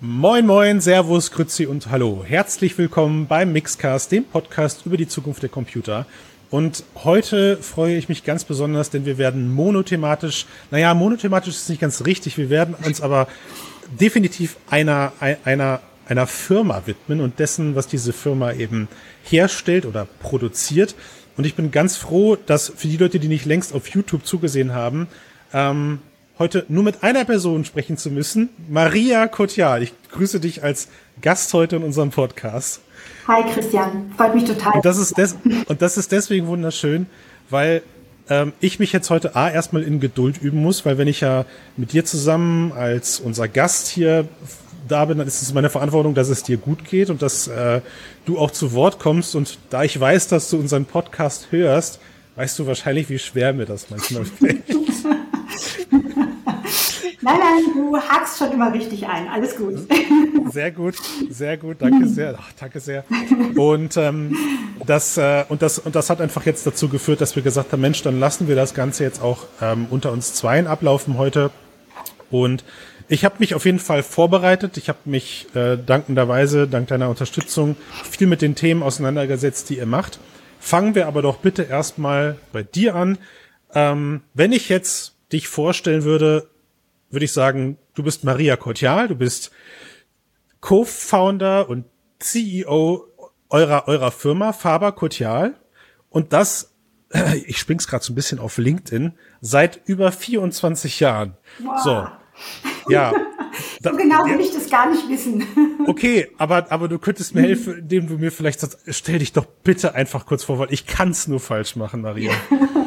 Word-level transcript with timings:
Moin 0.00 0.46
moin, 0.46 0.80
Servus, 0.80 1.32
Grützi 1.32 1.66
und 1.66 1.90
Hallo. 1.90 2.22
Herzlich 2.24 2.78
willkommen 2.78 3.26
beim 3.26 3.52
Mixcast, 3.52 4.12
dem 4.12 4.22
Podcast 4.22 4.86
über 4.86 4.96
die 4.96 5.08
Zukunft 5.08 5.42
der 5.42 5.48
Computer. 5.48 6.06
Und 6.50 6.84
heute 7.02 7.56
freue 7.56 7.96
ich 7.96 8.08
mich 8.08 8.22
ganz 8.22 8.44
besonders, 8.44 8.90
denn 8.90 9.06
wir 9.06 9.18
werden 9.18 9.52
monothematisch, 9.52 10.46
naja, 10.70 10.94
monothematisch 10.94 11.56
ist 11.56 11.68
nicht 11.68 11.80
ganz 11.80 12.06
richtig, 12.06 12.38
wir 12.38 12.48
werden 12.48 12.76
uns 12.76 13.00
aber 13.00 13.26
definitiv 13.88 14.58
einer, 14.70 15.12
einer, 15.42 15.80
einer 16.06 16.28
Firma 16.28 16.82
widmen 16.86 17.20
und 17.20 17.40
dessen, 17.40 17.74
was 17.74 17.88
diese 17.88 18.12
Firma 18.12 18.52
eben 18.52 18.86
herstellt 19.24 19.84
oder 19.84 20.06
produziert. 20.20 20.94
Und 21.36 21.44
ich 21.44 21.56
bin 21.56 21.72
ganz 21.72 21.96
froh, 21.96 22.36
dass 22.36 22.72
für 22.76 22.86
die 22.86 22.98
Leute, 22.98 23.18
die 23.18 23.26
nicht 23.26 23.46
längst 23.46 23.74
auf 23.74 23.88
YouTube 23.88 24.24
zugesehen 24.24 24.74
haben, 24.74 25.08
ähm, 25.52 25.98
heute 26.38 26.64
nur 26.68 26.84
mit 26.84 27.02
einer 27.02 27.24
Person 27.24 27.64
sprechen 27.64 27.96
zu 27.96 28.10
müssen. 28.10 28.48
Maria 28.68 29.26
Kotial, 29.26 29.82
ich 29.82 29.92
grüße 30.12 30.40
dich 30.40 30.62
als 30.62 30.88
Gast 31.20 31.52
heute 31.52 31.76
in 31.76 31.82
unserem 31.82 32.10
Podcast. 32.10 32.80
Hi 33.26 33.42
Christian, 33.52 34.12
freut 34.16 34.34
mich 34.34 34.44
total. 34.44 34.74
Und 34.74 34.84
das 34.84 34.98
ist, 34.98 35.18
des, 35.18 35.36
und 35.66 35.82
das 35.82 35.96
ist 35.96 36.12
deswegen 36.12 36.46
wunderschön, 36.46 37.06
weil 37.50 37.82
ähm, 38.30 38.52
ich 38.60 38.78
mich 38.78 38.92
jetzt 38.92 39.10
heute 39.10 39.36
A 39.36 39.50
erstmal 39.50 39.82
in 39.82 40.00
Geduld 40.00 40.40
üben 40.40 40.62
muss, 40.62 40.86
weil 40.86 40.96
wenn 40.98 41.08
ich 41.08 41.20
ja 41.20 41.44
mit 41.76 41.92
dir 41.92 42.04
zusammen 42.04 42.72
als 42.72 43.20
unser 43.20 43.48
Gast 43.48 43.88
hier 43.88 44.28
da 44.86 45.04
bin, 45.04 45.18
dann 45.18 45.26
ist 45.26 45.42
es 45.42 45.52
meine 45.52 45.70
Verantwortung, 45.70 46.14
dass 46.14 46.28
es 46.28 46.42
dir 46.42 46.56
gut 46.56 46.84
geht 46.84 47.10
und 47.10 47.20
dass 47.20 47.48
äh, 47.48 47.80
du 48.24 48.38
auch 48.38 48.50
zu 48.50 48.72
Wort 48.72 48.98
kommst. 48.98 49.34
Und 49.34 49.58
da 49.70 49.82
ich 49.82 49.98
weiß, 49.98 50.28
dass 50.28 50.50
du 50.50 50.56
unseren 50.56 50.84
Podcast 50.84 51.48
hörst, 51.50 52.00
weißt 52.36 52.58
du 52.58 52.66
wahrscheinlich, 52.66 53.10
wie 53.10 53.18
schwer 53.18 53.52
mir 53.52 53.66
das 53.66 53.90
manchmal 53.90 54.24
fällt. 54.24 54.77
Nein, 57.20 57.36
nein, 57.40 57.62
du 57.74 57.96
hakst 57.96 58.38
schon 58.38 58.52
immer 58.52 58.72
richtig 58.72 59.06
ein. 59.06 59.28
Alles 59.28 59.56
gut. 59.56 59.74
Sehr 60.52 60.70
gut, 60.70 60.94
sehr 61.28 61.58
gut. 61.58 61.76
Danke 61.80 62.08
sehr. 62.08 62.34
Ach, 62.38 62.52
danke 62.58 62.80
sehr. 62.80 63.04
Und 63.54 63.98
ähm, 63.98 64.34
das 64.86 65.18
äh, 65.18 65.44
und 65.48 65.60
das 65.60 65.78
und 65.78 65.94
das 65.94 66.08
hat 66.08 66.22
einfach 66.22 66.46
jetzt 66.46 66.66
dazu 66.66 66.88
geführt, 66.88 67.20
dass 67.20 67.36
wir 67.36 67.42
gesagt 67.42 67.72
haben, 67.72 67.82
Mensch, 67.82 68.02
dann 68.02 68.18
lassen 68.18 68.48
wir 68.48 68.56
das 68.56 68.72
Ganze 68.72 69.04
jetzt 69.04 69.20
auch 69.20 69.44
ähm, 69.60 69.88
unter 69.90 70.10
uns 70.10 70.32
Zweien 70.32 70.66
ablaufen 70.66 71.18
heute. 71.18 71.50
Und 72.30 72.64
ich 73.08 73.26
habe 73.26 73.36
mich 73.40 73.54
auf 73.54 73.66
jeden 73.66 73.78
Fall 73.78 74.02
vorbereitet. 74.02 74.78
Ich 74.78 74.88
habe 74.88 74.98
mich 75.04 75.48
äh, 75.54 75.76
dankenderweise, 75.76 76.66
dank 76.66 76.88
deiner 76.88 77.10
Unterstützung, 77.10 77.76
viel 78.10 78.26
mit 78.26 78.40
den 78.40 78.54
Themen 78.54 78.82
auseinandergesetzt, 78.82 79.68
die 79.68 79.76
ihr 79.76 79.86
macht. 79.86 80.18
Fangen 80.60 80.94
wir 80.94 81.06
aber 81.06 81.20
doch 81.20 81.38
bitte 81.38 81.64
erstmal 81.64 82.36
bei 82.52 82.62
dir 82.62 82.94
an. 82.94 83.18
Ähm, 83.74 84.22
wenn 84.32 84.52
ich 84.52 84.70
jetzt 84.70 85.17
dich 85.32 85.48
vorstellen 85.48 86.04
würde, 86.04 86.48
würde 87.10 87.24
ich 87.24 87.32
sagen, 87.32 87.78
du 87.94 88.02
bist 88.02 88.24
Maria 88.24 88.56
Kotial, 88.56 89.08
du 89.08 89.16
bist 89.16 89.50
Co-Founder 90.60 91.68
und 91.68 91.84
CEO 92.18 93.06
eurer, 93.50 93.88
eurer 93.88 94.10
Firma 94.10 94.52
Faber 94.52 94.92
Kotial 94.92 95.54
und 96.10 96.32
das, 96.32 96.74
ich 97.46 97.58
spring's 97.58 97.86
gerade 97.86 98.04
so 98.04 98.12
ein 98.12 98.16
bisschen 98.16 98.38
auf 98.38 98.58
LinkedIn, 98.58 99.14
seit 99.40 99.80
über 99.86 100.12
24 100.12 101.00
Jahren. 101.00 101.36
Wow. 101.60 101.82
So, 101.82 102.08
ja. 102.92 103.12
so 103.82 103.90
genau 103.96 104.24
will 104.24 104.40
ich 104.40 104.52
das 104.52 104.70
gar 104.70 104.90
nicht 104.90 105.08
wissen. 105.08 105.44
okay, 105.86 106.28
aber, 106.38 106.70
aber 106.70 106.88
du 106.88 106.98
könntest 106.98 107.34
mir 107.34 107.42
helfen, 107.42 107.78
indem 107.78 108.08
du 108.08 108.18
mir 108.18 108.32
vielleicht 108.32 108.60
sagst, 108.60 108.78
stell 108.88 109.18
dich 109.18 109.32
doch 109.32 109.46
bitte 109.46 109.94
einfach 109.94 110.26
kurz 110.26 110.44
vor, 110.44 110.58
weil 110.58 110.72
ich 110.72 110.86
kann's 110.86 111.28
nur 111.28 111.40
falsch 111.40 111.76
machen, 111.76 112.02
Maria. 112.02 112.32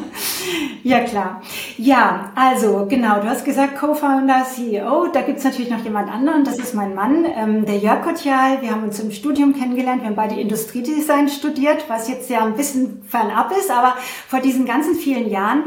Ja, 0.84 1.00
klar. 1.00 1.42
Ja, 1.78 2.32
also 2.34 2.86
genau, 2.88 3.20
du 3.20 3.28
hast 3.28 3.44
gesagt 3.44 3.76
Co-Founder, 3.78 4.44
CEO. 4.52 5.06
Da 5.12 5.22
gibt's 5.22 5.44
natürlich 5.44 5.70
noch 5.70 5.84
jemand 5.84 6.10
anderen, 6.10 6.44
das 6.44 6.58
ist 6.58 6.74
mein 6.74 6.94
Mann, 6.94 7.24
ähm, 7.24 7.64
der 7.66 7.78
Jörg 7.78 8.02
Kotjal. 8.02 8.62
Wir 8.62 8.72
haben 8.72 8.82
uns 8.82 8.98
im 8.98 9.12
Studium 9.12 9.54
kennengelernt, 9.54 10.02
wir 10.02 10.08
haben 10.08 10.16
beide 10.16 10.40
Industriedesign 10.40 11.28
studiert, 11.28 11.84
was 11.86 12.08
jetzt 12.08 12.28
ja 12.30 12.44
ein 12.44 12.56
bisschen 12.56 13.04
fernab 13.06 13.52
ist, 13.56 13.70
aber 13.70 13.96
vor 14.26 14.40
diesen 14.40 14.66
ganzen 14.66 14.96
vielen 14.96 15.30
Jahren 15.30 15.64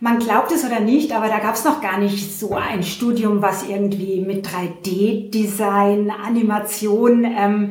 man 0.00 0.18
glaubt 0.18 0.52
es 0.52 0.64
oder 0.64 0.80
nicht, 0.80 1.12
aber 1.12 1.28
da 1.28 1.38
gab 1.38 1.54
es 1.54 1.64
noch 1.64 1.80
gar 1.80 1.98
nicht 1.98 2.38
so 2.38 2.54
ein 2.54 2.82
Studium, 2.82 3.40
was 3.40 3.66
irgendwie 3.68 4.20
mit 4.20 4.46
3D-Design, 4.46 6.10
Animation, 6.10 7.24
ähm, 7.24 7.70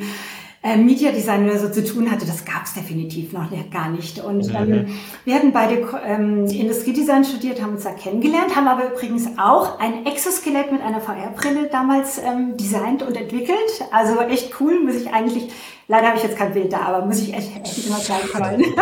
äh, 0.65 0.77
Media 0.77 1.11
Design 1.11 1.47
oder 1.47 1.59
so 1.59 1.69
zu 1.69 1.85
tun 1.85 2.09
hatte, 2.09 2.25
das 2.25 2.43
gab 2.43 2.63
es 2.63 2.73
definitiv 2.73 3.31
noch 3.33 3.51
gar 3.69 3.89
nicht. 3.89 4.17
Und 4.17 4.47
mhm. 4.47 4.55
ähm, 4.55 4.85
wir 5.23 5.35
hatten 5.35 5.51
beide 5.51 5.87
ähm, 6.03 6.47
Industriedesign 6.47 7.23
studiert, 7.23 7.61
haben 7.61 7.73
uns 7.73 7.83
da 7.83 7.91
kennengelernt, 7.91 8.55
haben 8.55 8.67
aber 8.67 8.91
übrigens 8.91 9.29
auch 9.37 9.79
ein 9.79 10.07
Exoskelett 10.07 10.71
mit 10.71 10.81
einer 10.81 11.01
VR-Brille 11.01 11.69
damals 11.71 12.17
ähm, 12.17 12.57
designt 12.57 13.03
und 13.03 13.15
entwickelt. 13.15 13.59
Also 13.91 14.19
echt 14.21 14.59
cool, 14.59 14.83
muss 14.83 14.95
ich 14.95 15.13
eigentlich, 15.13 15.51
leider 15.87 16.07
habe 16.07 16.17
ich 16.17 16.23
jetzt 16.23 16.37
kein 16.37 16.53
Bild 16.53 16.73
da, 16.73 16.79
aber 16.79 17.05
muss 17.05 17.21
ich 17.21 17.35
echt, 17.35 17.55
echt 17.55 17.85
immer 17.85 17.99
zeigen 17.99 18.29
wollen. 18.33 18.73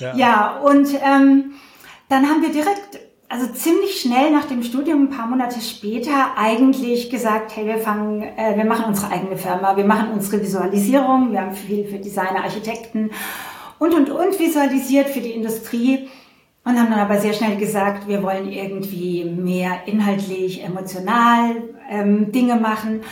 ja. 0.00 0.16
ja, 0.16 0.60
und 0.64 0.88
ähm, 0.94 1.52
dann 2.14 2.30
haben 2.30 2.42
wir 2.42 2.50
direkt 2.50 3.00
also 3.28 3.48
ziemlich 3.48 4.00
schnell 4.00 4.30
nach 4.30 4.44
dem 4.44 4.62
Studium, 4.62 5.04
ein 5.06 5.10
paar 5.10 5.26
Monate 5.26 5.60
später, 5.60 6.36
eigentlich 6.36 7.10
gesagt, 7.10 7.56
hey, 7.56 7.66
wir 7.66 7.78
fangen, 7.78 8.22
äh, 8.22 8.56
wir 8.56 8.64
machen 8.64 8.84
unsere 8.84 9.10
eigene 9.10 9.36
Firma, 9.36 9.76
wir 9.76 9.84
machen 9.84 10.12
unsere 10.12 10.40
Visualisierung, 10.40 11.32
wir 11.32 11.40
haben 11.40 11.56
viel 11.56 11.84
für 11.86 11.98
Designer, 11.98 12.44
Architekten 12.44 13.10
und, 13.80 13.94
und, 13.94 14.10
und 14.10 14.38
visualisiert 14.38 15.08
für 15.08 15.20
die 15.20 15.32
Industrie 15.32 16.08
und 16.64 16.78
haben 16.78 16.90
dann 16.90 17.00
aber 17.00 17.18
sehr 17.18 17.34
schnell 17.34 17.56
gesagt, 17.56 18.08
wir 18.08 18.22
wollen 18.22 18.50
irgendwie 18.50 19.24
mehr 19.24 19.82
inhaltlich, 19.86 20.64
emotional 20.64 21.62
ähm, 21.90 22.32
Dinge 22.32 22.56
machen 22.56 23.02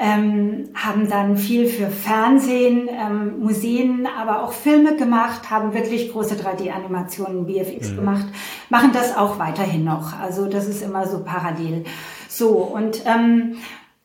ähm, 0.00 0.70
haben 0.74 1.10
dann 1.10 1.36
viel 1.36 1.66
für 1.66 1.88
Fernsehen, 1.88 2.88
ähm, 2.88 3.38
Museen, 3.40 4.08
aber 4.18 4.42
auch 4.42 4.52
Filme 4.52 4.96
gemacht, 4.96 5.50
haben 5.50 5.74
wirklich 5.74 6.10
große 6.10 6.36
3D-Animationen, 6.36 7.44
BFX 7.44 7.90
mhm. 7.90 7.96
gemacht, 7.96 8.24
machen 8.70 8.92
das 8.94 9.14
auch 9.14 9.38
weiterhin 9.38 9.84
noch. 9.84 10.18
Also 10.18 10.46
das 10.46 10.66
ist 10.68 10.82
immer 10.82 11.06
so 11.06 11.22
parallel. 11.22 11.84
So 12.28 12.48
und 12.48 13.02
ähm, 13.04 13.56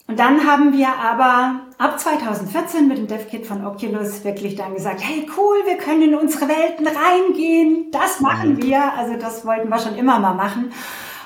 und 0.07 0.19
dann 0.19 0.45
haben 0.45 0.73
wir 0.73 0.89
aber 0.89 1.61
ab 1.77 1.99
2014 1.99 2.87
mit 2.87 2.97
dem 2.97 3.07
DevKit 3.07 3.45
von 3.45 3.65
Oculus 3.65 4.23
wirklich 4.23 4.55
dann 4.55 4.73
gesagt, 4.73 5.01
hey 5.03 5.27
cool, 5.37 5.57
wir 5.65 5.77
können 5.77 6.03
in 6.03 6.15
unsere 6.15 6.47
Welten 6.47 6.87
reingehen, 6.87 7.91
das 7.91 8.21
machen 8.21 8.55
mhm. 8.55 8.63
wir. 8.63 8.93
Also 8.97 9.15
das 9.17 9.45
wollten 9.45 9.69
wir 9.69 9.79
schon 9.79 9.95
immer 9.95 10.19
mal 10.19 10.33
machen. 10.33 10.71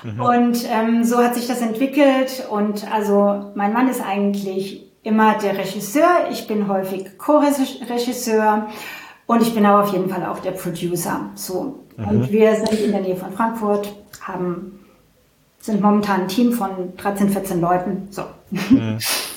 Mhm. 0.03 0.19
Und 0.19 0.65
ähm, 0.69 1.03
so 1.03 1.17
hat 1.17 1.35
sich 1.35 1.47
das 1.47 1.61
entwickelt. 1.61 2.47
Und 2.49 2.91
also 2.91 3.51
mein 3.55 3.73
Mann 3.73 3.89
ist 3.89 4.01
eigentlich 4.01 4.89
immer 5.03 5.37
der 5.37 5.57
Regisseur. 5.57 6.27
Ich 6.31 6.47
bin 6.47 6.67
häufig 6.67 7.17
Co-Regisseur. 7.17 8.67
Und 9.27 9.43
ich 9.43 9.53
bin 9.53 9.65
aber 9.65 9.83
auf 9.83 9.93
jeden 9.93 10.09
Fall 10.09 10.25
auch 10.25 10.39
der 10.39 10.51
Producer. 10.51 11.29
So. 11.35 11.83
Mhm. 11.97 12.07
Und 12.07 12.31
wir 12.31 12.55
sind 12.55 12.73
in 12.79 12.91
der 12.91 13.01
Nähe 13.01 13.15
von 13.15 13.31
Frankfurt, 13.33 13.93
haben, 14.21 14.79
sind 15.59 15.81
momentan 15.81 16.21
ein 16.21 16.27
Team 16.27 16.51
von 16.53 16.95
13, 16.97 17.29
14 17.29 17.61
Leuten. 17.61 18.07
So. 18.09 18.23
Mhm. 18.49 18.97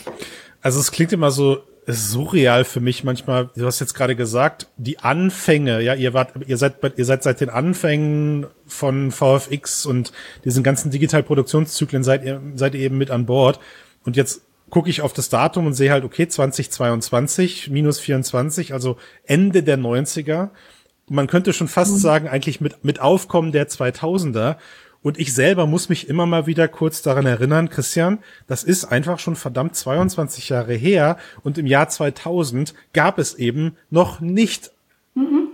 Also 0.63 0.81
es 0.81 0.93
klingt 0.93 1.13
immer 1.13 1.31
so 1.31 1.63
surreal 1.87 2.65
für 2.65 2.81
mich 2.81 3.03
manchmal. 3.03 3.51
Du 3.57 3.67
hast 3.67 3.81
jetzt 3.81 3.95
gerade 3.95 4.15
gesagt, 4.15 4.69
die 4.77 5.01
Anfänge, 5.01 5.81
ja, 5.83 5.95
ihr 5.95 6.15
wart, 6.15 6.33
ihr 6.47 6.57
seid, 6.57 6.77
ihr 6.97 7.05
seid 7.05 7.25
seit 7.25 7.41
den 7.41 7.51
Anfängen 7.51 8.47
von 8.67 9.11
VFX 9.11 9.87
und 9.87 10.13
diesen 10.45 10.63
ganzen 10.63 10.91
Digitalproduktionszyklen 10.91 12.05
seid 12.05 12.25
ihr, 12.25 12.41
seid 12.55 12.75
ihr 12.75 12.81
eben 12.81 12.99
mit 12.99 13.11
an 13.11 13.27
Bord. 13.27 13.59
Und 14.05 14.17
jetzt 14.17 14.43
gucke 14.71 14.91
ich 14.91 15.03
auf 15.03 15.13
das 15.13 15.29
Datum 15.29 15.67
und 15.67 15.75
sehe 15.75 15.91
halt, 15.91 16.05
okay, 16.05 16.29
2022, 16.29 17.69
minus 17.71 17.99
24, 17.99 18.73
also 18.73 18.97
Ende 19.25 19.65
der 19.65 19.79
90er. 19.79 20.51
Man 21.09 21.27
könnte 21.27 21.53
schon 21.53 21.69
fast 21.69 21.93
mhm. 21.95 21.99
sagen, 21.99 22.29
eigentlich 22.29 22.61
mit, 22.61 22.85
mit 22.85 23.01
Aufkommen 23.01 23.51
der 23.51 23.69
2000er. 23.69 24.57
Und 25.03 25.19
ich 25.19 25.35
selber 25.35 25.67
muss 25.67 25.89
mich 25.89 26.09
immer 26.09 26.27
mal 26.27 26.47
wieder 26.47 26.69
kurz 26.69 27.03
daran 27.03 27.27
erinnern, 27.27 27.69
Christian, 27.69 28.21
das 28.47 28.63
ist 28.63 28.85
einfach 28.85 29.19
schon 29.19 29.35
verdammt 29.35 29.75
22 29.75 30.49
Jahre 30.49 30.75
her 30.75 31.17
und 31.43 31.59
im 31.59 31.67
Jahr 31.67 31.89
2000 31.89 32.75
gab 32.93 33.19
es 33.19 33.35
eben 33.35 33.77
noch 33.91 34.21
nicht 34.21 34.71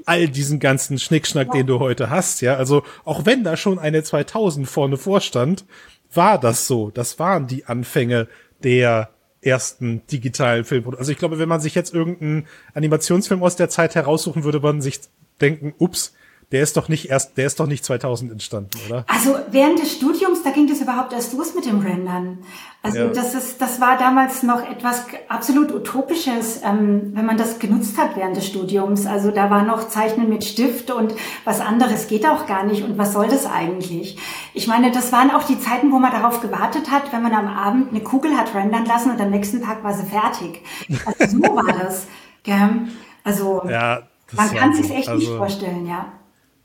all 0.08 0.28
diesen 0.28 0.58
ganzen 0.58 0.98
Schnickschnack, 0.98 1.48
ja. 1.48 1.52
den 1.54 1.66
du 1.66 1.80
heute 1.80 2.08
hast, 2.08 2.40
ja. 2.40 2.56
Also 2.56 2.82
auch 3.04 3.26
wenn 3.26 3.44
da 3.44 3.56
schon 3.56 3.78
eine 3.78 4.02
2000 4.02 4.66
vorne 4.66 4.96
vorstand, 4.96 5.66
war 6.12 6.38
das 6.38 6.66
so. 6.66 6.90
Das 6.90 7.18
waren 7.18 7.46
die 7.46 7.66
Anfänge 7.66 8.28
der 8.62 9.10
ersten 9.42 10.06
digitalen 10.06 10.64
Filmproduktion. 10.64 11.00
Also 11.00 11.12
ich 11.12 11.18
glaube, 11.18 11.38
wenn 11.38 11.48
man 11.48 11.60
sich 11.60 11.74
jetzt 11.74 11.94
irgendeinen 11.94 12.46
Animationsfilm 12.74 13.42
aus 13.42 13.56
der 13.56 13.68
Zeit 13.68 13.94
heraussuchen 13.94 14.44
würde, 14.44 14.62
würde 14.62 14.74
man 14.74 14.82
sich 14.82 15.00
denken, 15.40 15.74
ups, 15.78 16.14
der 16.50 16.62
ist 16.62 16.78
doch 16.78 16.88
nicht 16.88 17.10
erst, 17.10 17.36
der 17.36 17.46
ist 17.46 17.60
doch 17.60 17.66
nicht 17.66 17.84
2000 17.84 18.32
entstanden, 18.32 18.70
oder? 18.88 19.04
Also 19.06 19.36
während 19.50 19.78
des 19.80 19.92
Studiums, 19.92 20.42
da 20.42 20.50
ging 20.50 20.66
das 20.66 20.80
überhaupt 20.80 21.12
erst 21.12 21.34
los 21.34 21.54
mit 21.54 21.66
dem 21.66 21.80
Rendern. 21.80 22.38
Also 22.82 23.00
ja. 23.00 23.08
das 23.08 23.34
ist, 23.34 23.60
das 23.60 23.82
war 23.82 23.98
damals 23.98 24.42
noch 24.42 24.66
etwas 24.66 25.04
absolut 25.28 25.74
utopisches, 25.74 26.62
ähm, 26.64 27.10
wenn 27.12 27.26
man 27.26 27.36
das 27.36 27.58
genutzt 27.58 27.98
hat 27.98 28.16
während 28.16 28.36
des 28.36 28.46
Studiums. 28.46 29.04
Also 29.04 29.30
da 29.30 29.50
war 29.50 29.62
noch 29.62 29.88
Zeichnen 29.88 30.30
mit 30.30 30.42
Stift 30.42 30.90
und 30.90 31.12
was 31.44 31.60
anderes 31.60 32.06
geht 32.06 32.24
auch 32.24 32.46
gar 32.46 32.64
nicht. 32.64 32.82
Und 32.82 32.96
was 32.96 33.12
soll 33.12 33.28
das 33.28 33.44
eigentlich? 33.44 34.16
Ich 34.54 34.68
meine, 34.68 34.90
das 34.90 35.12
waren 35.12 35.30
auch 35.30 35.42
die 35.42 35.60
Zeiten, 35.60 35.92
wo 35.92 35.98
man 35.98 36.12
darauf 36.12 36.40
gewartet 36.40 36.90
hat, 36.90 37.12
wenn 37.12 37.22
man 37.22 37.34
am 37.34 37.48
Abend 37.48 37.90
eine 37.90 38.00
Kugel 38.00 38.38
hat 38.38 38.54
rendern 38.54 38.86
lassen 38.86 39.10
und 39.10 39.20
am 39.20 39.30
nächsten 39.30 39.60
Tag 39.60 39.84
war 39.84 39.92
sie 39.92 40.06
fertig. 40.06 40.62
Also 41.04 41.36
so 41.36 41.42
war 41.42 41.74
das. 41.82 42.06
Gell? 42.42 42.88
Also 43.22 43.62
ja, 43.68 44.00
man 44.32 44.54
kann 44.54 44.72
sich 44.72 44.90
echt 44.90 45.08
also, 45.08 45.18
nicht 45.20 45.36
vorstellen, 45.36 45.86
ja. 45.86 46.06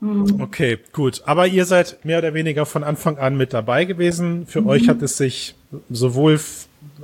Mhm. 0.00 0.40
Okay, 0.40 0.78
gut. 0.92 1.22
Aber 1.24 1.46
ihr 1.46 1.64
seid 1.64 2.04
mehr 2.04 2.18
oder 2.18 2.34
weniger 2.34 2.66
von 2.66 2.84
Anfang 2.84 3.18
an 3.18 3.36
mit 3.36 3.52
dabei 3.52 3.84
gewesen. 3.84 4.46
Für 4.46 4.60
mhm. 4.60 4.68
euch 4.68 4.88
hat 4.88 5.02
es 5.02 5.16
sich 5.16 5.54
sowohl, 5.90 6.38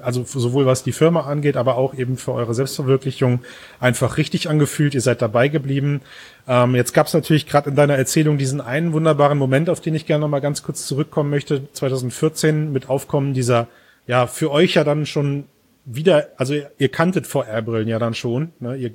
also 0.02 0.24
sowohl 0.24 0.66
was 0.66 0.82
die 0.82 0.92
Firma 0.92 1.22
angeht, 1.22 1.56
aber 1.56 1.76
auch 1.76 1.94
eben 1.94 2.16
für 2.16 2.32
eure 2.32 2.54
Selbstverwirklichung 2.54 3.40
einfach 3.80 4.16
richtig 4.16 4.48
angefühlt. 4.48 4.94
Ihr 4.94 5.00
seid 5.00 5.22
dabei 5.22 5.48
geblieben. 5.48 6.02
Ähm, 6.46 6.74
jetzt 6.74 6.92
gab 6.92 7.06
es 7.06 7.14
natürlich 7.14 7.46
gerade 7.46 7.70
in 7.70 7.76
deiner 7.76 7.96
Erzählung 7.96 8.38
diesen 8.38 8.60
einen 8.60 8.92
wunderbaren 8.92 9.38
Moment, 9.38 9.70
auf 9.70 9.80
den 9.80 9.94
ich 9.94 10.06
gerne 10.06 10.22
noch 10.22 10.28
mal 10.28 10.40
ganz 10.40 10.62
kurz 10.62 10.86
zurückkommen 10.86 11.30
möchte. 11.30 11.72
2014 11.72 12.72
mit 12.72 12.88
Aufkommen 12.88 13.34
dieser, 13.34 13.68
ja, 14.06 14.26
für 14.26 14.50
euch 14.50 14.74
ja 14.74 14.84
dann 14.84 15.06
schon 15.06 15.44
wieder, 15.84 16.28
also 16.36 16.54
ihr, 16.54 16.70
ihr 16.78 16.88
kanntet 16.88 17.26
VR-Brillen 17.26 17.88
ja 17.88 17.98
dann 17.98 18.14
schon. 18.14 18.52
Ne? 18.60 18.76
Ihr 18.76 18.90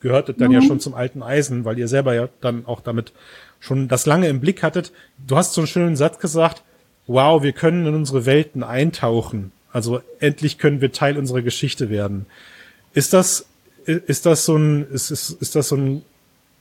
gehörtet 0.00 0.40
dann 0.40 0.48
mhm. 0.48 0.54
ja 0.54 0.62
schon 0.62 0.80
zum 0.80 0.94
alten 0.94 1.22
Eisen, 1.22 1.64
weil 1.64 1.78
ihr 1.78 1.88
selber 1.88 2.14
ja 2.14 2.28
dann 2.40 2.66
auch 2.66 2.80
damit 2.80 3.12
schon 3.60 3.88
das 3.88 4.06
lange 4.06 4.28
im 4.28 4.40
Blick 4.40 4.62
hattet. 4.62 4.92
Du 5.26 5.36
hast 5.36 5.54
so 5.54 5.60
einen 5.60 5.68
schönen 5.68 5.96
Satz 5.96 6.18
gesagt, 6.18 6.62
wow, 7.06 7.42
wir 7.42 7.52
können 7.52 7.86
in 7.86 7.94
unsere 7.94 8.26
Welten 8.26 8.62
eintauchen. 8.62 9.52
Also 9.72 10.00
endlich 10.20 10.58
können 10.58 10.80
wir 10.80 10.92
Teil 10.92 11.18
unserer 11.18 11.42
Geschichte 11.42 11.90
werden. 11.90 12.26
Ist 12.92 13.12
das, 13.12 13.46
ist 13.84 14.26
das 14.26 14.44
so 14.44 14.56
ein, 14.56 14.86
ist, 14.90 15.10
ist, 15.10 15.30
ist 15.30 15.54
das 15.54 15.68
so 15.68 15.76
ein, 15.76 16.02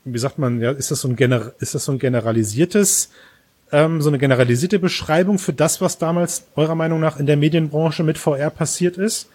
wie 0.03 0.19
sagt 0.19 0.37
man, 0.37 0.61
ja, 0.61 0.71
ist 0.71 0.91
das 0.91 1.01
so 1.01 1.07
ein, 1.07 1.15
Gener 1.15 1.53
ist 1.59 1.75
das 1.75 1.85
so 1.85 1.91
ein 1.91 1.99
generalisiertes, 1.99 3.09
ähm, 3.71 4.01
so 4.01 4.09
eine 4.09 4.19
generalisierte 4.19 4.79
Beschreibung 4.79 5.39
für 5.39 5.53
das, 5.53 5.81
was 5.81 5.97
damals 5.97 6.45
eurer 6.55 6.75
Meinung 6.75 6.99
nach 6.99 7.19
in 7.19 7.25
der 7.25 7.37
Medienbranche 7.37 8.03
mit 8.03 8.17
VR 8.17 8.49
passiert 8.49 8.97
ist? 8.97 9.29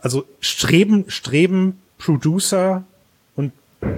Also 0.00 0.24
streben, 0.40 1.04
streben 1.08 1.78
Producer 1.98 2.84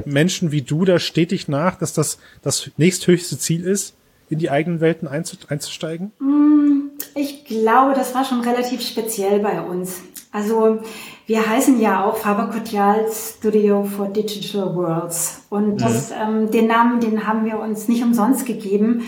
Menschen 0.05 0.53
wie 0.53 0.63
du 0.63 0.85
da 0.85 0.99
stetig 0.99 1.49
nach, 1.49 1.77
dass 1.77 1.93
das 1.93 2.19
das 2.43 2.71
nächsthöchste 2.77 3.39
Ziel 3.39 3.65
ist, 3.65 3.95
in 4.31 4.39
die 4.39 4.51
eigenen 4.51 4.81
Welten 4.81 5.09
einzusteigen? 5.09 6.13
Mm, 6.19 6.91
ich 7.15 7.45
glaube, 7.45 7.95
das 7.95 8.15
war 8.15 8.25
schon 8.25 8.41
relativ 8.41 8.83
speziell 8.83 9.41
bei 9.41 9.61
uns. 9.61 10.03
Also 10.31 10.81
wir 11.27 11.49
heißen 11.49 11.81
ja 11.81 12.05
auch 12.05 12.19
Faber 12.19 12.51
Cotillard 12.51 13.11
Studio 13.13 13.85
for 13.85 14.09
Digital 14.09 14.75
Worlds. 14.75 15.43
Und 15.49 15.81
das, 15.81 16.11
mhm. 16.11 16.17
ähm, 16.21 16.51
den 16.51 16.67
Namen, 16.67 17.01
den 17.01 17.27
haben 17.27 17.45
wir 17.45 17.59
uns 17.59 17.89
nicht 17.89 18.03
umsonst 18.03 18.45
gegeben. 18.45 19.05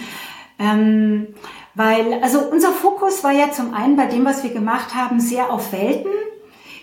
Ähm, 0.59 1.29
weil, 1.75 2.23
also 2.23 2.41
unser 2.41 2.73
Fokus 2.73 3.23
war 3.23 3.33
ja 3.33 3.51
zum 3.53 3.75
einen 3.75 3.97
bei 3.97 4.07
dem, 4.07 4.25
was 4.25 4.43
wir 4.43 4.51
gemacht 4.51 4.95
haben, 4.95 5.21
sehr 5.21 5.53
auf 5.53 5.73
Welten. 5.73 6.11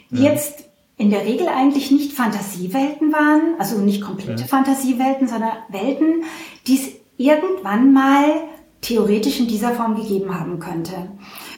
Mhm. 0.09 0.21
Jetzt 0.21 0.66
in 0.97 1.11
der 1.11 1.25
Regel 1.25 1.47
eigentlich 1.47 1.91
nicht 1.91 2.13
Fantasiewelten 2.13 3.13
waren, 3.13 3.55
also 3.59 3.77
nicht 3.79 4.01
komplette 4.01 4.41
ja. 4.41 4.47
Fantasiewelten, 4.47 5.27
sondern 5.27 5.51
Welten, 5.69 6.23
die 6.65 6.75
es 6.75 6.89
irgendwann 7.17 7.93
mal 7.93 8.25
theoretisch 8.81 9.39
in 9.39 9.47
dieser 9.47 9.71
Form 9.71 9.95
gegeben 9.95 10.39
haben 10.39 10.59
könnte. 10.59 11.09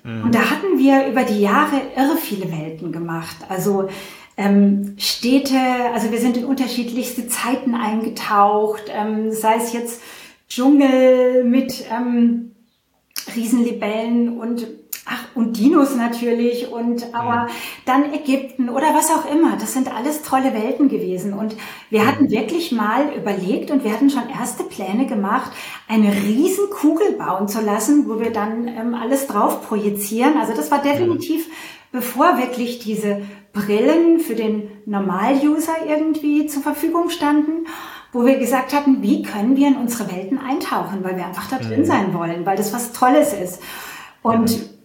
Mhm. 0.04 0.24
Und 0.24 0.36
da 0.36 0.50
hatten 0.50 0.78
wir 0.78 1.08
über 1.08 1.24
die 1.24 1.40
Jahre 1.40 1.82
irre 1.96 2.18
viele 2.18 2.52
Welten 2.52 2.92
gemacht. 2.92 3.38
Also 3.48 3.88
ähm, 4.36 4.96
Städte, 4.98 5.58
also 5.94 6.12
wir 6.12 6.20
sind 6.20 6.38
in 6.38 6.46
unterschiedlichste 6.46 7.28
Zeiten 7.28 7.76
eingetaucht, 7.76 8.84
ähm, 8.90 9.32
sei 9.32 9.56
es 9.56 9.74
jetzt 9.74 10.02
Dschungel 10.50 11.44
mit 11.44 11.86
ähm, 11.92 12.52
Riesenlibellen 13.36 14.40
und 14.40 14.66
Ach, 15.12 15.26
und 15.34 15.58
Dinos 15.58 15.96
natürlich 15.96 16.72
und 16.72 17.16
aber 17.16 17.48
dann 17.86 18.14
Ägypten 18.14 18.70
oder 18.70 18.94
was 18.94 19.10
auch 19.10 19.26
immer. 19.34 19.58
Das 19.60 19.74
sind 19.74 19.92
alles 19.92 20.22
tolle 20.22 20.54
Welten 20.54 20.88
gewesen. 20.88 21.34
Und 21.34 21.56
wir 21.90 22.06
hatten 22.06 22.30
wirklich 22.30 22.72
mal 22.72 23.12
überlegt 23.18 23.72
und 23.72 23.84
wir 23.84 23.92
hatten 23.92 24.12
schon 24.12 24.30
erste 24.30 24.64
Pläne 24.64 25.08
gemacht, 25.08 25.52
eine 25.88 26.14
riesen 26.14 26.70
Kugel 26.70 27.14
bauen 27.14 27.48
zu 27.48 27.60
lassen, 27.60 28.08
wo 28.08 28.20
wir 28.20 28.32
dann 28.32 28.68
ähm, 28.68 28.94
alles 28.94 29.26
drauf 29.26 29.68
projizieren. 29.68 30.38
Also 30.38 30.54
das 30.54 30.70
war 30.70 30.80
definitiv, 30.84 31.48
bevor 31.92 32.38
wirklich 32.38 32.78
diese 32.78 33.24
Brillen 33.52 34.20
für 34.20 34.36
den 34.36 34.70
Normal-User 34.86 35.74
irgendwie 35.88 36.46
zur 36.46 36.62
Verfügung 36.62 37.10
standen 37.10 37.66
wo 38.12 38.26
wir 38.26 38.40
gesagt 38.40 38.74
hatten, 38.74 39.04
wie 39.04 39.22
können 39.22 39.56
wir 39.56 39.68
in 39.68 39.76
unsere 39.76 40.12
Welten 40.12 40.40
eintauchen, 40.40 41.04
weil 41.04 41.16
wir 41.16 41.28
einfach 41.28 41.48
da 41.48 41.60
drin 41.60 41.86
sein 41.86 42.12
wollen, 42.12 42.44
weil 42.44 42.58
das 42.58 42.74
was 42.74 42.92
Tolles 42.92 43.34
ist. 43.34 43.62
Und 44.24 44.79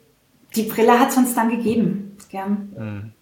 die 0.56 0.64
Brille 0.64 0.98
hat 0.98 1.10
es 1.10 1.16
uns 1.16 1.34
dann 1.34 1.50
gegeben. 1.50 2.16
Gern. 2.30 2.72
Mhm. 2.78 3.12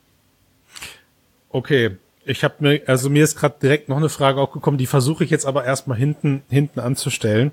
Okay. 1.50 1.96
Ich 2.24 2.44
habe 2.44 2.54
mir, 2.60 2.82
also 2.86 3.10
mir 3.10 3.24
ist 3.24 3.36
gerade 3.36 3.56
direkt 3.60 3.88
noch 3.88 3.96
eine 3.96 4.08
Frage 4.08 4.40
auch 4.40 4.52
gekommen, 4.52 4.78
die 4.78 4.86
versuche 4.86 5.24
ich 5.24 5.30
jetzt 5.30 5.44
aber 5.44 5.64
erstmal 5.64 5.98
hinten, 5.98 6.42
hinten 6.48 6.78
anzustellen. 6.78 7.50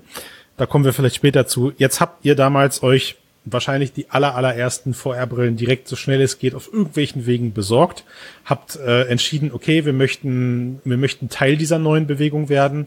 Da 0.56 0.66
kommen 0.66 0.84
wir 0.84 0.92
vielleicht 0.92 1.16
später 1.16 1.46
zu. 1.46 1.72
Jetzt 1.76 2.00
habt 2.00 2.24
ihr 2.24 2.36
damals 2.36 2.82
euch 2.84 3.16
wahrscheinlich 3.44 3.92
die 3.92 4.10
aller, 4.10 4.34
allerersten 4.34 4.94
VR-Brillen 4.94 5.56
direkt 5.56 5.88
so 5.88 5.96
schnell 5.96 6.20
es 6.20 6.38
geht 6.38 6.54
auf 6.54 6.72
irgendwelchen 6.72 7.26
Wegen 7.26 7.52
besorgt, 7.52 8.04
habt 8.44 8.76
äh, 8.76 9.04
entschieden, 9.04 9.50
okay, 9.52 9.84
wir 9.84 9.92
möchten, 9.92 10.80
wir 10.84 10.98
möchten 10.98 11.30
Teil 11.30 11.56
dieser 11.56 11.78
neuen 11.78 12.06
Bewegung 12.06 12.48
werden 12.48 12.86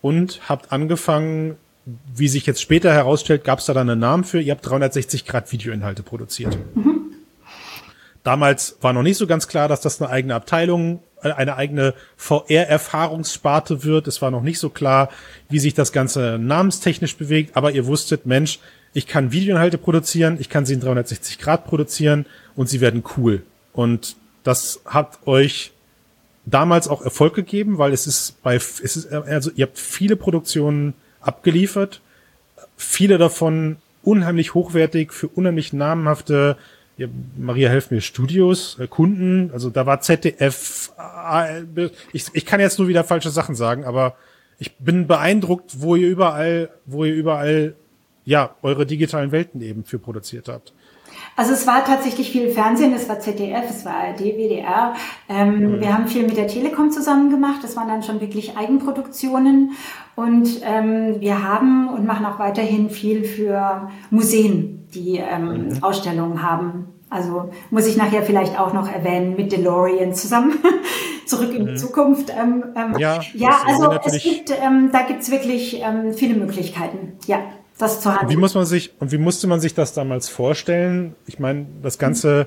und 0.00 0.40
habt 0.48 0.72
angefangen, 0.72 1.56
wie 2.14 2.28
sich 2.28 2.46
jetzt 2.46 2.60
später 2.60 2.92
herausstellt, 2.92 3.44
gab 3.44 3.58
es 3.58 3.66
da 3.66 3.74
dann 3.74 3.88
einen 3.88 4.00
Namen 4.00 4.24
für. 4.24 4.40
Ihr 4.40 4.52
habt 4.52 4.66
360 4.66 5.26
Grad 5.26 5.50
Videoinhalte 5.52 6.02
produziert. 6.02 6.56
Mhm. 6.74 7.00
Damals 8.22 8.76
war 8.80 8.92
noch 8.92 9.02
nicht 9.02 9.16
so 9.16 9.26
ganz 9.26 9.48
klar, 9.48 9.66
dass 9.68 9.80
das 9.80 10.00
eine 10.00 10.10
eigene 10.10 10.34
Abteilung, 10.34 11.02
äh, 11.22 11.32
eine 11.32 11.56
eigene 11.56 11.94
VR-Erfahrungssparte 12.16 13.82
wird. 13.82 14.06
Es 14.08 14.20
war 14.20 14.30
noch 14.30 14.42
nicht 14.42 14.58
so 14.58 14.68
klar, 14.68 15.08
wie 15.48 15.58
sich 15.58 15.74
das 15.74 15.92
Ganze 15.92 16.38
namenstechnisch 16.38 17.16
bewegt. 17.16 17.56
Aber 17.56 17.72
ihr 17.72 17.86
wusstet, 17.86 18.26
Mensch, 18.26 18.58
ich 18.92 19.06
kann 19.06 19.32
Videoinhalte 19.32 19.78
produzieren, 19.78 20.36
ich 20.38 20.48
kann 20.48 20.66
sie 20.66 20.74
in 20.74 20.80
360 20.80 21.38
Grad 21.38 21.64
produzieren 21.66 22.26
und 22.56 22.68
sie 22.68 22.80
werden 22.80 23.04
cool. 23.16 23.42
Und 23.72 24.16
das 24.42 24.80
hat 24.84 25.26
euch 25.26 25.72
damals 26.44 26.88
auch 26.88 27.02
Erfolg 27.02 27.34
gegeben, 27.34 27.78
weil 27.78 27.92
es 27.92 28.06
ist 28.06 28.42
bei, 28.42 28.56
es 28.56 28.80
ist, 28.80 29.12
also 29.12 29.50
ihr 29.54 29.66
habt 29.66 29.78
viele 29.78 30.16
Produktionen 30.16 30.94
abgeliefert. 31.20 32.00
Viele 32.76 33.18
davon 33.18 33.76
unheimlich 34.02 34.54
hochwertig 34.54 35.12
für 35.12 35.28
unheimlich 35.28 35.72
namenhafte 35.72 36.56
ja, 37.00 37.06
Maria 37.38 37.70
helft 37.70 37.90
mir 37.90 38.02
Studios, 38.02 38.78
äh, 38.78 38.86
Kunden, 38.86 39.50
also 39.54 39.70
da 39.70 39.86
war 39.86 40.02
ZDF, 40.02 40.92
ich, 42.12 42.26
ich 42.34 42.44
kann 42.44 42.60
jetzt 42.60 42.78
nur 42.78 42.88
wieder 42.88 43.04
falsche 43.04 43.30
Sachen 43.30 43.54
sagen, 43.54 43.84
aber 43.84 44.16
ich 44.58 44.76
bin 44.76 45.06
beeindruckt, 45.06 45.80
wo 45.80 45.96
ihr 45.96 46.08
überall, 46.08 46.68
wo 46.84 47.06
ihr 47.06 47.14
überall 47.14 47.74
ja 48.26 48.54
eure 48.60 48.84
digitalen 48.84 49.32
Welten 49.32 49.62
eben 49.62 49.84
für 49.84 49.98
produziert 49.98 50.48
habt. 50.48 50.74
Also 51.36 51.52
es 51.52 51.66
war 51.66 51.84
tatsächlich 51.84 52.30
viel 52.30 52.50
Fernsehen, 52.50 52.92
es 52.92 53.08
war 53.08 53.18
ZDF, 53.18 53.64
es 53.70 53.84
war 53.84 53.94
ARD, 53.94 54.20
WDR. 54.20 54.94
Ähm, 55.28 55.76
mhm. 55.76 55.80
Wir 55.80 55.94
haben 55.94 56.06
viel 56.06 56.26
mit 56.26 56.36
der 56.36 56.48
Telekom 56.48 56.90
zusammen 56.90 57.30
gemacht. 57.30 57.60
Das 57.62 57.76
waren 57.76 57.88
dann 57.88 58.02
schon 58.02 58.20
wirklich 58.20 58.56
Eigenproduktionen. 58.56 59.72
Und 60.16 60.60
ähm, 60.62 61.16
wir 61.20 61.42
haben 61.42 61.88
und 61.88 62.06
machen 62.06 62.26
auch 62.26 62.38
weiterhin 62.38 62.90
viel 62.90 63.24
für 63.24 63.88
Museen, 64.10 64.86
die 64.94 65.16
ähm, 65.16 65.68
mhm. 65.68 65.82
Ausstellungen 65.82 66.42
haben. 66.42 66.88
Also 67.08 67.50
muss 67.70 67.86
ich 67.86 67.96
nachher 67.96 68.22
vielleicht 68.22 68.58
auch 68.58 68.72
noch 68.72 68.90
erwähnen 68.90 69.34
mit 69.36 69.50
DeLorean 69.50 70.14
zusammen. 70.14 70.58
Zurück 71.26 71.54
in 71.54 71.64
die 71.64 71.72
mhm. 71.72 71.76
Zukunft. 71.76 72.30
Ähm, 72.30 72.64
ähm, 72.76 72.98
ja, 72.98 73.20
ja 73.34 73.50
also 73.66 73.92
es 74.04 74.22
gibt, 74.22 74.50
ähm, 74.50 74.90
da 74.92 75.02
gibt's 75.02 75.30
wirklich 75.30 75.80
ähm, 75.80 76.12
viele 76.12 76.34
Möglichkeiten. 76.34 77.18
Ja 77.26 77.38
das 77.80 78.00
zu 78.00 78.10
handeln. 78.10 78.30
Wie 78.30 78.36
muss 78.36 78.54
man 78.54 78.66
sich, 78.66 78.92
und 78.98 79.12
wie 79.12 79.18
musste 79.18 79.46
man 79.46 79.60
sich 79.60 79.74
das 79.74 79.92
damals 79.92 80.28
vorstellen? 80.28 81.14
Ich 81.26 81.38
meine, 81.38 81.66
das 81.82 81.98
Ganze 81.98 82.46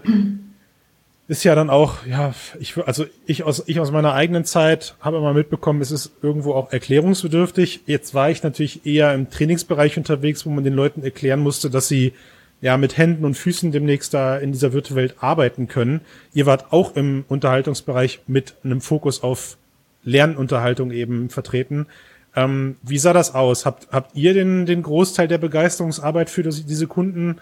ist 1.28 1.44
ja 1.44 1.56
dann 1.56 1.70
auch, 1.70 2.06
ja, 2.06 2.34
ich, 2.60 2.78
also 2.78 3.06
ich 3.26 3.44
aus, 3.44 3.64
ich 3.68 3.80
aus 3.80 3.92
meiner 3.92 4.14
eigenen 4.14 4.46
Zeit 4.46 4.96
habe 5.00 5.18
immer 5.18 5.34
mitbekommen, 5.34 5.82
es 5.82 5.92
ist 5.92 6.12
irgendwo 6.22 6.54
auch 6.54 6.72
erklärungsbedürftig. 6.72 7.82
Jetzt 7.86 8.14
war 8.14 8.30
ich 8.30 8.44
natürlich 8.44 8.86
eher 8.86 9.14
im 9.14 9.30
Trainingsbereich 9.30 9.98
unterwegs, 9.98 10.46
wo 10.46 10.50
man 10.50 10.64
den 10.64 10.74
Leuten 10.74 11.04
erklären 11.04 11.40
musste, 11.40 11.70
dass 11.70 11.88
sie 11.88 12.14
ja 12.62 12.78
mit 12.78 12.98
Händen 12.98 13.26
und 13.26 13.36
Füßen 13.36 13.72
demnächst 13.72 14.14
da 14.14 14.38
in 14.38 14.54
dieser 14.54 14.72
Virtuwelt 14.72 15.16
arbeiten 15.20 15.68
können. 15.68 16.02
Ihr 16.34 16.46
wart 16.46 16.72
auch 16.72 16.96
im 16.96 17.26
Unterhaltungsbereich 17.28 18.22
mit 18.28 18.56
einem 18.64 18.80
Fokus 18.80 19.22
auf 19.22 19.58
Lernunterhaltung 20.04 20.92
eben 20.92 21.30
vertreten. 21.30 21.88
Ähm, 22.36 22.78
wie 22.82 22.98
sah 22.98 23.14
das 23.14 23.36
aus? 23.36 23.66
Habt, 23.66 23.90
habt 23.92 24.16
ihr 24.16 24.34
den, 24.34 24.66
den 24.66 24.82
Großteil 24.82 25.28
der 25.28 25.38
Begeisterungsarbeit 25.38 26.30
für 26.30 26.44
das, 26.44 26.66
diese 26.66 26.88
Kunden 26.88 27.38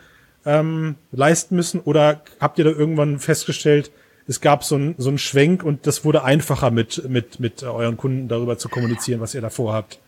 ähm, 0.45 0.95
leisten 1.11 1.55
müssen 1.55 1.79
oder 1.79 2.21
habt 2.39 2.57
ihr 2.59 2.65
da 2.65 2.71
irgendwann 2.71 3.19
festgestellt, 3.19 3.91
es 4.27 4.41
gab 4.41 4.63
so 4.63 4.75
ein 4.75 4.95
so 4.97 5.09
ein 5.09 5.17
Schwenk 5.17 5.63
und 5.63 5.87
das 5.87 6.05
wurde 6.05 6.23
einfacher 6.23 6.71
mit, 6.71 7.09
mit, 7.09 7.39
mit 7.39 7.63
euren 7.63 7.97
Kunden 7.97 8.27
darüber 8.27 8.57
zu 8.57 8.69
kommunizieren, 8.69 9.19
was 9.19 9.33
ihr 9.33 9.41
da 9.41 9.49
vorhabt? 9.49 9.99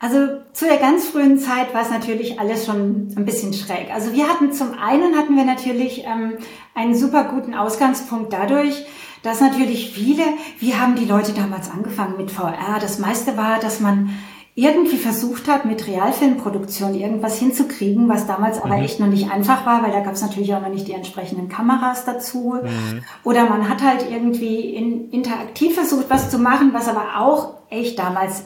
Also 0.00 0.40
zu 0.52 0.66
der 0.66 0.78
ganz 0.78 1.08
frühen 1.08 1.38
Zeit 1.38 1.72
war 1.72 1.82
es 1.82 1.90
natürlich 1.90 2.38
alles 2.38 2.66
schon 2.66 3.14
ein 3.16 3.24
bisschen 3.24 3.54
schräg. 3.54 3.90
Also 3.92 4.12
wir 4.12 4.28
hatten 4.28 4.52
zum 4.52 4.74
einen 4.78 5.16
hatten 5.16 5.36
wir 5.36 5.44
natürlich 5.44 6.04
ähm, 6.04 6.34
einen 6.74 6.94
super 6.94 7.24
guten 7.24 7.54
Ausgangspunkt 7.54 8.32
dadurch, 8.32 8.84
dass 9.24 9.40
natürlich 9.40 9.90
viele, 9.90 10.22
wie 10.60 10.74
haben 10.74 10.96
die 10.96 11.06
Leute 11.06 11.32
damals 11.32 11.70
angefangen 11.70 12.18
mit 12.18 12.30
VR? 12.30 12.78
Das 12.78 12.98
meiste 12.98 13.38
war, 13.38 13.58
dass 13.58 13.80
man 13.80 14.10
irgendwie 14.54 14.98
versucht 14.98 15.48
hat, 15.48 15.64
mit 15.64 15.88
Realfilmproduktion 15.88 16.94
irgendwas 16.94 17.38
hinzukriegen, 17.38 18.08
was 18.08 18.26
damals 18.26 18.62
aber 18.62 18.76
mhm. 18.76 18.84
echt 18.84 19.00
noch 19.00 19.08
nicht 19.08 19.30
einfach 19.30 19.64
war, 19.64 19.82
weil 19.82 19.92
da 19.92 20.00
gab 20.00 20.12
es 20.12 20.22
natürlich 20.22 20.54
auch 20.54 20.60
noch 20.60 20.68
nicht 20.68 20.86
die 20.86 20.92
entsprechenden 20.92 21.48
Kameras 21.48 22.04
dazu. 22.04 22.56
Mhm. 22.62 23.02
Oder 23.24 23.48
man 23.48 23.68
hat 23.68 23.82
halt 23.82 24.08
irgendwie 24.08 24.60
in, 24.74 25.10
interaktiv 25.10 25.74
versucht, 25.74 26.10
was 26.10 26.30
zu 26.30 26.38
machen, 26.38 26.74
was 26.74 26.86
aber 26.86 27.18
auch 27.18 27.54
echt 27.70 27.98
damals 27.98 28.44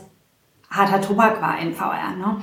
harter 0.70 1.00
Tobak 1.00 1.42
war 1.42 1.58
in 1.58 1.74
VR. 1.74 2.14
Ne? 2.16 2.36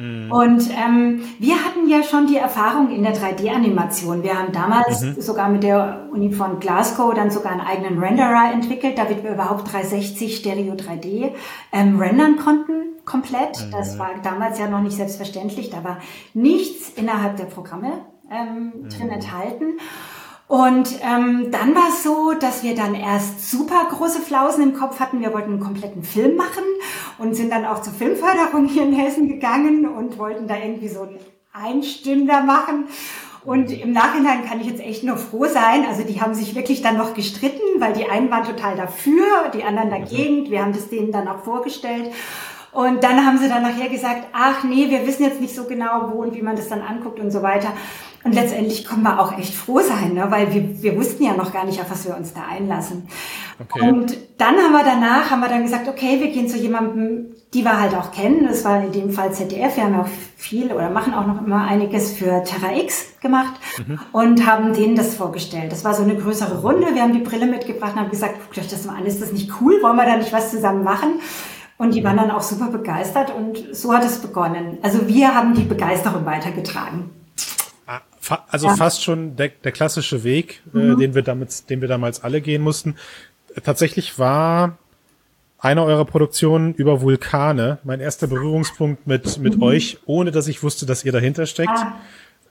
Mhm. 0.00 0.32
Und 0.32 0.70
ähm, 0.70 1.20
wir 1.38 1.56
hatten 1.56 1.88
ja 1.88 2.02
schon 2.02 2.26
die 2.26 2.36
Erfahrung 2.36 2.90
in 2.90 3.02
der 3.02 3.14
3D-Animation. 3.14 4.22
Wir 4.22 4.38
haben 4.38 4.52
damals 4.52 5.02
mhm. 5.02 5.20
sogar 5.20 5.50
mit 5.50 5.62
der 5.62 6.08
Uni 6.10 6.32
von 6.32 6.58
Glasgow 6.58 7.12
dann 7.14 7.30
sogar 7.30 7.52
einen 7.52 7.60
eigenen 7.60 7.98
Renderer 7.98 8.50
entwickelt, 8.52 8.96
damit 8.96 9.22
wir 9.22 9.32
überhaupt 9.32 9.70
360 9.70 10.36
Stereo 10.36 10.72
3D 10.72 11.32
ähm, 11.72 11.98
rendern 12.00 12.36
konnten 12.36 12.80
komplett. 13.04 13.66
Mhm. 13.66 13.72
Das 13.72 13.98
war 13.98 14.10
damals 14.22 14.58
ja 14.58 14.68
noch 14.68 14.80
nicht 14.80 14.96
selbstverständlich. 14.96 15.70
Da 15.70 15.84
war 15.84 15.98
nichts 16.32 16.90
innerhalb 16.96 17.36
der 17.36 17.44
Programme 17.44 17.92
ähm, 18.30 18.72
mhm. 18.84 18.88
drin 18.88 19.10
enthalten. 19.10 19.78
Und 20.50 20.98
ähm, 21.04 21.52
dann 21.52 21.76
war 21.76 21.90
es 21.90 22.02
so, 22.02 22.32
dass 22.32 22.64
wir 22.64 22.74
dann 22.74 22.96
erst 22.96 23.48
super 23.48 23.86
große 23.88 24.20
Flausen 24.20 24.64
im 24.64 24.74
Kopf 24.74 24.98
hatten. 24.98 25.20
Wir 25.20 25.32
wollten 25.32 25.52
einen 25.52 25.60
kompletten 25.60 26.02
Film 26.02 26.34
machen 26.34 26.64
und 27.18 27.34
sind 27.34 27.52
dann 27.52 27.64
auch 27.64 27.82
zur 27.82 27.92
Filmförderung 27.92 28.66
hier 28.66 28.82
in 28.82 28.92
Hessen 28.92 29.28
gegangen 29.28 29.86
und 29.86 30.18
wollten 30.18 30.48
da 30.48 30.56
irgendwie 30.56 30.88
so 30.88 31.02
einen 31.02 31.20
Einstünder 31.52 32.42
machen. 32.42 32.88
Und 33.44 33.70
im 33.70 33.92
Nachhinein 33.92 34.44
kann 34.44 34.60
ich 34.60 34.66
jetzt 34.66 34.80
echt 34.80 35.04
nur 35.04 35.18
froh 35.18 35.46
sein. 35.46 35.86
Also 35.86 36.02
die 36.02 36.20
haben 36.20 36.34
sich 36.34 36.56
wirklich 36.56 36.82
dann 36.82 36.96
noch 36.96 37.14
gestritten, 37.14 37.62
weil 37.78 37.92
die 37.92 38.08
einen 38.08 38.28
waren 38.28 38.42
total 38.42 38.74
dafür, 38.74 39.52
die 39.54 39.62
anderen 39.62 39.90
dagegen. 39.90 40.50
Wir 40.50 40.62
haben 40.62 40.72
das 40.72 40.88
denen 40.88 41.12
dann 41.12 41.28
auch 41.28 41.44
vorgestellt. 41.44 42.10
Und 42.72 43.04
dann 43.04 43.24
haben 43.24 43.38
sie 43.38 43.48
dann 43.48 43.62
nachher 43.62 43.88
gesagt, 43.88 44.26
ach 44.32 44.64
nee, 44.64 44.90
wir 44.90 45.06
wissen 45.06 45.22
jetzt 45.22 45.40
nicht 45.40 45.54
so 45.54 45.64
genau, 45.64 46.10
wo 46.12 46.22
und 46.22 46.34
wie 46.34 46.42
man 46.42 46.56
das 46.56 46.68
dann 46.68 46.82
anguckt 46.82 47.20
und 47.20 47.30
so 47.30 47.40
weiter. 47.42 47.72
Und 48.22 48.34
letztendlich 48.34 48.84
können 48.84 49.02
wir 49.02 49.18
auch 49.18 49.36
echt 49.38 49.54
froh 49.54 49.80
sein, 49.80 50.12
ne? 50.12 50.26
weil 50.28 50.52
wir, 50.52 50.82
wir 50.82 50.96
wussten 50.96 51.24
ja 51.24 51.32
noch 51.32 51.54
gar 51.54 51.64
nicht, 51.64 51.80
auf 51.80 51.90
was 51.90 52.06
wir 52.06 52.14
uns 52.14 52.34
da 52.34 52.42
einlassen. 52.50 53.08
Okay. 53.58 53.88
Und 53.88 54.16
dann 54.36 54.56
haben 54.56 54.72
wir 54.72 54.84
danach, 54.84 55.30
haben 55.30 55.40
wir 55.40 55.48
dann 55.48 55.62
gesagt, 55.62 55.88
okay, 55.88 56.20
wir 56.20 56.28
gehen 56.28 56.46
zu 56.46 56.58
jemandem, 56.58 57.34
die 57.54 57.64
wir 57.64 57.80
halt 57.80 57.94
auch 57.94 58.12
kennen. 58.12 58.46
Das 58.46 58.62
war 58.64 58.84
in 58.84 58.92
dem 58.92 59.10
Fall 59.10 59.32
ZDF. 59.32 59.76
Wir 59.76 59.84
haben 59.84 59.94
ja 59.94 60.02
auch 60.02 60.08
viel 60.36 60.70
oder 60.70 60.90
machen 60.90 61.14
auch 61.14 61.26
noch 61.26 61.44
immer 61.44 61.64
einiges 61.64 62.12
für 62.12 62.44
Terra 62.44 62.76
X 62.76 63.18
gemacht 63.20 63.54
mhm. 63.86 63.98
und 64.12 64.46
haben 64.46 64.74
denen 64.74 64.96
das 64.96 65.14
vorgestellt. 65.14 65.72
Das 65.72 65.84
war 65.84 65.94
so 65.94 66.02
eine 66.02 66.14
größere 66.14 66.60
Runde. 66.60 66.94
Wir 66.94 67.02
haben 67.02 67.14
die 67.14 67.20
Brille 67.20 67.46
mitgebracht 67.46 67.94
und 67.94 68.00
haben 68.00 68.10
gesagt, 68.10 68.34
guckt 68.40 68.58
euch 68.58 68.68
das 68.68 68.84
mal 68.84 68.96
an, 68.96 69.06
ist 69.06 69.22
das 69.22 69.32
nicht 69.32 69.50
cool? 69.60 69.82
Wollen 69.82 69.96
wir 69.96 70.04
da 70.04 70.16
nicht 70.16 70.32
was 70.32 70.50
zusammen 70.50 70.84
machen? 70.84 71.20
Und 71.78 71.94
die 71.94 72.04
waren 72.04 72.18
dann 72.18 72.30
auch 72.30 72.42
super 72.42 72.66
begeistert 72.66 73.34
und 73.34 73.74
so 73.74 73.94
hat 73.94 74.04
es 74.04 74.18
begonnen. 74.18 74.76
Also 74.82 75.08
wir 75.08 75.34
haben 75.34 75.54
die 75.54 75.62
Begeisterung 75.62 76.26
weitergetragen. 76.26 77.10
Ah, 78.30 78.44
also 78.48 78.68
ja. 78.68 78.76
fast 78.76 79.02
schon 79.02 79.36
der, 79.36 79.48
der 79.48 79.72
klassische 79.72 80.24
Weg, 80.24 80.62
äh, 80.74 80.78
mhm. 80.78 80.92
äh, 80.92 80.96
den 80.96 81.14
wir 81.14 81.22
damit, 81.22 81.68
den 81.68 81.80
wir 81.80 81.88
damals 81.88 82.22
alle 82.22 82.40
gehen 82.40 82.62
mussten. 82.62 82.96
Tatsächlich 83.64 84.18
war 84.18 84.78
eine 85.58 85.84
eurer 85.84 86.04
Produktionen 86.04 86.72
über 86.74 87.02
Vulkane 87.02 87.78
mein 87.84 88.00
erster 88.00 88.26
Berührungspunkt 88.26 89.06
mit, 89.06 89.38
mit 89.38 89.56
mhm. 89.56 89.62
euch, 89.62 89.98
ohne 90.06 90.30
dass 90.30 90.48
ich 90.48 90.62
wusste, 90.62 90.86
dass 90.86 91.04
ihr 91.04 91.12
dahinter 91.12 91.46
steckt. 91.46 91.70
Ah. 91.70 92.00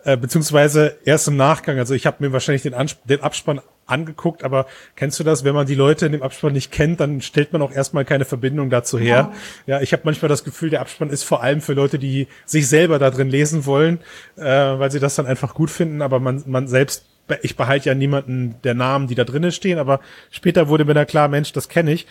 Äh, 0.04 0.18
beziehungsweise 0.18 0.98
erst 1.04 1.28
im 1.28 1.36
Nachgang. 1.36 1.78
Also 1.78 1.94
ich 1.94 2.06
habe 2.06 2.18
mir 2.20 2.32
wahrscheinlich 2.32 2.62
den, 2.62 2.74
Ansp 2.74 3.00
den 3.06 3.22
Abspann 3.22 3.62
angeguckt, 3.90 4.44
aber 4.44 4.66
kennst 4.96 5.20
du 5.20 5.24
das, 5.24 5.44
wenn 5.44 5.56
man 5.56 5.68
die 5.68 5.76
Leute 5.76 6.06
in 6.06 6.12
dem 6.12 6.24
Abspann 6.24 6.54
nicht 6.54 6.72
kennt, 6.72 7.00
dann 7.00 7.22
stellt 7.22 7.54
man 7.54 7.62
auch 7.62 7.72
erstmal 7.72 8.06
keine 8.06 8.26
Verbindung 8.26 8.70
dazu 8.70 8.98
her. 8.98 9.32
Ja, 9.66 9.78
ja 9.78 9.82
ich 9.82 9.94
habe 9.94 10.04
manchmal 10.06 10.30
das 10.30 10.44
Gefühl, 10.44 10.70
der 10.70 10.82
Abspann 10.82 11.10
ist 11.10 11.24
vor 11.24 11.44
allem 11.44 11.62
für 11.62 11.74
Leute, 11.74 12.00
die 12.00 12.28
sich 12.46 12.68
selber 12.68 13.00
da 13.00 13.10
drin 13.10 13.30
lesen 13.30 13.66
wollen, 13.66 14.00
äh, 14.38 14.44
weil 14.44 14.92
sie 14.92 15.00
das 15.00 15.16
dann 15.16 15.26
einfach 15.26 15.54
gut 15.54 15.70
finden, 15.70 16.02
aber 16.02 16.20
man, 16.20 16.44
man 16.46 16.68
selbst 16.68 17.06
ich 17.44 17.56
behalte 17.56 17.90
ja 17.90 17.94
niemanden 17.94 18.56
der 18.64 18.74
Namen, 18.74 19.06
die 19.06 19.14
da 19.14 19.24
drinnen 19.24 19.52
stehen, 19.52 19.78
aber 19.78 20.00
später 20.32 20.68
wurde 20.68 20.84
mir 20.84 20.96
da 20.96 21.06
klar, 21.06 21.28
Mensch, 21.28 21.54
das 21.54 21.70
kenne 21.70 21.92
ich. 21.92 22.08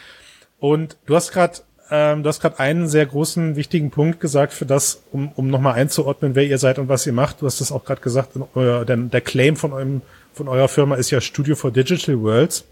Und 0.61 0.97
du 1.07 1.17
hast 1.17 1.33
gerade 1.33 1.59
ähm, 1.91 2.23
du 2.23 2.29
hast 2.29 2.41
gerade 2.41 2.59
einen 2.59 2.87
sehr 2.87 3.07
großen, 3.07 3.57
wichtigen 3.57 3.91
Punkt 3.91 4.21
gesagt 4.21 4.53
für 4.53 4.67
das, 4.67 5.03
um, 5.11 5.33
um 5.35 5.49
nochmal 5.49 5.75
einzuordnen, 5.75 6.35
wer 6.35 6.45
ihr 6.45 6.59
seid 6.59 6.79
und 6.79 6.89
was 6.89 7.07
ihr 7.07 7.13
macht. 7.13 7.41
Du 7.41 7.47
hast 7.47 7.61
das 7.61 7.73
auch 7.73 7.85
gerade 7.85 8.01
gesagt, 8.01 8.33
euer, 8.55 8.85
der, 8.85 8.97
der 8.97 9.21
Claim 9.21 9.57
von 9.57 9.73
eurem 9.73 10.03
von 10.33 10.49
eurer 10.49 10.69
Firma 10.69 10.97
ist 10.97 11.11
ja 11.11 11.21
Studio 11.21 11.57
for 11.57 11.71
Digital 11.71 12.21
Worlds. 12.21 12.65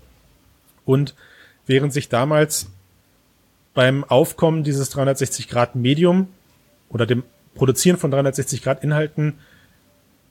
Und 0.84 1.14
während 1.66 1.92
sich 1.92 2.08
damals 2.08 2.68
beim 3.74 4.04
Aufkommen 4.04 4.62
dieses 4.62 4.90
360 4.90 5.48
Grad 5.48 5.74
Medium 5.74 6.28
oder 6.88 7.06
dem 7.06 7.24
Produzieren 7.54 7.96
von 7.98 8.10
360 8.10 8.62
Grad 8.62 8.84
Inhalten 8.84 9.38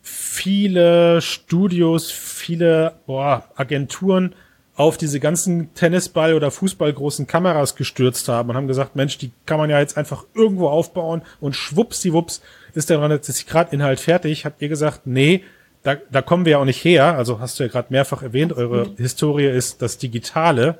viele 0.06 1.20
Studios, 1.22 2.12
viele 2.12 2.94
boah, 3.08 3.50
Agenturen 3.56 4.36
auf 4.76 4.98
diese 4.98 5.20
ganzen 5.20 5.74
Tennisball- 5.74 6.36
oder 6.36 6.52
Fußballgroßen 6.52 7.28
Kameras 7.28 7.76
gestürzt 7.76 8.28
haben 8.28 8.50
und 8.50 8.56
haben 8.56 8.68
gesagt, 8.68 8.96
Mensch, 8.96 9.18
die 9.18 9.32
kann 9.46 9.58
man 9.58 9.70
ja 9.70 9.80
jetzt 9.80 9.98
einfach 9.98 10.26
irgendwo 10.36 10.68
aufbauen 10.68 11.22
und 11.40 11.56
schwuppsdiwupps 11.56 12.42
ist 12.74 12.90
der 12.90 12.98
360 12.98 13.48
Grad 13.48 13.74
Inhalt 13.74 14.00
fertig. 14.00 14.46
Habt 14.46 14.62
ihr 14.62 14.70
gesagt, 14.70 15.08
nee, 15.08 15.44
da, 15.86 15.98
da 16.12 16.22
kommen 16.24 16.46
wir 16.46 16.54
ja 16.54 16.58
auch 16.58 16.66
nicht 16.66 16.84
her. 16.84 17.16
Also 17.16 17.40
hast 17.40 17.60
du 17.60 17.64
ja 17.64 17.70
gerade 17.70 17.88
mehrfach 17.92 18.24
erwähnt, 18.24 18.52
eure 18.54 18.88
mhm. 18.88 18.98
Historie 18.98 19.46
ist 19.46 19.84
das 19.84 20.00
Digitale. 20.00 20.80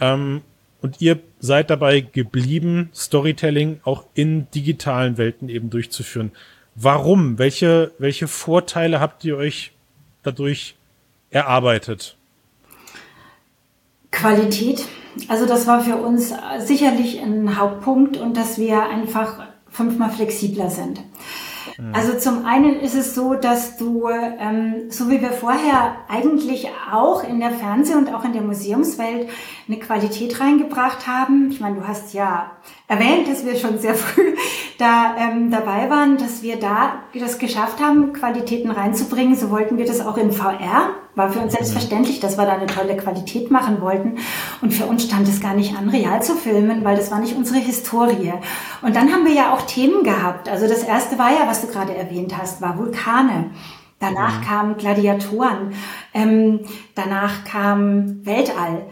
Ähm, 0.00 0.42
und 0.80 1.00
ihr 1.00 1.18
seid 1.40 1.70
dabei 1.70 2.00
geblieben, 2.00 2.90
Storytelling 2.94 3.80
auch 3.82 4.04
in 4.14 4.48
digitalen 4.52 5.18
Welten 5.18 5.48
eben 5.48 5.70
durchzuführen. 5.70 6.30
Warum? 6.76 7.38
Welche, 7.38 7.90
welche 7.98 8.28
Vorteile 8.28 9.00
habt 9.00 9.24
ihr 9.24 9.36
euch 9.36 9.72
dadurch 10.22 10.76
erarbeitet? 11.30 12.16
Qualität. 14.12 14.84
Also 15.26 15.46
das 15.46 15.66
war 15.66 15.80
für 15.80 15.96
uns 15.96 16.32
sicherlich 16.60 17.20
ein 17.20 17.58
Hauptpunkt 17.58 18.16
und 18.16 18.36
dass 18.36 18.56
wir 18.56 18.88
einfach 18.88 19.48
fünfmal 19.68 20.10
flexibler 20.10 20.70
sind. 20.70 21.00
Mhm. 21.76 21.94
Also 21.94 22.18
zum 22.18 22.46
einen 22.46 22.80
ist 22.80 22.94
es 22.94 23.14
so, 23.14 23.34
dass 23.34 23.76
du, 23.76 24.08
ähm, 24.08 24.90
so 24.90 25.10
wie 25.10 25.20
wir 25.20 25.32
vorher 25.32 25.96
eigentlich 26.08 26.68
auch 26.92 27.22
in 27.24 27.40
der 27.40 27.50
Fernseh- 27.50 27.94
und 27.94 28.14
auch 28.14 28.24
in 28.24 28.32
der 28.32 28.42
Museumswelt 28.42 29.28
eine 29.66 29.78
Qualität 29.78 30.40
reingebracht 30.40 31.06
haben. 31.06 31.50
Ich 31.50 31.60
meine, 31.60 31.76
du 31.76 31.86
hast 31.86 32.14
ja 32.14 32.52
erwähnt, 32.86 33.28
dass 33.28 33.44
wir 33.44 33.56
schon 33.56 33.78
sehr 33.78 33.94
früh 33.96 34.34
da 34.78 35.16
ähm, 35.18 35.50
dabei 35.50 35.90
waren, 35.90 36.16
dass 36.16 36.42
wir 36.42 36.58
da 36.58 37.02
das 37.14 37.38
geschafft 37.38 37.80
haben, 37.80 38.12
Qualitäten 38.12 38.70
reinzubringen. 38.70 39.34
So 39.34 39.50
wollten 39.50 39.76
wir 39.76 39.86
das 39.86 40.00
auch 40.00 40.16
in 40.16 40.32
VR. 40.32 40.94
War 41.18 41.30
für 41.30 41.40
uns 41.40 41.52
selbstverständlich, 41.52 42.20
dass 42.20 42.38
wir 42.38 42.46
da 42.46 42.52
eine 42.52 42.66
tolle 42.66 42.96
Qualität 42.96 43.50
machen 43.50 43.80
wollten. 43.80 44.18
Und 44.62 44.72
für 44.72 44.86
uns 44.86 45.02
stand 45.02 45.26
es 45.26 45.40
gar 45.40 45.52
nicht 45.52 45.76
an, 45.76 45.88
real 45.88 46.22
zu 46.22 46.36
filmen, 46.36 46.84
weil 46.84 46.96
das 46.96 47.10
war 47.10 47.18
nicht 47.18 47.36
unsere 47.36 47.58
Historie. 47.58 48.34
Und 48.82 48.94
dann 48.94 49.12
haben 49.12 49.26
wir 49.26 49.32
ja 49.32 49.52
auch 49.52 49.62
Themen 49.62 50.04
gehabt. 50.04 50.48
Also 50.48 50.68
das 50.68 50.84
erste 50.84 51.18
war 51.18 51.32
ja, 51.32 51.48
was 51.48 51.60
du 51.60 51.66
gerade 51.66 51.92
erwähnt 51.92 52.38
hast, 52.38 52.62
war 52.62 52.78
Vulkane. 52.78 53.50
Danach 53.98 54.38
mhm. 54.38 54.44
kamen 54.44 54.76
Gladiatoren. 54.76 55.72
Ähm, 56.14 56.60
danach 56.94 57.42
kam 57.42 58.24
Weltall. 58.24 58.86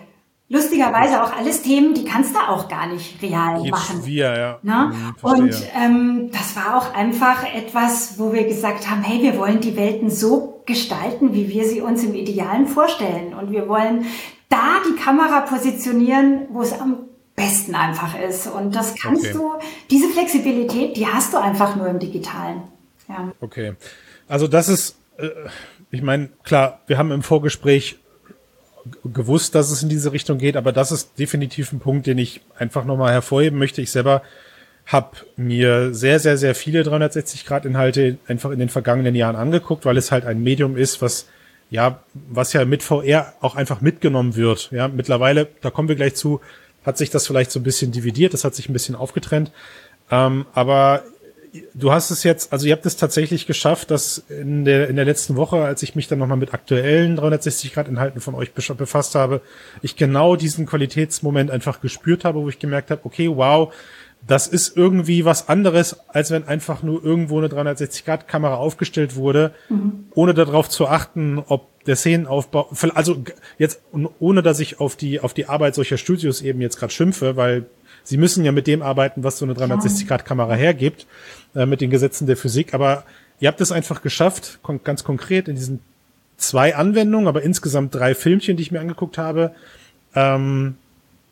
Lustigerweise 0.49 1.23
auch 1.23 1.33
alles 1.33 1.63
Themen, 1.63 1.95
die 1.95 2.05
kannst 2.05 2.35
du 2.35 2.41
auch 2.41 2.67
gar 2.67 2.89
nicht 2.89 3.23
real 3.23 3.63
Jetzt 3.63 3.71
machen. 3.71 4.05
Wir, 4.05 4.37
ja. 4.37 4.59
Ne? 4.63 4.93
Mhm, 4.93 5.15
und 5.23 5.55
ähm, 5.77 6.31
das 6.33 6.57
war 6.57 6.77
auch 6.77 6.93
einfach 6.93 7.45
etwas, 7.55 8.19
wo 8.19 8.33
wir 8.33 8.49
gesagt 8.49 8.91
haben, 8.91 9.03
hey, 9.03 9.23
wir 9.23 9.39
wollen 9.39 9.61
die 9.61 9.77
Welten 9.77 10.11
so 10.11 10.56
gestalten, 10.67 11.33
wie 11.33 11.49
wir 11.49 11.67
sie 11.67 11.81
uns 11.81 12.03
im 12.03 12.15
Idealen 12.15 12.67
vorstellen. 12.67 13.35
Und 13.35 13.53
wir 13.53 13.69
wollen 13.69 14.07
da 14.49 14.81
die 14.89 15.01
Kamera 15.01 15.41
positionieren, 15.41 16.47
wo 16.51 16.63
es 16.63 16.73
am 16.73 17.07
besten 17.35 17.75
einfach 17.75 18.19
ist. 18.19 18.47
Und 18.47 18.75
das 18.75 18.95
kannst 18.95 19.27
okay. 19.27 19.33
du, 19.35 19.53
diese 19.91 20.09
Flexibilität, 20.09 20.97
die 20.97 21.07
hast 21.07 21.33
du 21.33 21.39
einfach 21.39 21.77
nur 21.77 21.87
im 21.87 21.99
Digitalen. 21.99 22.63
Ja. 23.09 23.33
Okay. 23.41 23.75
Also 24.27 24.49
das 24.49 24.69
ist, 24.69 24.97
äh, 25.19 25.29
ich 25.91 26.03
meine, 26.03 26.31
klar, 26.43 26.81
wir 26.87 26.99
haben 26.99 27.13
im 27.13 27.23
Vorgespräch 27.23 27.99
gewusst, 29.05 29.55
dass 29.55 29.71
es 29.71 29.83
in 29.83 29.89
diese 29.89 30.13
Richtung 30.13 30.39
geht, 30.39 30.57
aber 30.57 30.73
das 30.73 30.93
ist 30.93 31.19
definitiv 31.19 31.73
ein 31.73 31.81
Punkt, 31.81 32.07
den 32.07 32.19
ich 32.19 32.41
einfach 32.57 32.85
nochmal 32.85 33.13
hervorheben 33.13 33.59
möchte. 33.59 33.83
Ich 33.83 33.91
selber 33.91 34.23
habe 34.87 35.17
mir 35.37 35.93
sehr, 35.93 36.21
sehr, 36.21 36.37
sehr 36.39 36.55
viele 36.55 36.83
360-Grad-Inhalte 36.83 38.19
einfach 38.29 38.51
in 38.51 38.59
den 38.59 38.69
vergangenen 38.69 39.15
Jahren 39.15 39.37
angeguckt, 39.37 39.85
weil 39.85 39.97
es 39.97 40.13
halt 40.13 40.25
ein 40.25 40.43
Medium 40.43 40.77
ist, 40.77 41.03
was 41.03 41.27
ja, 41.69 42.01
was 42.15 42.53
ja 42.53 42.65
mit 42.65 42.85
VR 42.85 43.35
auch 43.41 43.57
einfach 43.57 43.81
mitgenommen 43.81 44.37
wird. 44.37 44.71
Ja, 44.71 44.87
mittlerweile, 44.87 45.49
da 45.63 45.71
kommen 45.71 45.89
wir 45.89 45.97
gleich 45.97 46.15
zu, 46.15 46.41
hat 46.85 46.97
sich 46.97 47.11
das 47.11 47.27
vielleicht 47.27 47.51
so 47.51 47.59
ein 47.59 47.65
bisschen 47.65 47.91
dividiert, 47.91 48.33
das 48.33 48.45
hat 48.45 48.55
sich 48.55 48.69
ein 48.69 48.73
bisschen 48.73 48.95
aufgetrennt. 48.95 49.51
Ähm, 50.11 50.47
aber 50.55 51.03
du 51.75 51.93
hast 51.93 52.11
es 52.11 52.23
jetzt, 52.23 52.53
also 52.53 52.67
ihr 52.67 52.73
habt 52.73 52.87
es 52.87 52.97
tatsächlich 52.97 53.47
geschafft, 53.47 53.91
dass 53.91 54.19
in 54.29 54.65
der, 54.65 54.89
in 54.89 54.97
der 54.97 55.05
letzten 55.05 55.37
Woche, 55.37 55.65
als 55.65 55.83
ich 55.83 55.95
mich 55.95 56.09
dann 56.09 56.19
nochmal 56.19 56.37
mit 56.37 56.55
aktuellen 56.55 57.19
360-Grad-Inhalten 57.19 58.21
von 58.21 58.35
euch 58.35 58.53
befasst 58.53 59.15
habe, 59.15 59.41
ich 59.83 59.97
genau 59.97 60.37
diesen 60.37 60.67
Qualitätsmoment 60.67 61.51
einfach 61.51 61.81
gespürt 61.81 62.25
habe, 62.25 62.41
wo 62.41 62.49
ich 62.49 62.59
gemerkt 62.59 62.91
habe, 62.91 63.01
okay, 63.05 63.29
wow, 63.35 63.73
das 64.27 64.49
ist 64.49 64.77
irgendwie 64.77 65.25
was 65.25 65.49
anderes, 65.49 66.01
als 66.09 66.31
wenn 66.31 66.49
einfach 66.49 66.83
nur 66.83 67.05
irgendwo 67.05 67.39
eine 67.39 67.49
360-Grad-Kamera 67.49 68.57
aufgestellt 68.57 69.15
wurde, 69.15 69.53
mhm. 69.69 70.07
ohne 70.15 70.35
darauf 70.35 70.69
zu 70.69 70.89
achten, 70.89 71.39
ob 71.39 71.69
der 71.85 71.97
Szenenaufbau, 71.97 72.69
also 72.95 73.23
jetzt 73.59 73.81
ohne 74.19 74.43
dass 74.43 74.59
ich 74.59 74.81
auf 74.81 74.97
die 74.97 75.21
auf 75.21 75.35
die 75.35 75.47
Arbeit 75.47 75.77
solcher 75.77 75.99
Studios 75.99 76.43
eben 76.43 76.61
jetzt 76.61 76.79
gerade 76.79 76.93
schimpfe, 76.93 77.37
weil 77.37 77.67
sie 78.03 78.17
müssen 78.17 78.45
ja 78.45 78.51
mit 78.51 78.67
dem 78.67 78.83
arbeiten, 78.83 79.23
was 79.23 79.39
so 79.39 79.45
eine 79.45 79.55
360-Grad-Kamera 79.55 80.55
hergibt, 80.55 81.07
äh, 81.55 81.67
mit 81.67 81.81
den 81.81 81.91
Gesetzen 81.91 82.27
der 82.27 82.37
Physik. 82.37 82.75
Aber 82.75 83.05
ihr 83.39 83.49
habt 83.49 83.61
es 83.61 83.71
einfach 83.71 84.03
geschafft, 84.03 84.59
kon 84.63 84.81
ganz 84.83 85.05
konkret 85.05 85.47
in 85.47 85.55
diesen 85.55 85.81
zwei 86.37 86.75
Anwendungen, 86.75 87.29
aber 87.29 87.43
insgesamt 87.43 87.95
drei 87.95 88.15
Filmchen, 88.15 88.57
die 88.57 88.63
ich 88.63 88.73
mir 88.73 88.81
angeguckt 88.81 89.19
habe, 89.19 89.53
ähm, 90.15 90.75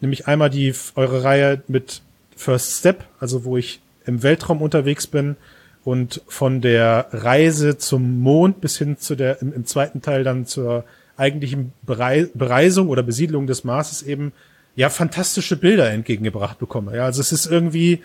nämlich 0.01 0.29
einmal 0.29 0.51
die 0.51 0.73
eure 0.95 1.25
Reihe 1.25 1.63
mit 1.67 2.03
First 2.37 2.79
Step, 2.79 3.05
also 3.21 3.45
wo 3.45 3.57
ich 3.57 3.81
im 4.07 4.23
Weltraum 4.23 4.63
unterwegs 4.63 5.07
bin 5.07 5.37
und 5.85 6.23
von 6.29 6.61
der 6.61 7.09
Reise 7.13 7.79
zum 7.79 8.21
Mond 8.21 8.61
bis 8.61 8.79
hin 8.79 8.99
zu 8.99 9.15
der, 9.15 9.41
im, 9.43 9.53
im 9.53 9.67
zweiten 9.67 10.03
Teil 10.03 10.25
dann 10.25 10.47
zur 10.47 10.85
eigentlichen 11.17 11.73
Bereisung 11.83 12.89
oder 12.89 13.03
Besiedlung 13.03 13.47
des 13.47 13.65
Marses 13.65 14.03
eben 14.03 14.33
ja 14.77 14.89
fantastische 14.89 15.57
Bilder 15.57 15.91
entgegengebracht 15.91 16.59
bekomme. 16.59 16.97
Ja, 16.97 17.05
also 17.05 17.21
es 17.21 17.33
ist 17.33 17.47
irgendwie, 17.47 18.03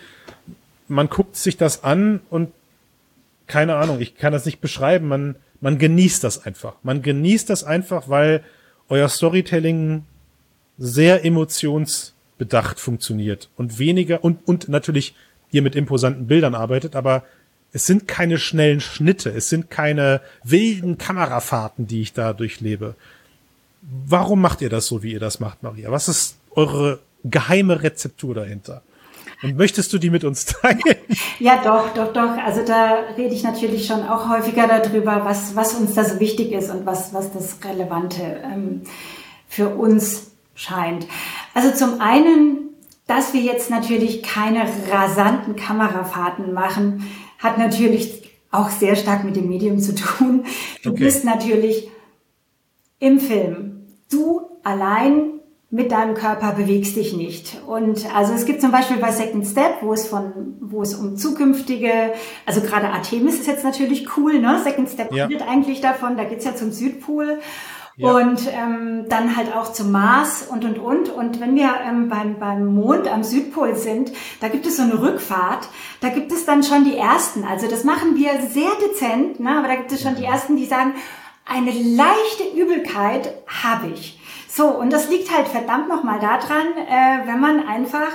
man 0.87 1.09
guckt 1.09 1.35
sich 1.35 1.57
das 1.57 1.83
an 1.83 2.21
und 2.29 2.51
keine 3.47 3.75
Ahnung, 3.75 3.99
ich 3.99 4.15
kann 4.15 4.31
das 4.31 4.45
nicht 4.45 4.61
beschreiben, 4.61 5.07
man, 5.07 5.35
man 5.59 5.79
genießt 5.79 6.23
das 6.23 6.45
einfach. 6.45 6.75
Man 6.83 7.01
genießt 7.01 7.49
das 7.49 7.63
einfach, 7.63 8.07
weil 8.07 8.43
euer 8.89 9.09
Storytelling 9.09 10.05
sehr 10.77 11.25
emotions 11.25 12.13
bedacht 12.39 12.79
funktioniert 12.79 13.49
und 13.57 13.77
weniger 13.77 14.23
und, 14.23 14.47
und 14.47 14.69
natürlich 14.69 15.13
ihr 15.51 15.61
mit 15.61 15.75
imposanten 15.75 16.25
Bildern 16.25 16.55
arbeitet, 16.55 16.95
aber 16.95 17.23
es 17.71 17.85
sind 17.85 18.07
keine 18.07 18.39
schnellen 18.39 18.81
Schnitte, 18.81 19.29
es 19.29 19.49
sind 19.49 19.69
keine 19.69 20.21
wilden 20.43 20.97
Kamerafahrten, 20.97 21.85
die 21.85 22.01
ich 22.01 22.13
da 22.13 22.33
durchlebe. 22.33 22.95
Warum 23.81 24.41
macht 24.41 24.61
ihr 24.61 24.69
das 24.69 24.87
so, 24.87 25.03
wie 25.03 25.13
ihr 25.13 25.19
das 25.19 25.39
macht, 25.39 25.61
Maria? 25.61 25.91
Was 25.91 26.07
ist 26.07 26.37
eure 26.55 26.99
geheime 27.23 27.83
Rezeptur 27.83 28.33
dahinter? 28.33 28.81
Und 29.41 29.55
möchtest 29.55 29.93
du 29.93 29.99
die 29.99 30.09
mit 30.09 30.23
uns 30.23 30.45
teilen? 30.45 30.79
Ja, 31.39 31.63
doch, 31.63 31.93
doch, 31.93 32.11
doch. 32.11 32.37
Also 32.45 32.65
da 32.65 32.97
rede 33.15 33.33
ich 33.33 33.43
natürlich 33.43 33.87
schon 33.87 34.05
auch 34.05 34.27
häufiger 34.27 34.67
darüber, 34.67 35.21
was, 35.23 35.55
was 35.55 35.73
uns 35.73 35.93
da 35.93 36.03
so 36.03 36.19
wichtig 36.19 36.51
ist 36.51 36.69
und 36.69 36.85
was, 36.85 37.13
was 37.13 37.31
das 37.31 37.57
Relevante 37.63 38.21
ähm, 38.43 38.81
für 39.47 39.69
uns 39.69 40.31
scheint. 40.53 41.07
Also 41.53 41.71
zum 41.71 42.01
einen, 42.01 42.75
dass 43.07 43.33
wir 43.33 43.41
jetzt 43.41 43.69
natürlich 43.69 44.23
keine 44.23 44.67
rasanten 44.91 45.55
Kamerafahrten 45.55 46.53
machen, 46.53 47.09
hat 47.39 47.57
natürlich 47.57 48.29
auch 48.51 48.69
sehr 48.69 48.95
stark 48.95 49.23
mit 49.23 49.35
dem 49.35 49.47
Medium 49.47 49.79
zu 49.79 49.95
tun. 49.95 50.45
Du 50.83 50.91
okay. 50.91 51.03
bist 51.03 51.23
natürlich 51.23 51.89
im 52.99 53.19
Film. 53.19 53.87
Du 54.11 54.41
allein 54.63 55.39
mit 55.71 55.91
deinem 55.91 56.15
Körper 56.15 56.53
bewegst 56.53 56.95
dich 56.95 57.13
nicht. 57.13 57.61
Und 57.67 58.13
also 58.15 58.33
es 58.33 58.45
gibt 58.45 58.59
zum 58.59 58.71
Beispiel 58.71 58.97
bei 58.97 59.11
Second 59.11 59.45
Step, 59.45 59.81
wo 59.81 59.93
es 59.93 60.07
von, 60.07 60.55
wo 60.61 60.81
es 60.81 60.95
um 60.95 61.15
zukünftige, 61.15 62.13
also 62.45 62.61
gerade 62.61 62.89
Artemis 62.89 63.35
ist 63.35 63.45
jetzt 63.45 63.63
natürlich 63.63 64.17
cool, 64.17 64.39
ne? 64.39 64.59
Second 64.63 64.89
Step 64.89 65.13
ja. 65.13 65.25
redet 65.25 65.47
eigentlich 65.47 65.79
davon, 65.79 66.17
da 66.17 66.23
geht's 66.23 66.45
ja 66.45 66.55
zum 66.55 66.71
Südpol. 66.71 67.39
Und 68.07 68.47
ähm, 68.53 69.05
dann 69.09 69.35
halt 69.35 69.53
auch 69.53 69.73
zum 69.73 69.91
Mars 69.91 70.47
und 70.49 70.63
und 70.63 70.79
und. 70.79 71.09
Und 71.09 71.41
wenn 71.41 71.55
wir 71.55 71.69
ähm, 71.85 72.07
beim, 72.07 72.39
beim 72.39 72.65
Mond 72.73 73.07
am 73.07 73.23
Südpol 73.23 73.75
sind, 73.75 74.11
da 74.39 74.47
gibt 74.47 74.65
es 74.65 74.77
so 74.77 74.83
eine 74.83 75.01
Rückfahrt. 75.01 75.67
Da 75.99 76.09
gibt 76.09 76.31
es 76.31 76.45
dann 76.45 76.63
schon 76.63 76.85
die 76.85 76.95
ersten. 76.95 77.43
Also 77.43 77.67
das 77.67 77.83
machen 77.83 78.15
wir 78.15 78.31
sehr 78.49 78.71
dezent, 78.87 79.41
ne? 79.41 79.57
aber 79.57 79.67
da 79.67 79.75
gibt 79.75 79.91
es 79.91 80.01
schon 80.01 80.15
die 80.15 80.23
ersten, 80.23 80.55
die 80.55 80.65
sagen, 80.65 80.93
eine 81.45 81.71
leichte 81.71 82.43
Übelkeit 82.55 83.33
habe 83.63 83.87
ich. 83.87 84.19
So, 84.47 84.67
und 84.67 84.93
das 84.93 85.09
liegt 85.09 85.35
halt 85.35 85.47
verdammt 85.47 85.89
nochmal 85.89 86.19
daran, 86.19 86.67
äh, 86.87 87.27
wenn 87.27 87.39
man 87.39 87.67
einfach 87.67 88.11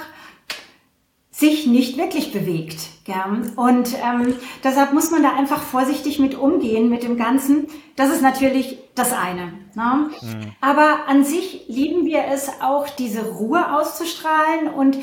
sich 1.31 1.67
nicht 1.67 1.99
wirklich 1.99 2.33
bewegt. 2.33 2.79
Ja. 3.07 3.27
Und 3.57 3.95
ähm, 4.03 4.35
deshalb 4.63 4.93
muss 4.93 5.11
man 5.11 5.23
da 5.23 5.35
einfach 5.35 5.63
vorsichtig 5.63 6.19
mit 6.19 6.37
umgehen 6.37 6.89
mit 6.89 7.03
dem 7.03 7.17
Ganzen. 7.17 7.67
Das 7.97 8.11
ist 8.11 8.23
natürlich 8.23 8.79
das 8.95 9.13
eine. 9.13 9.64
Ne? 9.77 10.11
Mhm. 10.21 10.53
Aber 10.61 11.09
an 11.09 11.25
sich 11.25 11.65
lieben 11.69 12.07
wir 12.07 12.25
es 12.31 12.61
auch, 12.61 12.89
diese 12.89 13.25
Ruhe 13.25 13.75
auszustrahlen. 13.75 14.69
Und 14.69 14.99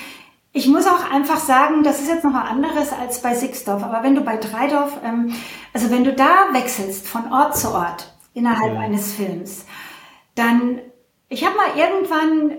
ich 0.53 0.67
muss 0.67 0.87
auch 0.87 1.09
einfach 1.11 1.37
sagen, 1.37 1.83
das 1.83 2.01
ist 2.01 2.09
jetzt 2.09 2.23
noch 2.23 2.31
mal 2.31 2.47
anderes 2.47 2.91
als 2.91 3.21
bei 3.21 3.33
Sixdorf. 3.33 3.83
Aber 3.83 4.03
wenn 4.03 4.15
du 4.15 4.21
bei 4.21 4.37
Dreidorf, 4.37 4.97
ähm, 5.03 5.33
also 5.73 5.89
wenn 5.91 6.03
du 6.03 6.13
da 6.13 6.49
wechselst 6.51 7.07
von 7.07 7.31
Ort 7.31 7.57
zu 7.57 7.73
Ort 7.73 8.13
innerhalb 8.33 8.73
mhm. 8.73 8.79
eines 8.79 9.13
Films, 9.13 9.65
dann, 10.35 10.79
ich 11.29 11.45
habe 11.45 11.55
mal 11.55 11.77
irgendwann 11.77 12.57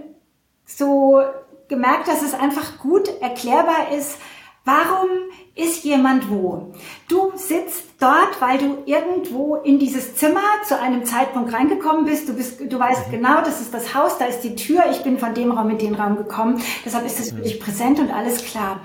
so 0.65 1.21
gemerkt, 1.69 2.09
dass 2.09 2.23
es 2.23 2.35
einfach 2.35 2.79
gut 2.79 3.09
erklärbar 3.21 3.93
ist, 3.97 4.19
warum 4.65 5.09
ist 5.55 5.85
jemand 5.85 6.31
wo. 6.31 6.73
Du 7.09 7.33
sitzt 7.35 7.85
dort, 8.01 8.41
weil 8.41 8.59
du 8.59 8.79
irgendwo 8.87 9.57
in 9.57 9.79
dieses 9.79 10.17
Zimmer 10.17 10.41
zu 10.67 10.81
einem 10.81 11.05
Zeitpunkt 11.05 11.53
reingekommen 11.53 12.07
bist. 12.07 12.29
Du 12.29 12.35
bist, 12.35 12.61
du 12.61 12.79
weißt 12.79 13.09
mhm. 13.09 13.13
genau, 13.13 13.41
das 13.41 13.61
ist 13.61 13.75
das 13.75 13.95
Haus, 13.95 14.19
da 14.19 14.25
ist 14.25 14.41
die 14.41 14.55
Tür. 14.55 14.85
Ich 14.91 15.03
bin 15.03 15.19
von 15.19 15.35
dem 15.35 15.53
Raum 15.53 15.71
in 15.71 15.79
den 15.79 15.95
Raum 15.95 16.17
gekommen. 16.17 16.61
Deshalb 16.85 17.05
ist 17.05 17.21
es 17.21 17.31
für 17.31 17.37
mhm. 17.37 17.43
dich 17.43 17.61
präsent 17.61 17.99
und 17.99 18.11
alles 18.11 18.45
klar. 18.45 18.81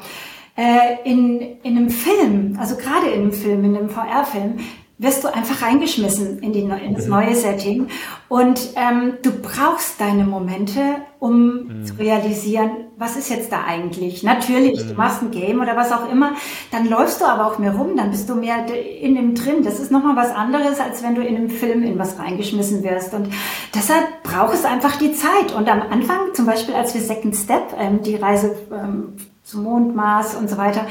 Äh, 0.58 0.98
in, 1.06 1.40
in 1.62 1.78
einem 1.78 1.90
Film, 1.90 2.58
also 2.60 2.76
gerade 2.76 3.08
in 3.08 3.22
einem 3.22 3.32
Film, 3.32 3.64
in 3.64 3.78
einem 3.78 3.90
VR-Film, 3.90 4.60
wirst 5.00 5.24
du 5.24 5.32
einfach 5.32 5.62
reingeschmissen 5.62 6.40
in, 6.40 6.54
die, 6.54 6.62
in 6.62 6.96
das 6.96 7.06
neue 7.06 7.36
Setting. 7.36 7.88
Und 8.30 8.60
ähm, 8.76 9.14
du 9.22 9.32
brauchst 9.32 10.02
deine 10.02 10.24
Momente, 10.24 10.82
um 11.20 11.68
mhm. 11.68 11.86
zu 11.86 11.94
realisieren, 12.00 12.72
was 12.98 13.16
ist 13.16 13.30
jetzt 13.30 13.52
da 13.52 13.64
eigentlich. 13.64 14.24
Natürlich, 14.24 14.84
mhm. 14.84 14.90
du 14.90 14.94
machst 14.96 15.22
ein 15.22 15.30
Game 15.30 15.62
oder 15.62 15.76
was 15.78 15.92
auch 15.92 16.12
immer, 16.12 16.32
dann 16.72 16.90
läufst 16.90 17.22
du 17.22 17.26
aber 17.26 17.46
auch 17.46 17.60
mehr 17.60 17.76
rum, 17.76 17.96
dann 17.96 18.10
bist 18.10 18.28
du 18.28 18.36
mehr 18.36 18.66
in 19.00 19.14
dem 19.14 19.36
drin. 19.36 19.64
Das 19.64 19.80
ist 19.80 19.92
nochmal 19.92 20.16
was 20.16 20.34
anderes, 20.34 20.80
als 20.80 21.04
wenn 21.04 21.14
du 21.14 21.22
in 21.22 21.36
einem 21.36 21.52
Film 21.52 21.84
in 21.84 22.00
was 22.00 22.18
reingeschmissen 22.18 22.84
wirst. 22.84 23.14
Und 23.14 23.30
deshalb 23.76 24.24
braucht 24.24 24.56
es 24.56 24.66
einfach 24.66 24.96
die 24.96 25.14
Zeit. 25.14 25.54
Und 25.56 25.70
am 25.70 25.84
Anfang, 25.84 26.34
zum 26.34 26.48
Beispiel 26.48 26.74
als 26.74 26.96
wir 26.96 27.02
Second 27.02 27.36
Step, 27.36 27.76
ähm, 27.80 28.02
die 28.02 28.16
Reise 28.16 28.56
ähm, 28.72 29.14
zum 29.44 29.64
Mond, 29.64 29.96
Mars 29.96 30.36
und 30.36 30.50
so 30.50 30.58
weiter 30.58 30.88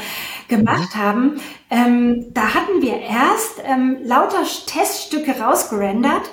gemacht 0.49 0.95
mhm. 0.95 0.99
haben, 0.99 1.41
ähm, 1.71 2.27
da 2.33 2.55
hatten 2.55 2.83
wir 2.83 2.99
erst 2.99 3.63
ähm, 3.65 3.99
lauter 4.03 4.45
Teststücke 4.67 5.41
rausgerendert. 5.41 6.31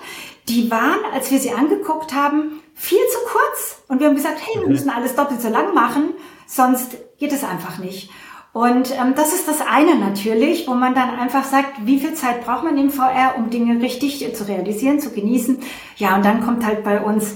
Die 0.50 0.70
waren, 0.70 1.00
als 1.14 1.32
wir 1.32 1.40
sie 1.40 1.52
angeguckt 1.52 2.14
haben, 2.14 2.60
viel 2.76 3.00
zu 3.12 3.20
kurz. 3.32 3.84
Und 3.88 4.00
wir 4.00 4.08
haben 4.08 4.16
gesagt, 4.16 4.42
hey, 4.46 4.62
wir 4.62 4.70
müssen 4.70 4.90
alles 4.90 5.16
doppelt 5.16 5.42
so 5.42 5.50
lang 5.50 5.74
machen, 5.74 6.14
sonst 6.48 6.98
geht 7.18 7.32
es 7.32 7.44
einfach 7.44 7.78
nicht. 7.78 8.10
Und 8.52 8.92
ähm, 8.92 9.16
das 9.16 9.34
ist 9.34 9.48
das 9.48 9.62
eine 9.62 9.96
natürlich, 9.96 10.68
wo 10.68 10.76
man 10.76 10.94
dann 10.94 11.10
einfach 11.10 11.44
sagt, 11.44 11.86
wie 11.86 12.00
viel 12.00 12.14
Zeit 12.14 12.46
braucht 12.46 12.64
man 12.64 12.78
im 12.78 12.92
VR, 12.92 13.34
um 13.38 13.50
Dinge 13.50 13.82
richtig 13.82 14.36
zu 14.36 14.48
realisieren, 14.48 15.00
zu 15.00 15.10
genießen. 15.10 15.60
Ja, 15.98 16.16
und 16.16 16.24
dann 16.24 16.46
kommt 16.46 16.64
halt 16.64 16.84
bei 16.84 17.02
uns, 17.02 17.36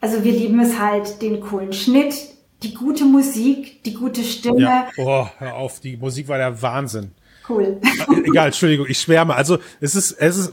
also 0.00 0.24
wir 0.24 0.32
lieben 0.32 0.60
es 0.60 0.78
halt, 0.78 1.22
den 1.22 1.40
coolen 1.40 1.72
Schnitt, 1.72 2.14
die 2.62 2.74
gute 2.74 3.04
Musik, 3.04 3.82
die 3.84 3.94
gute 3.94 4.22
Stimme. 4.22 4.60
Ja. 4.60 4.88
Oh, 4.96 5.26
hör 5.38 5.54
auf, 5.54 5.80
die 5.80 5.96
Musik 5.96 6.28
war 6.28 6.38
der 6.38 6.62
Wahnsinn. 6.62 7.12
Cool. 7.48 7.80
Egal, 8.24 8.46
Entschuldigung, 8.46 8.86
ich 8.88 9.00
schwärme. 9.00 9.34
Also 9.34 9.58
es 9.80 9.96
ist, 9.96 10.12
es 10.12 10.36
ist, 10.36 10.52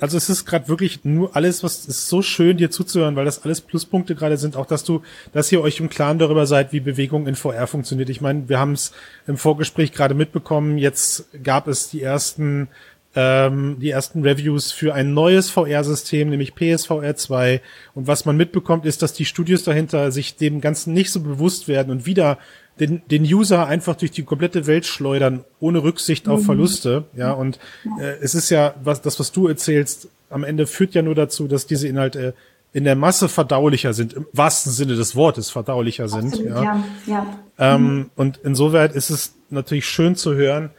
also 0.00 0.16
es 0.16 0.28
ist 0.28 0.44
gerade 0.44 0.68
wirklich 0.68 1.04
nur 1.04 1.34
alles, 1.34 1.64
was 1.64 1.84
ist 1.86 2.08
so 2.08 2.22
schön, 2.22 2.56
dir 2.56 2.70
zuzuhören, 2.70 3.16
weil 3.16 3.24
das 3.24 3.42
alles 3.42 3.60
Pluspunkte 3.60 4.14
gerade 4.14 4.36
sind. 4.36 4.56
Auch 4.56 4.66
dass 4.66 4.84
du, 4.84 5.02
dass 5.32 5.50
ihr 5.50 5.60
euch 5.60 5.80
im 5.80 5.88
Klaren 5.88 6.18
darüber 6.18 6.46
seid, 6.46 6.72
wie 6.72 6.80
Bewegung 6.80 7.26
in 7.26 7.34
VR 7.34 7.66
funktioniert. 7.66 8.08
Ich 8.08 8.20
meine, 8.20 8.48
wir 8.48 8.60
haben 8.60 8.72
es 8.72 8.92
im 9.26 9.36
Vorgespräch 9.36 9.92
gerade 9.92 10.14
mitbekommen. 10.14 10.78
Jetzt 10.78 11.26
gab 11.42 11.66
es 11.66 11.90
die 11.90 12.02
ersten 12.02 12.68
ähm, 13.14 13.76
die 13.78 13.90
ersten 13.90 14.22
Reviews 14.22 14.72
für 14.72 14.94
ein 14.94 15.12
neues 15.12 15.50
VR-System, 15.50 16.30
nämlich 16.30 16.54
PSVR 16.54 17.14
2. 17.14 17.60
Und 17.94 18.06
was 18.06 18.24
man 18.24 18.36
mitbekommt, 18.36 18.86
ist, 18.86 19.02
dass 19.02 19.12
die 19.12 19.24
Studios 19.24 19.64
dahinter 19.64 20.10
sich 20.10 20.36
dem 20.36 20.60
Ganzen 20.60 20.94
nicht 20.94 21.10
so 21.10 21.20
bewusst 21.20 21.68
werden 21.68 21.90
und 21.90 22.06
wieder 22.06 22.38
den, 22.80 23.02
den 23.10 23.22
User 23.22 23.66
einfach 23.66 23.96
durch 23.96 24.12
die 24.12 24.22
komplette 24.22 24.66
Welt 24.66 24.86
schleudern, 24.86 25.44
ohne 25.60 25.82
Rücksicht 25.82 26.26
auf 26.28 26.40
mhm. 26.40 26.44
Verluste. 26.46 27.04
Ja, 27.14 27.32
und 27.32 27.58
äh, 28.00 28.14
es 28.22 28.34
ist 28.34 28.50
ja, 28.50 28.74
was 28.82 29.02
das, 29.02 29.20
was 29.20 29.30
du 29.30 29.46
erzählst, 29.46 30.08
am 30.30 30.44
Ende 30.44 30.66
führt 30.66 30.94
ja 30.94 31.02
nur 31.02 31.14
dazu, 31.14 31.48
dass 31.48 31.66
diese 31.66 31.88
Inhalte 31.88 32.34
in 32.72 32.84
der 32.84 32.96
Masse 32.96 33.28
verdaulicher 33.28 33.92
sind, 33.92 34.14
im 34.14 34.26
wahrsten 34.32 34.72
Sinne 34.72 34.96
des 34.96 35.14
Wortes 35.14 35.50
verdaulicher 35.50 36.08
sind. 36.08 36.32
Absolut, 36.32 36.50
ja. 36.50 36.62
ja, 36.62 36.84
ja. 37.06 37.38
Ähm, 37.58 37.94
mhm. 37.94 38.10
Und 38.16 38.38
insoweit 38.38 38.94
ist 38.94 39.10
es 39.10 39.34
natürlich 39.50 39.86
schön 39.86 40.16
zu 40.16 40.34
hören, 40.34 40.70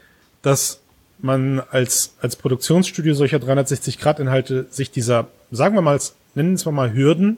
dass 0.41 0.82
man 1.23 1.61
als, 1.71 2.15
als 2.21 2.35
Produktionsstudio 2.35 3.13
solcher 3.13 3.37
360-Grad-Inhalte 3.37 4.67
sich 4.69 4.91
dieser, 4.91 5.27
sagen 5.51 5.75
wir 5.75 5.81
mal, 5.81 5.99
nennen 6.35 6.63
wir 6.63 6.71
mal 6.71 6.93
Hürden 6.93 7.37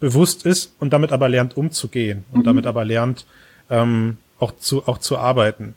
bewusst 0.00 0.46
ist 0.46 0.72
und 0.78 0.92
damit 0.92 1.12
aber 1.12 1.28
lernt 1.28 1.56
umzugehen 1.56 2.24
und 2.32 2.40
mhm. 2.40 2.44
damit 2.44 2.66
aber 2.66 2.84
lernt 2.84 3.26
ähm, 3.70 4.16
auch 4.38 4.56
zu 4.56 4.86
auch 4.86 4.98
zu 4.98 5.18
arbeiten. 5.18 5.74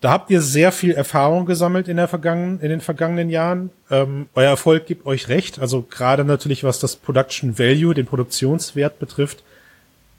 Da 0.00 0.12
habt 0.12 0.30
ihr 0.30 0.40
sehr 0.40 0.72
viel 0.72 0.92
Erfahrung 0.92 1.44
gesammelt 1.44 1.88
in 1.88 1.98
der 1.98 2.08
vergangenen 2.08 2.60
in 2.60 2.70
den 2.70 2.80
vergangenen 2.80 3.28
Jahren. 3.28 3.70
Ähm, 3.90 4.28
euer 4.34 4.48
Erfolg 4.48 4.86
gibt 4.86 5.06
euch 5.06 5.28
recht. 5.28 5.58
Also 5.58 5.82
gerade 5.82 6.24
natürlich 6.24 6.64
was 6.64 6.78
das 6.78 6.96
Production 6.96 7.58
Value, 7.58 7.92
den 7.92 8.06
Produktionswert 8.06 8.98
betrifft, 8.98 9.42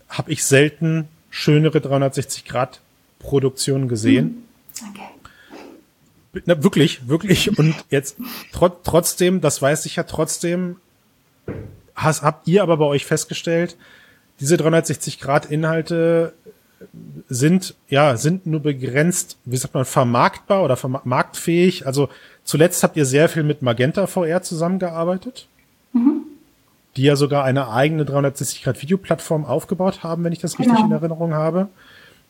habe 0.09 0.31
ich 0.31 0.43
selten 0.43 1.07
schönere 1.29 1.81
360 1.81 2.45
Grad 2.45 2.81
Produktionen 3.19 3.87
gesehen. 3.87 4.45
Mhm. 4.81 4.89
Okay. 4.91 5.10
Na, 6.45 6.63
wirklich, 6.63 7.07
wirklich. 7.07 7.57
Und 7.57 7.75
jetzt 7.89 8.17
tr 8.53 8.71
trotzdem, 8.83 9.41
das 9.41 9.61
weiß 9.61 9.85
ich 9.85 9.97
ja 9.97 10.03
trotzdem, 10.03 10.77
has, 11.95 12.21
habt 12.21 12.47
ihr 12.47 12.63
aber 12.63 12.77
bei 12.77 12.85
euch 12.85 13.05
festgestellt, 13.05 13.75
diese 14.39 14.57
360 14.57 15.19
Grad 15.19 15.45
Inhalte 15.45 16.33
sind, 17.29 17.75
ja, 17.89 18.17
sind 18.17 18.47
nur 18.47 18.61
begrenzt, 18.61 19.37
wie 19.45 19.57
sagt 19.57 19.73
man, 19.73 19.85
vermarktbar 19.85 20.63
oder 20.63 20.75
vermarktfähig. 20.75 21.85
Also 21.85 22.09
zuletzt 22.43 22.83
habt 22.83 22.97
ihr 22.97 23.05
sehr 23.05 23.29
viel 23.29 23.43
mit 23.43 23.61
Magenta 23.61 24.07
VR 24.07 24.41
zusammengearbeitet, 24.41 25.47
mhm. 25.93 26.23
die 26.95 27.03
ja 27.03 27.15
sogar 27.15 27.43
eine 27.43 27.69
eigene 27.69 28.05
360 28.05 28.63
Grad 28.63 28.81
Videoplattform 28.81 29.45
aufgebaut 29.45 30.01
haben, 30.01 30.23
wenn 30.23 30.33
ich 30.33 30.39
das 30.39 30.57
richtig 30.57 30.75
genau. 30.75 30.87
in 30.87 30.91
Erinnerung 30.91 31.33
habe. 31.33 31.67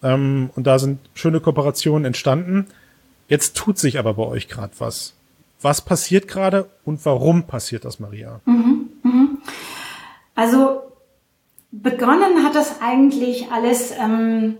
Ähm, 0.04 0.50
und 0.56 0.68
da 0.68 0.80
sind 0.80 1.00
schöne 1.14 1.40
Kooperationen 1.40 2.06
entstanden. 2.06 2.68
Jetzt 3.32 3.56
tut 3.56 3.78
sich 3.78 3.98
aber 3.98 4.16
bei 4.16 4.24
euch 4.24 4.50
gerade 4.50 4.74
was. 4.80 5.14
Was 5.62 5.80
passiert 5.80 6.28
gerade 6.28 6.70
und 6.84 7.06
warum 7.06 7.44
passiert 7.48 7.86
das, 7.86 7.98
Maria? 7.98 8.42
Mhm, 8.44 8.90
mhm. 9.04 9.38
Also 10.36 10.82
begonnen 11.72 12.44
hat 12.44 12.56
das 12.56 12.82
eigentlich 12.82 13.50
alles 13.50 13.94
ähm, 13.98 14.58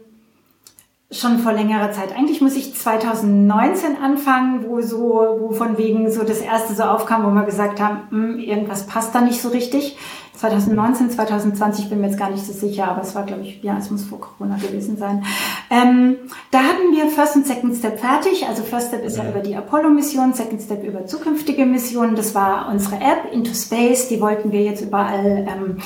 schon 1.12 1.40
vor 1.40 1.52
längerer 1.52 1.92
Zeit. 1.92 2.16
Eigentlich 2.16 2.40
muss 2.40 2.56
ich 2.56 2.74
2019 2.74 3.98
anfangen, 3.98 4.64
wo 4.66 4.80
so, 4.80 5.38
wo 5.38 5.52
von 5.52 5.78
wegen 5.78 6.10
so 6.10 6.24
das 6.24 6.40
erste 6.40 6.74
so 6.74 6.84
aufkam, 6.84 7.26
wo 7.26 7.32
wir 7.32 7.44
gesagt 7.44 7.82
haben, 7.82 8.10
hm, 8.10 8.40
irgendwas 8.40 8.88
passt 8.88 9.14
da 9.14 9.20
nicht 9.20 9.42
so 9.42 9.50
richtig. 9.50 9.98
2019, 10.38 11.12
2020 11.12 11.90
bin 11.90 12.02
mir 12.02 12.08
jetzt 12.08 12.18
gar 12.18 12.30
nicht 12.32 12.46
so 12.46 12.54
sicher, 12.54 12.88
aber 12.88 13.02
es 13.02 13.14
war, 13.14 13.26
glaube 13.26 13.44
ich, 13.44 13.62
ja, 13.62 13.78
es 13.78 13.92
muss 13.92 14.04
vor 14.04 14.20
Corona 14.20 14.56
gewesen 14.56 14.98
sein. 14.98 15.24
Ähm, 15.70 16.16
da 16.50 16.60
hatten 16.60 16.96
wir 16.96 17.08
First 17.08 17.36
und 17.36 17.46
Second 17.46 17.76
Step 17.76 18.00
fertig. 18.00 18.48
Also 18.48 18.64
First 18.64 18.88
Step 18.88 19.04
ist 19.06 19.18
ja, 19.18 19.30
über 19.30 19.40
die 19.40 19.56
Apollo-Mission, 19.56 20.34
Second 20.34 20.62
Step 20.62 20.84
über 20.84 21.06
zukünftige 21.06 21.66
Missionen. 21.66 22.16
Das 22.16 22.34
war 22.34 22.70
unsere 22.70 22.96
App 22.96 23.32
Into 23.32 23.54
Space. 23.54 24.08
Die 24.08 24.20
wollten 24.20 24.52
wir 24.52 24.64
jetzt 24.64 24.82
überall 24.82 25.48
ähm, 25.48 25.78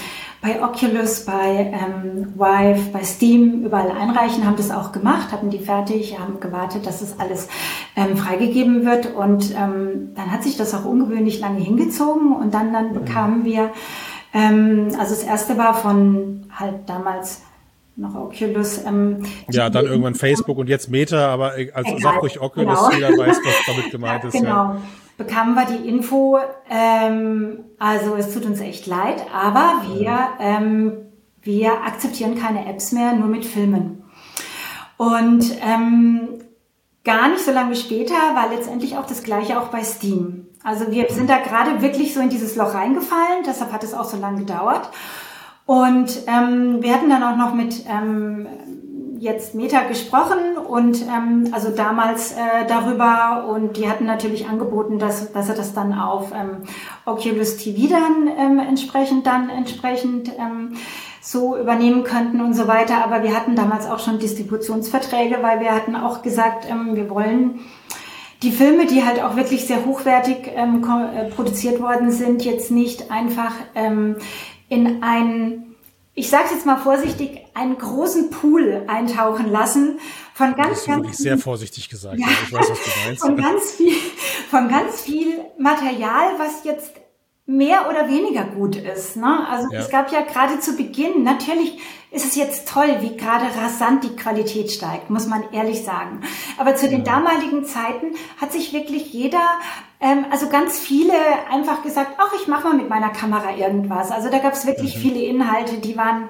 bei 0.45 0.63
Oculus, 0.63 1.25
bei 1.25 1.73
ähm, 1.73 2.33
Vive, 2.35 2.91
bei 2.93 3.03
Steam 3.03 3.63
überall 3.63 3.89
einreichen, 3.89 4.45
haben 4.45 4.57
das 4.57 4.69
auch 4.69 4.91
gemacht, 4.91 5.31
hatten 5.31 5.49
die 5.49 5.57
fertig, 5.57 6.19
haben 6.19 6.39
gewartet, 6.39 6.85
dass 6.85 7.01
es 7.01 7.19
alles 7.19 7.47
ähm, 7.95 8.15
freigegeben 8.15 8.85
wird 8.85 9.15
und 9.15 9.55
ähm, 9.55 10.11
dann 10.13 10.31
hat 10.31 10.43
sich 10.43 10.55
das 10.55 10.75
auch 10.75 10.85
ungewöhnlich 10.85 11.39
lange 11.39 11.61
hingezogen 11.61 12.31
und 12.31 12.53
dann, 12.53 12.71
dann 12.73 12.93
bekamen 12.93 13.43
wir, 13.43 13.71
ähm, 14.35 14.91
also 14.99 15.15
das 15.15 15.23
erste 15.23 15.57
war 15.57 15.73
von 15.73 16.43
halt 16.53 16.87
damals 16.87 17.41
noch 17.95 18.13
Oculus. 18.13 18.83
Ähm, 18.85 19.23
ja, 19.49 19.69
dann 19.69 19.85
irgendwann 19.85 20.15
Facebook 20.15 20.57
und 20.57 20.67
jetzt 20.67 20.91
Meta, 20.91 21.29
aber 21.29 21.53
also 21.73 21.97
sag 21.97 22.21
ruhig 22.21 22.39
Oculus, 22.39 22.89
genau. 22.89 22.91
jeder 22.91 23.09
weiß, 23.17 23.37
was 23.43 23.55
damit 23.65 23.91
gemeint 23.91 24.23
ja, 24.23 24.29
ist. 24.29 24.33
Genau. 24.33 24.49
Ja 24.49 24.81
bekamen 25.17 25.55
wir 25.55 25.65
die 25.65 25.87
Info, 25.87 26.37
ähm, 26.69 27.59
also 27.79 28.15
es 28.15 28.33
tut 28.33 28.45
uns 28.45 28.59
echt 28.59 28.85
leid, 28.85 29.25
aber 29.33 29.81
wir, 29.93 30.29
ähm, 30.39 30.93
wir 31.41 31.83
akzeptieren 31.83 32.35
keine 32.35 32.67
Apps 32.67 32.91
mehr, 32.91 33.13
nur 33.13 33.27
mit 33.27 33.45
Filmen. 33.45 34.03
Und 34.97 35.45
ähm, 35.61 36.27
gar 37.03 37.29
nicht 37.29 37.43
so 37.43 37.51
lange 37.51 37.75
später 37.75 38.13
war 38.13 38.49
letztendlich 38.49 38.97
auch 38.97 39.05
das 39.05 39.23
gleiche 39.23 39.59
auch 39.59 39.67
bei 39.67 39.83
Steam. 39.83 40.44
Also 40.65 40.89
wir 40.89 41.05
sind 41.11 41.29
da 41.29 41.37
gerade 41.37 41.83
wirklich 41.83 42.15
so 42.15 42.19
in 42.19 42.29
dieses 42.29 42.55
Loch 42.55 42.73
reingefallen, 42.73 43.43
deshalb 43.45 43.71
hat 43.71 43.83
es 43.83 43.93
auch 43.93 44.05
so 44.05 44.17
lange 44.17 44.39
gedauert. 44.39 44.89
Und 45.67 46.23
ähm, 46.25 46.81
wir 46.81 46.91
hatten 46.91 47.09
dann 47.09 47.21
auch 47.21 47.37
noch 47.37 47.53
mit 47.53 47.85
ähm, 47.87 48.47
jetzt 49.19 49.53
Meta 49.53 49.83
gesprochen 49.83 50.57
und 50.67 51.03
ähm, 51.03 51.49
also 51.51 51.69
damals 51.69 52.31
äh, 52.31 52.65
darüber 52.67 53.47
und 53.47 53.77
die 53.77 53.87
hatten 53.87 54.05
natürlich 54.05 54.47
angeboten, 54.47 54.97
dass, 54.97 55.31
dass 55.31 55.47
sie 55.47 55.53
das 55.53 55.73
dann 55.73 55.93
auf 55.93 56.31
ähm, 56.33 56.63
Oculus 57.05 57.57
TV 57.57 57.87
dann 57.87 58.27
ähm, 58.35 58.59
entsprechend 58.59 59.27
dann 59.27 59.49
entsprechend 59.49 60.31
ähm, 60.39 60.73
so 61.21 61.57
übernehmen 61.57 62.03
könnten 62.03 62.41
und 62.41 62.55
so 62.55 62.67
weiter. 62.67 63.03
Aber 63.03 63.21
wir 63.21 63.35
hatten 63.35 63.55
damals 63.55 63.87
auch 63.87 63.99
schon 63.99 64.17
Distributionsverträge, 64.17 65.37
weil 65.41 65.59
wir 65.59 65.75
hatten 65.75 65.95
auch 65.95 66.23
gesagt, 66.23 66.67
ähm, 66.67 66.95
wir 66.95 67.09
wollen 67.11 67.59
die 68.43 68.51
Filme, 68.51 68.85
die 68.85 69.03
halt 69.03 69.21
auch 69.21 69.35
wirklich 69.35 69.65
sehr 69.65 69.85
hochwertig 69.85 70.51
ähm, 70.55 70.83
äh, 70.83 71.29
produziert 71.29 71.79
worden 71.79 72.11
sind, 72.11 72.43
jetzt 72.43 72.71
nicht 72.71 73.11
einfach 73.11 73.53
ähm, 73.75 74.17
in 74.69 75.03
ein 75.03 75.75
ich 76.17 76.29
sage 76.29 76.45
jetzt 76.53 76.65
mal 76.65 76.77
vorsichtig, 76.77 77.41
einen 77.53 77.77
großen 77.77 78.29
Pool 78.29 78.85
eintauchen 78.87 79.51
lassen 79.51 79.99
von 80.33 80.55
ganz, 80.55 80.69
das 80.69 80.79
ist 80.79 80.87
ganz 80.87 81.17
sehr 81.17 81.37
vorsichtig 81.37 81.89
gesagt. 81.89 82.17
Ja, 82.17 82.27
ich 82.27 82.53
weiß, 82.53 82.69
was 82.69 82.79
du 82.83 82.89
meinst. 83.05 83.21
Von 83.25 83.37
ganz 83.37 83.71
viel, 83.71 83.93
von 84.49 84.69
ganz 84.69 85.01
viel 85.01 85.45
Material, 85.57 86.37
was 86.37 86.63
jetzt 86.63 86.93
mehr 87.47 87.87
oder 87.89 88.09
weniger 88.09 88.43
gut 88.43 88.75
ist. 88.75 89.17
Ne? 89.17 89.47
Also 89.49 89.67
ja. 89.71 89.79
es 89.79 89.89
gab 89.89 90.11
ja 90.11 90.21
gerade 90.21 90.59
zu 90.59 90.75
Beginn, 90.75 91.23
natürlich 91.23 91.79
ist 92.09 92.25
es 92.25 92.35
jetzt 92.35 92.67
toll, 92.67 92.97
wie 93.01 93.17
gerade 93.17 93.45
rasant 93.61 94.03
die 94.03 94.15
Qualität 94.15 94.71
steigt, 94.71 95.09
muss 95.09 95.27
man 95.27 95.43
ehrlich 95.51 95.83
sagen. 95.83 96.21
Aber 96.57 96.75
zu 96.75 96.85
ja. 96.85 96.93
den 96.93 97.03
damaligen 97.03 97.65
Zeiten 97.65 98.15
hat 98.39 98.51
sich 98.51 98.73
wirklich 98.73 99.13
jeder, 99.13 99.45
ähm, 99.99 100.25
also 100.31 100.49
ganz 100.49 100.79
viele 100.79 101.13
einfach 101.51 101.83
gesagt, 101.83 102.13
ach, 102.17 102.33
ich 102.41 102.47
mache 102.47 102.69
mal 102.69 102.77
mit 102.77 102.89
meiner 102.89 103.09
Kamera 103.09 103.55
irgendwas. 103.55 104.11
Also 104.11 104.29
da 104.29 104.39
gab 104.39 104.53
es 104.53 104.65
wirklich 104.65 104.95
mhm. 104.95 105.01
viele 105.01 105.19
Inhalte, 105.19 105.77
die 105.77 105.97
waren 105.97 106.29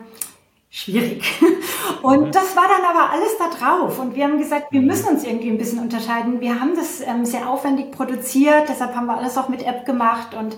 schwierig. 0.69 1.23
Und 2.01 2.28
mhm. 2.28 2.32
das 2.32 2.56
war 2.58 2.65
dann 2.67 2.84
aber 2.84 3.12
alles 3.12 3.38
da 3.38 3.47
drauf. 3.49 3.99
Und 3.99 4.15
wir 4.15 4.25
haben 4.25 4.39
gesagt, 4.39 4.71
wir 4.71 4.82
mhm. 4.82 4.88
müssen 4.88 5.08
uns 5.08 5.23
irgendwie 5.23 5.49
ein 5.49 5.58
bisschen 5.58 5.80
unterscheiden. 5.80 6.41
Wir 6.41 6.60
haben 6.60 6.75
das 6.75 6.99
ähm, 6.99 7.25
sehr 7.25 7.47
aufwendig 7.47 7.91
produziert, 7.91 8.67
deshalb 8.67 8.95
haben 8.95 9.06
wir 9.06 9.17
alles 9.17 9.38
auch 9.38 9.49
mit 9.49 9.65
App 9.65 9.86
gemacht 9.86 10.34
und 10.34 10.58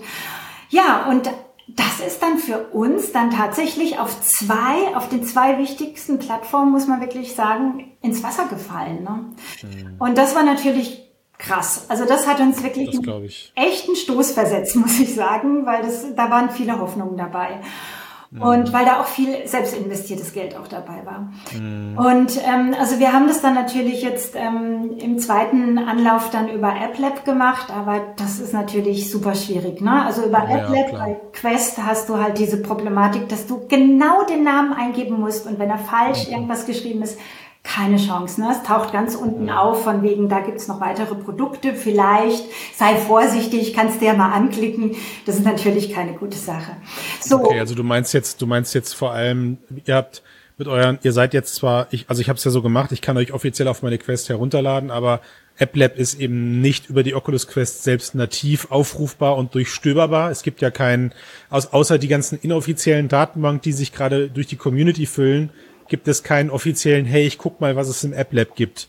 ja, 0.70 1.06
und 1.08 1.30
das 1.68 2.00
ist 2.00 2.22
dann 2.22 2.38
für 2.38 2.58
uns 2.72 3.12
dann 3.12 3.30
tatsächlich 3.30 3.98
auf 3.98 4.20
zwei, 4.22 4.96
auf 4.96 5.08
den 5.08 5.24
zwei 5.24 5.58
wichtigsten 5.58 6.18
Plattformen, 6.18 6.72
muss 6.72 6.86
man 6.86 7.00
wirklich 7.00 7.34
sagen, 7.34 7.92
ins 8.00 8.22
Wasser 8.22 8.46
gefallen. 8.46 9.02
Ne? 9.02 9.26
Mhm. 9.62 9.96
Und 9.98 10.16
das 10.16 10.34
war 10.34 10.42
natürlich 10.42 11.08
krass. 11.36 11.86
Also 11.88 12.04
das 12.04 12.26
hat 12.26 12.40
uns 12.40 12.62
wirklich 12.62 12.88
einen 12.88 13.28
echten 13.54 13.96
Stoß 13.96 14.32
versetzt, 14.32 14.76
muss 14.76 14.98
ich 14.98 15.14
sagen, 15.14 15.66
weil 15.66 15.82
das, 15.82 16.14
da 16.14 16.30
waren 16.30 16.50
viele 16.50 16.78
Hoffnungen 16.80 17.16
dabei. 17.16 17.60
Und 18.30 18.74
weil 18.74 18.84
da 18.84 19.00
auch 19.00 19.06
viel 19.06 19.46
selbst 19.46 19.74
investiertes 19.74 20.34
Geld 20.34 20.54
auch 20.54 20.68
dabei 20.68 21.06
war. 21.06 21.32
Mhm. 21.58 21.96
Und 21.96 22.38
ähm, 22.44 22.74
also 22.78 22.98
wir 22.98 23.14
haben 23.14 23.26
das 23.26 23.40
dann 23.40 23.54
natürlich 23.54 24.02
jetzt 24.02 24.34
ähm, 24.36 24.98
im 24.98 25.18
zweiten 25.18 25.78
Anlauf 25.78 26.28
dann 26.28 26.50
über 26.50 26.68
AppLab 26.68 27.24
gemacht, 27.24 27.72
aber 27.74 28.02
das 28.16 28.38
ist 28.38 28.52
natürlich 28.52 29.10
super 29.10 29.34
schwierig. 29.34 29.80
Ne? 29.80 30.04
Also 30.04 30.26
über 30.26 30.46
ja, 30.46 30.56
AppLab 30.56 30.92
bei 30.92 31.16
Quest 31.32 31.78
hast 31.78 32.10
du 32.10 32.18
halt 32.18 32.38
diese 32.38 32.60
Problematik, 32.60 33.30
dass 33.30 33.46
du 33.46 33.66
genau 33.66 34.24
den 34.24 34.44
Namen 34.44 34.74
eingeben 34.74 35.18
musst 35.18 35.46
und 35.46 35.58
wenn 35.58 35.70
er 35.70 35.78
falsch 35.78 36.26
mhm. 36.26 36.34
irgendwas 36.34 36.66
geschrieben 36.66 37.00
ist, 37.00 37.18
keine 37.68 37.98
Chance. 37.98 38.40
Ne? 38.40 38.50
Es 38.50 38.62
taucht 38.66 38.92
ganz 38.92 39.14
unten 39.14 39.50
auf, 39.50 39.84
von 39.84 40.02
wegen, 40.02 40.28
da 40.28 40.40
gibt's 40.40 40.68
noch 40.68 40.80
weitere 40.80 41.14
Produkte, 41.14 41.74
vielleicht, 41.74 42.44
sei 42.74 42.96
vorsichtig, 42.96 43.74
kannst 43.74 44.00
dir 44.00 44.14
mal 44.14 44.32
anklicken. 44.32 44.96
Das 45.26 45.36
ist 45.36 45.44
natürlich 45.44 45.92
keine 45.92 46.14
gute 46.14 46.38
Sache. 46.38 46.72
So. 47.20 47.44
Okay, 47.44 47.60
also 47.60 47.74
du 47.74 47.82
meinst 47.82 48.14
jetzt, 48.14 48.40
du 48.40 48.46
meinst 48.46 48.74
jetzt 48.74 48.94
vor 48.94 49.12
allem, 49.12 49.58
ihr 49.84 49.94
habt 49.94 50.22
mit 50.56 50.66
euren, 50.66 50.98
ihr 51.02 51.12
seid 51.12 51.34
jetzt 51.34 51.54
zwar, 51.54 51.86
ich, 51.90 52.06
also 52.08 52.20
ich 52.20 52.28
habe 52.28 52.38
es 52.38 52.44
ja 52.44 52.50
so 52.50 52.62
gemacht, 52.62 52.90
ich 52.92 53.00
kann 53.00 53.16
euch 53.16 53.32
offiziell 53.32 53.68
auf 53.68 53.82
meine 53.82 53.98
Quest 53.98 54.28
herunterladen, 54.28 54.90
aber 54.90 55.20
AppLab 55.60 55.98
ist 55.98 56.18
eben 56.20 56.60
nicht 56.60 56.88
über 56.88 57.02
die 57.02 57.14
Oculus 57.14 57.48
Quest 57.48 57.82
selbst 57.82 58.14
nativ 58.14 58.70
aufrufbar 58.70 59.36
und 59.36 59.54
durchstöberbar. 59.54 60.30
Es 60.30 60.42
gibt 60.42 60.60
ja 60.60 60.70
keinen, 60.70 61.12
außer 61.50 61.98
die 61.98 62.08
ganzen 62.08 62.38
inoffiziellen 62.40 63.08
Datenbanken, 63.08 63.62
die 63.62 63.72
sich 63.72 63.92
gerade 63.92 64.30
durch 64.30 64.46
die 64.46 64.56
Community 64.56 65.06
füllen, 65.06 65.50
gibt 65.88 66.08
es 66.08 66.22
keinen 66.22 66.50
offiziellen, 66.50 67.06
hey, 67.06 67.26
ich 67.26 67.38
guck 67.38 67.60
mal, 67.60 67.76
was 67.76 67.88
es 67.88 68.04
im 68.04 68.14
AppLab 68.14 68.54
gibt. 68.54 68.88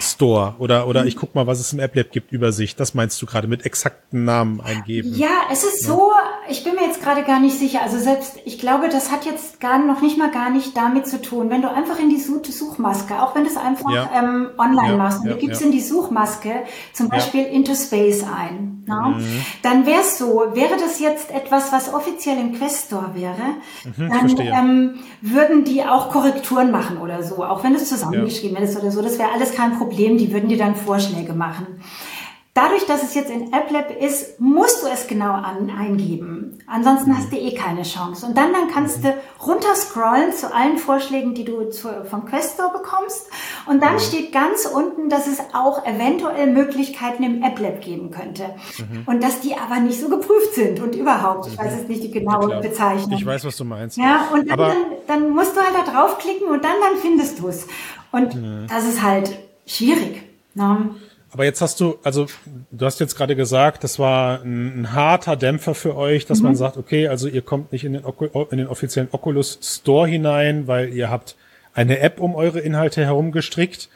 Store 0.00 0.54
oder, 0.58 0.86
oder 0.86 1.06
ich 1.06 1.16
guck 1.16 1.34
mal, 1.34 1.46
was 1.46 1.60
es 1.60 1.72
im 1.72 1.80
AppLab 1.80 2.10
gibt, 2.10 2.32
Übersicht. 2.32 2.78
Das 2.80 2.94
meinst 2.94 3.20
du 3.20 3.26
gerade 3.26 3.48
mit 3.48 3.64
exakten 3.64 4.24
Namen 4.24 4.60
eingeben? 4.60 5.14
Ja, 5.14 5.42
es 5.50 5.64
ist 5.64 5.82
ja. 5.82 5.88
so, 5.88 6.12
ich 6.48 6.64
bin 6.64 6.74
mir 6.74 6.86
jetzt 6.86 7.02
gerade 7.02 7.22
gar 7.22 7.40
nicht 7.40 7.58
sicher. 7.58 7.82
Also 7.82 7.98
selbst, 7.98 8.36
ich 8.44 8.58
glaube, 8.58 8.88
das 8.88 9.10
hat 9.10 9.24
jetzt 9.24 9.60
gar 9.60 9.78
noch 9.78 10.00
nicht 10.00 10.18
mal 10.18 10.30
gar 10.30 10.50
nicht 10.50 10.76
damit 10.76 11.06
zu 11.06 11.20
tun. 11.20 11.50
Wenn 11.50 11.62
du 11.62 11.70
einfach 11.70 11.98
in 11.98 12.10
die 12.10 12.20
Suchmaske, 12.20 13.22
auch 13.22 13.34
wenn 13.34 13.44
du 13.44 13.50
es 13.50 13.56
einfach 13.56 13.90
ja. 13.90 14.10
ähm, 14.14 14.50
online 14.58 14.92
ja, 14.92 14.96
machst, 14.96 15.22
und 15.22 15.30
du 15.30 15.36
gibst 15.36 15.62
in 15.62 15.72
die 15.72 15.80
Suchmaske 15.80 16.64
zum 16.92 17.08
Beispiel 17.08 17.44
Into 17.44 17.74
Space 17.74 18.22
ein, 18.22 18.84
ne? 18.86 19.14
mhm. 19.16 19.46
dann 19.62 19.86
wäre 19.86 20.00
es 20.00 20.18
so, 20.18 20.44
wäre 20.52 20.76
das 20.78 21.00
jetzt 21.00 21.30
etwas, 21.30 21.72
was 21.72 21.92
offiziell 21.92 22.38
im 22.38 22.54
Quest 22.54 22.86
Store 22.86 23.14
wäre, 23.14 23.34
mhm, 23.84 24.10
dann 24.10 24.38
ähm, 24.38 24.98
würden 25.20 25.64
die 25.64 25.82
auch 25.82 26.10
Korrekturen 26.10 26.70
machen 26.70 26.98
oder 26.98 27.22
so, 27.22 27.44
auch 27.44 27.64
wenn 27.64 27.74
es 27.74 27.88
zusammengeschrieben 27.88 28.56
hättest 28.56 28.78
oder 28.78 28.90
so. 28.90 29.02
Das 29.02 29.18
wäre 29.18 29.30
alles 29.32 29.53
kein 29.54 29.78
Problem. 29.78 29.84
Problem, 29.94 30.18
die 30.18 30.32
würden 30.32 30.48
dir 30.48 30.58
dann 30.58 30.74
Vorschläge 30.74 31.34
machen. 31.34 31.66
Dadurch, 32.52 32.86
dass 32.86 33.02
es 33.02 33.14
jetzt 33.14 33.30
in 33.30 33.52
AppLab 33.52 34.00
ist, 34.00 34.40
musst 34.40 34.84
du 34.84 34.86
es 34.86 35.08
genau 35.08 35.32
an, 35.32 35.70
eingeben. 35.76 36.60
Ansonsten 36.68 37.16
hast 37.18 37.32
du 37.32 37.36
eh 37.36 37.52
keine 37.52 37.82
Chance. 37.82 38.24
Und 38.24 38.38
dann, 38.38 38.52
dann 38.52 38.68
kannst 38.68 39.02
du 39.02 39.12
runterscrollen 39.44 40.32
zu 40.32 40.54
allen 40.54 40.78
Vorschlägen, 40.78 41.34
die 41.34 41.44
du 41.44 41.68
zu, 41.70 41.88
vom 42.08 42.26
Questor 42.26 42.72
bekommst. 42.72 43.28
Und 43.66 43.82
dann 43.82 43.98
steht 43.98 44.30
ganz 44.32 44.66
unten, 44.66 45.08
dass 45.08 45.26
es 45.26 45.40
auch 45.52 45.84
eventuell 45.84 46.46
Möglichkeiten 46.46 47.24
im 47.24 47.42
AppLab 47.42 47.80
geben 47.80 48.12
könnte. 48.12 48.44
Mhm. 48.78 49.02
Und 49.06 49.24
dass 49.24 49.40
die 49.40 49.56
aber 49.56 49.80
nicht 49.80 50.00
so 50.00 50.08
geprüft 50.08 50.54
sind 50.54 50.80
und 50.80 50.94
überhaupt. 50.94 51.48
Ich 51.48 51.58
weiß 51.58 51.72
jetzt 51.76 51.88
nicht 51.88 52.04
die 52.04 52.12
genaue 52.12 52.50
ja, 52.50 52.60
Bezeichnung. 52.60 53.18
Ich 53.18 53.26
weiß, 53.26 53.44
was 53.44 53.56
du 53.56 53.64
meinst. 53.64 53.96
Ja, 53.96 54.28
und 54.32 54.48
dann, 54.48 54.58
dann, 54.58 54.76
dann, 55.08 55.30
musst 55.30 55.56
du 55.56 55.60
halt 55.60 55.74
da 55.74 55.90
draufklicken 55.90 56.46
und 56.46 56.62
dann, 56.62 56.76
dann 56.80 56.98
findest 57.00 57.40
du 57.40 57.48
es. 57.48 57.66
Und 58.12 58.36
mhm. 58.36 58.66
das 58.68 58.86
ist 58.86 59.02
halt 59.02 59.43
schwierig. 59.66 60.22
Ne? 60.54 60.90
Aber 61.34 61.44
jetzt 61.44 61.60
hast 61.60 61.80
du, 61.80 61.98
also 62.04 62.26
du 62.70 62.86
hast 62.86 63.00
jetzt 63.00 63.16
gerade 63.16 63.34
gesagt, 63.34 63.82
das 63.82 63.98
war 63.98 64.40
ein, 64.42 64.82
ein 64.82 64.92
harter 64.92 65.34
Dämpfer 65.34 65.74
für 65.74 65.96
euch, 65.96 66.26
dass 66.26 66.38
mhm. 66.38 66.44
man 66.44 66.56
sagt, 66.56 66.76
okay, 66.76 67.08
also 67.08 67.26
ihr 67.26 67.42
kommt 67.42 67.72
nicht 67.72 67.84
in 67.84 67.94
den, 67.94 68.04
in 68.50 68.58
den 68.58 68.68
offiziellen 68.68 69.08
Oculus 69.10 69.58
Store 69.60 70.06
hinein, 70.06 70.68
weil 70.68 70.94
ihr 70.94 71.10
habt 71.10 71.34
eine 71.74 71.98
App 71.98 72.20
um 72.20 72.36
eure 72.36 72.60
Inhalte 72.60 73.04
herum 73.04 73.32
gestrickt. 73.32 73.88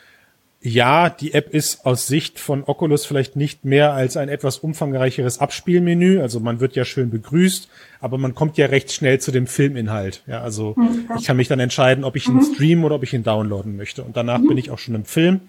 Ja, 0.60 1.08
die 1.08 1.34
App 1.34 1.54
ist 1.54 1.86
aus 1.86 2.08
Sicht 2.08 2.40
von 2.40 2.64
Oculus 2.64 3.06
vielleicht 3.06 3.36
nicht 3.36 3.64
mehr 3.64 3.92
als 3.92 4.16
ein 4.16 4.28
etwas 4.28 4.58
umfangreicheres 4.58 5.38
Abspielmenü. 5.38 6.20
Also 6.20 6.40
man 6.40 6.58
wird 6.58 6.74
ja 6.74 6.84
schön 6.84 7.10
begrüßt, 7.10 7.68
aber 8.00 8.18
man 8.18 8.34
kommt 8.34 8.58
ja 8.58 8.66
recht 8.66 8.90
schnell 8.90 9.20
zu 9.20 9.30
dem 9.30 9.46
Filminhalt. 9.46 10.24
Ja, 10.26 10.40
also 10.40 10.74
mhm. 10.76 11.08
ich 11.16 11.26
kann 11.26 11.36
mich 11.36 11.46
dann 11.46 11.60
entscheiden, 11.60 12.02
ob 12.02 12.16
ich 12.16 12.26
ihn 12.26 12.34
mhm. 12.34 12.54
streamen 12.54 12.84
oder 12.84 12.96
ob 12.96 13.04
ich 13.04 13.14
ihn 13.14 13.22
downloaden 13.22 13.76
möchte. 13.76 14.02
Und 14.02 14.16
danach 14.16 14.40
mhm. 14.40 14.48
bin 14.48 14.58
ich 14.58 14.72
auch 14.72 14.78
schon 14.80 14.96
im 14.96 15.04
Film. 15.04 15.42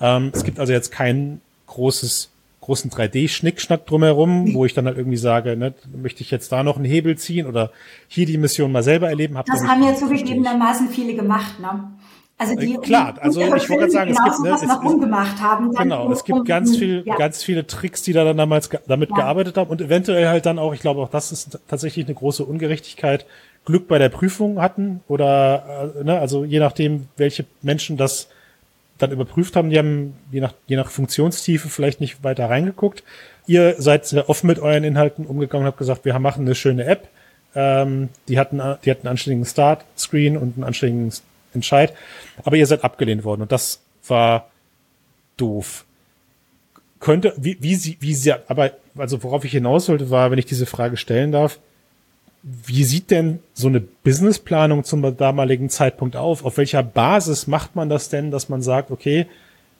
Ähm, 0.00 0.32
es 0.34 0.44
gibt 0.44 0.58
also 0.58 0.72
jetzt 0.72 0.90
kein 0.90 1.40
großes 1.66 2.30
großen 2.60 2.90
3D-Schnickschnack 2.90 3.86
drumherum, 3.86 4.54
wo 4.54 4.64
ich 4.64 4.74
dann 4.74 4.86
halt 4.86 4.98
irgendwie 4.98 5.16
sage, 5.16 5.56
ne, 5.56 5.74
möchte 5.96 6.22
ich 6.22 6.30
jetzt 6.30 6.52
da 6.52 6.62
noch 6.62 6.76
einen 6.76 6.84
Hebel 6.84 7.16
ziehen 7.16 7.46
oder 7.46 7.72
hier 8.06 8.26
die 8.26 8.38
Mission 8.38 8.70
mal 8.70 8.82
selber 8.82 9.08
erleben. 9.08 9.38
Hab 9.38 9.46
das 9.46 9.66
haben 9.66 9.82
ja 9.82 9.94
zugegebenermaßen 9.94 10.88
viele 10.88 11.14
gemacht, 11.14 11.58
ne? 11.58 11.90
Also 12.38 12.54
die, 12.54 12.74
äh, 12.74 12.78
Klar, 12.78 13.16
also 13.20 13.40
ich 13.40 13.50
wollte 13.50 13.66
gerade 13.66 13.90
sagen, 13.90 14.10
es 14.12 14.24
gibt, 14.24 14.40
ne, 14.40 14.54
es, 14.54 14.62
noch 14.62 14.82
umgemacht 14.82 15.40
haben. 15.42 15.72
Genau, 15.72 16.10
es 16.10 16.24
gibt 16.24 16.46
ganz 16.46 16.76
viel, 16.76 17.02
ja. 17.04 17.16
ganz 17.16 17.42
viele 17.42 17.66
Tricks, 17.66 18.02
die 18.02 18.14
da 18.14 18.24
dann 18.24 18.38
damals 18.38 18.70
damit 18.86 19.10
ja. 19.10 19.16
gearbeitet 19.16 19.58
haben 19.58 19.68
und 19.68 19.80
eventuell 19.82 20.26
halt 20.26 20.46
dann 20.46 20.58
auch, 20.58 20.72
ich 20.72 20.80
glaube 20.80 21.02
auch, 21.02 21.10
das 21.10 21.32
ist 21.32 21.58
tatsächlich 21.68 22.06
eine 22.06 22.14
große 22.14 22.44
Ungerechtigkeit, 22.44 23.26
Glück 23.66 23.88
bei 23.88 23.98
der 23.98 24.08
Prüfung 24.08 24.60
hatten 24.60 25.00
oder, 25.06 25.92
äh, 25.98 26.04
ne, 26.04 26.18
also 26.18 26.44
je 26.44 26.60
nachdem, 26.60 27.08
welche 27.16 27.44
Menschen 27.62 27.96
das 27.96 28.28
dann 29.02 29.10
überprüft 29.10 29.56
haben, 29.56 29.70
die 29.70 29.78
haben 29.78 30.14
je 30.30 30.40
nach, 30.40 30.54
je 30.66 30.76
nach 30.76 30.90
Funktionstiefe 30.90 31.68
vielleicht 31.68 32.00
nicht 32.00 32.22
weiter 32.22 32.48
reingeguckt. 32.48 33.02
Ihr 33.46 33.74
seid 33.78 34.06
sehr 34.06 34.28
offen 34.28 34.46
mit 34.46 34.58
euren 34.58 34.84
Inhalten 34.84 35.26
umgegangen 35.26 35.64
und 35.64 35.68
habt 35.68 35.78
gesagt, 35.78 36.04
wir 36.04 36.18
machen 36.18 36.44
eine 36.44 36.54
schöne 36.54 36.84
App. 36.84 37.08
Ähm, 37.54 38.10
die 38.28 38.38
hatten, 38.38 38.58
die 38.84 38.90
hatten 38.90 39.06
einen 39.06 39.12
anständigen 39.12 39.44
Start-Screen 39.44 40.36
und 40.36 40.56
einen 40.56 40.64
anständigen 40.64 41.12
Entscheid. 41.52 41.94
Aber 42.44 42.56
ihr 42.56 42.66
seid 42.66 42.84
abgelehnt 42.84 43.24
worden 43.24 43.42
und 43.42 43.52
das 43.52 43.80
war 44.06 44.50
doof. 45.36 45.84
Könnte, 47.00 47.32
wie, 47.36 47.56
wie 47.60 47.74
sie, 47.74 47.96
wie 48.00 48.14
sie, 48.14 48.32
aber, 48.48 48.72
also 48.96 49.22
worauf 49.22 49.44
ich 49.44 49.52
hinaus 49.52 49.88
wollte, 49.88 50.10
war, 50.10 50.30
wenn 50.30 50.38
ich 50.38 50.46
diese 50.46 50.66
Frage 50.66 50.96
stellen 50.96 51.32
darf, 51.32 51.58
wie 52.42 52.84
sieht 52.84 53.10
denn 53.10 53.40
so 53.52 53.68
eine 53.68 53.80
Businessplanung 53.80 54.84
zum 54.84 55.16
damaligen 55.16 55.68
Zeitpunkt 55.68 56.16
auf? 56.16 56.44
Auf 56.44 56.56
welcher 56.56 56.82
Basis 56.82 57.46
macht 57.46 57.76
man 57.76 57.88
das 57.88 58.08
denn, 58.08 58.30
dass 58.30 58.48
man 58.48 58.62
sagt, 58.62 58.90
okay, 58.90 59.26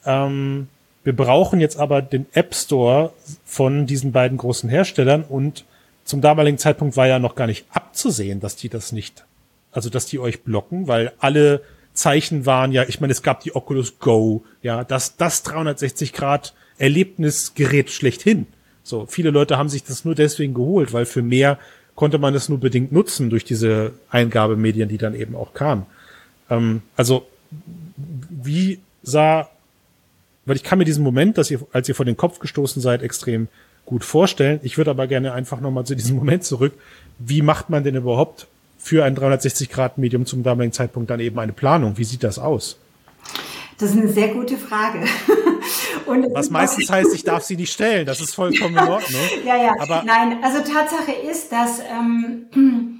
ähm, 0.04 0.68
wir 1.02 1.16
brauchen 1.16 1.60
jetzt 1.60 1.78
aber 1.78 2.02
den 2.02 2.26
App 2.32 2.54
Store 2.54 3.12
von 3.44 3.86
diesen 3.86 4.12
beiden 4.12 4.36
großen 4.36 4.68
Herstellern 4.68 5.22
und 5.22 5.64
zum 6.04 6.20
damaligen 6.20 6.58
Zeitpunkt 6.58 6.96
war 6.96 7.06
ja 7.06 7.18
noch 7.18 7.34
gar 7.34 7.46
nicht 7.46 7.64
abzusehen, 7.70 8.40
dass 8.40 8.56
die 8.56 8.68
das 8.68 8.92
nicht, 8.92 9.24
also 9.72 9.88
dass 9.88 10.06
die 10.06 10.18
euch 10.18 10.42
blocken, 10.42 10.88
weil 10.88 11.12
alle 11.18 11.62
Zeichen 11.94 12.46
waren 12.46 12.72
ja, 12.72 12.84
ich 12.84 13.00
meine, 13.00 13.12
es 13.12 13.22
gab 13.22 13.40
die 13.40 13.54
Oculus 13.54 13.98
Go, 13.98 14.44
ja, 14.62 14.84
das, 14.84 15.16
das 15.16 15.42
360 15.44 16.12
Grad 16.12 16.54
Erlebnisgerät 16.78 17.90
schlechthin. 17.90 18.46
So, 18.82 19.06
viele 19.06 19.30
Leute 19.30 19.58
haben 19.58 19.68
sich 19.68 19.84
das 19.84 20.04
nur 20.04 20.14
deswegen 20.14 20.54
geholt, 20.54 20.92
weil 20.92 21.06
für 21.06 21.22
mehr 21.22 21.58
konnte 22.00 22.16
man 22.16 22.34
es 22.34 22.48
nur 22.48 22.58
bedingt 22.58 22.92
nutzen 22.92 23.28
durch 23.28 23.44
diese 23.44 23.92
Eingabemedien, 24.08 24.88
die 24.88 24.96
dann 24.96 25.14
eben 25.14 25.36
auch 25.36 25.52
kamen. 25.52 25.84
Ähm, 26.48 26.80
also 26.96 27.26
wie 28.30 28.78
sah, 29.02 29.50
weil 30.46 30.56
ich 30.56 30.62
kann 30.62 30.78
mir 30.78 30.86
diesen 30.86 31.04
Moment, 31.04 31.36
dass 31.36 31.50
ihr, 31.50 31.60
als 31.74 31.90
ihr 31.90 31.94
vor 31.94 32.06
den 32.06 32.16
Kopf 32.16 32.38
gestoßen 32.38 32.80
seid, 32.80 33.02
extrem 33.02 33.48
gut 33.84 34.02
vorstellen. 34.02 34.60
Ich 34.62 34.78
würde 34.78 34.92
aber 34.92 35.08
gerne 35.08 35.34
einfach 35.34 35.60
nochmal 35.60 35.84
zu 35.84 35.94
diesem 35.94 36.16
Moment 36.20 36.42
zurück. 36.42 36.72
Wie 37.18 37.42
macht 37.42 37.68
man 37.68 37.84
denn 37.84 37.96
überhaupt 37.96 38.46
für 38.78 39.04
ein 39.04 39.14
360-Grad-Medium 39.14 40.24
zum 40.24 40.42
damaligen 40.42 40.72
Zeitpunkt 40.72 41.10
dann 41.10 41.20
eben 41.20 41.38
eine 41.38 41.52
Planung? 41.52 41.98
Wie 41.98 42.04
sieht 42.04 42.24
das 42.24 42.38
aus? 42.38 42.78
Das 43.76 43.90
ist 43.90 43.98
eine 43.98 44.08
sehr 44.08 44.28
gute 44.28 44.56
Frage. 44.56 45.00
Was 46.32 46.50
meistens 46.50 46.90
heißt, 46.90 47.14
ich 47.14 47.24
darf 47.24 47.42
sie 47.44 47.56
nicht 47.56 47.72
stellen. 47.72 48.06
Das 48.06 48.20
ist 48.20 48.34
vollkommen 48.34 48.76
in 48.76 48.88
Ordnung. 48.88 49.20
ja, 49.44 49.56
ja. 49.56 49.74
Aber 49.78 50.02
Nein, 50.04 50.38
also 50.42 50.58
Tatsache 50.58 51.12
ist, 51.12 51.50
dass, 51.52 51.80
ähm, 51.80 52.99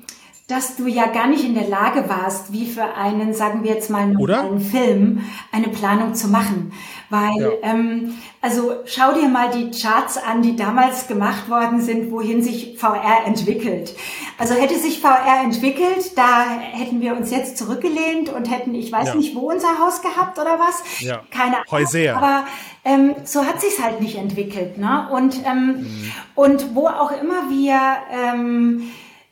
dass 0.51 0.75
du 0.75 0.89
ja 0.89 1.07
gar 1.07 1.29
nicht 1.29 1.45
in 1.45 1.55
der 1.55 1.69
Lage 1.69 2.09
warst, 2.09 2.53
wie 2.53 2.67
für 2.67 2.95
einen, 2.97 3.33
sagen 3.35 3.63
wir 3.63 3.73
jetzt 3.73 3.89
mal, 3.89 4.03
einen 4.03 4.61
Film, 4.61 5.25
eine 5.53 5.69
Planung 5.69 6.15
zu 6.15 6.27
machen. 6.27 6.73
Weil, 7.09 7.41
ja. 7.41 7.51
ähm, 7.63 8.15
also 8.41 8.73
schau 8.85 9.13
dir 9.13 9.29
mal 9.29 9.51
die 9.51 9.71
Charts 9.71 10.17
an, 10.17 10.43
die 10.43 10.57
damals 10.57 11.07
gemacht 11.07 11.49
worden 11.49 11.81
sind, 11.81 12.11
wohin 12.11 12.43
sich 12.43 12.79
VR 12.79 13.27
entwickelt. 13.27 13.95
Also 14.39 14.55
hätte 14.55 14.77
sich 14.77 15.01
VR 15.01 15.43
entwickelt, 15.45 16.17
da 16.17 16.49
hätten 16.51 17.01
wir 17.01 17.17
uns 17.17 17.31
jetzt 17.31 17.57
zurückgelehnt 17.57 18.29
und 18.29 18.51
hätten, 18.51 18.75
ich 18.75 18.91
weiß 18.91 19.09
ja. 19.09 19.15
nicht, 19.15 19.37
wo 19.37 19.51
unser 19.53 19.79
Haus 19.79 20.03
gehabt 20.03 20.39
oder 20.39 20.59
was. 20.59 21.01
Ja. 21.01 21.23
Keine 21.31 21.57
Ahnung. 21.57 21.71
Häuser. 21.71 22.17
Aber 22.17 22.45
ähm, 22.85 23.15
so 23.23 23.45
hat 23.45 23.61
sich's 23.61 23.81
halt 23.81 24.01
nicht 24.01 24.17
entwickelt. 24.17 24.79
Ne? 24.79 25.09
Und, 25.13 25.47
ähm, 25.47 25.67
mhm. 25.67 26.13
und 26.35 26.75
wo 26.75 26.89
auch 26.89 27.13
immer 27.13 27.51
wir... 27.51 27.79
Ähm, 28.13 28.91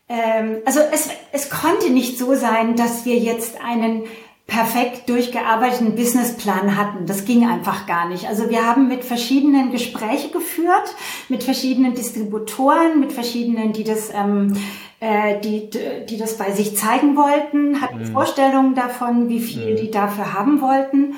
ähm, 0.09 0.59
also 0.65 0.81
es, 0.93 1.11
es 1.33 1.51
konnte 1.51 1.91
nicht 1.91 2.19
so 2.19 2.35
sein, 2.35 2.77
dass 2.77 3.05
wir 3.05 3.17
jetzt 3.17 3.61
einen 3.63 4.05
perfekt 4.47 5.11
durchgearbeiteten 5.11 5.95
Businessplan 5.95 6.77
hatten. 6.77 7.05
Das 7.05 7.27
ging 7.27 7.47
einfach 7.47 7.87
gar 7.87 8.09
nicht. 8.09 8.27
Also 8.27 8.49
wir 8.49 8.67
haben 8.67 8.89
mit 8.89 9.05
verschiedenen 9.05 9.71
Gespräche 9.71 10.31
geführt, 10.31 10.95
mit 11.29 11.45
verschiedenen 11.45 11.95
Distributoren, 11.95 12.99
mit 12.99 13.13
verschiedenen, 13.13 13.75
die 13.75 13.85
das, 13.85 14.11
ähm, 14.15 14.55
äh, 15.01 15.39
die, 15.41 15.69
die 16.09 16.17
das 16.17 16.39
bei 16.39 16.51
sich 16.53 16.79
zeigen 16.79 17.15
wollten, 17.15 17.83
hatten 17.83 17.99
mhm. 17.99 18.07
Vorstellungen 18.07 18.75
davon, 18.75 19.29
wie 19.29 19.41
viel 19.41 19.73
mhm. 19.73 19.77
die 19.77 19.91
dafür 19.91 20.33
haben 20.33 20.63
wollten 20.63 21.15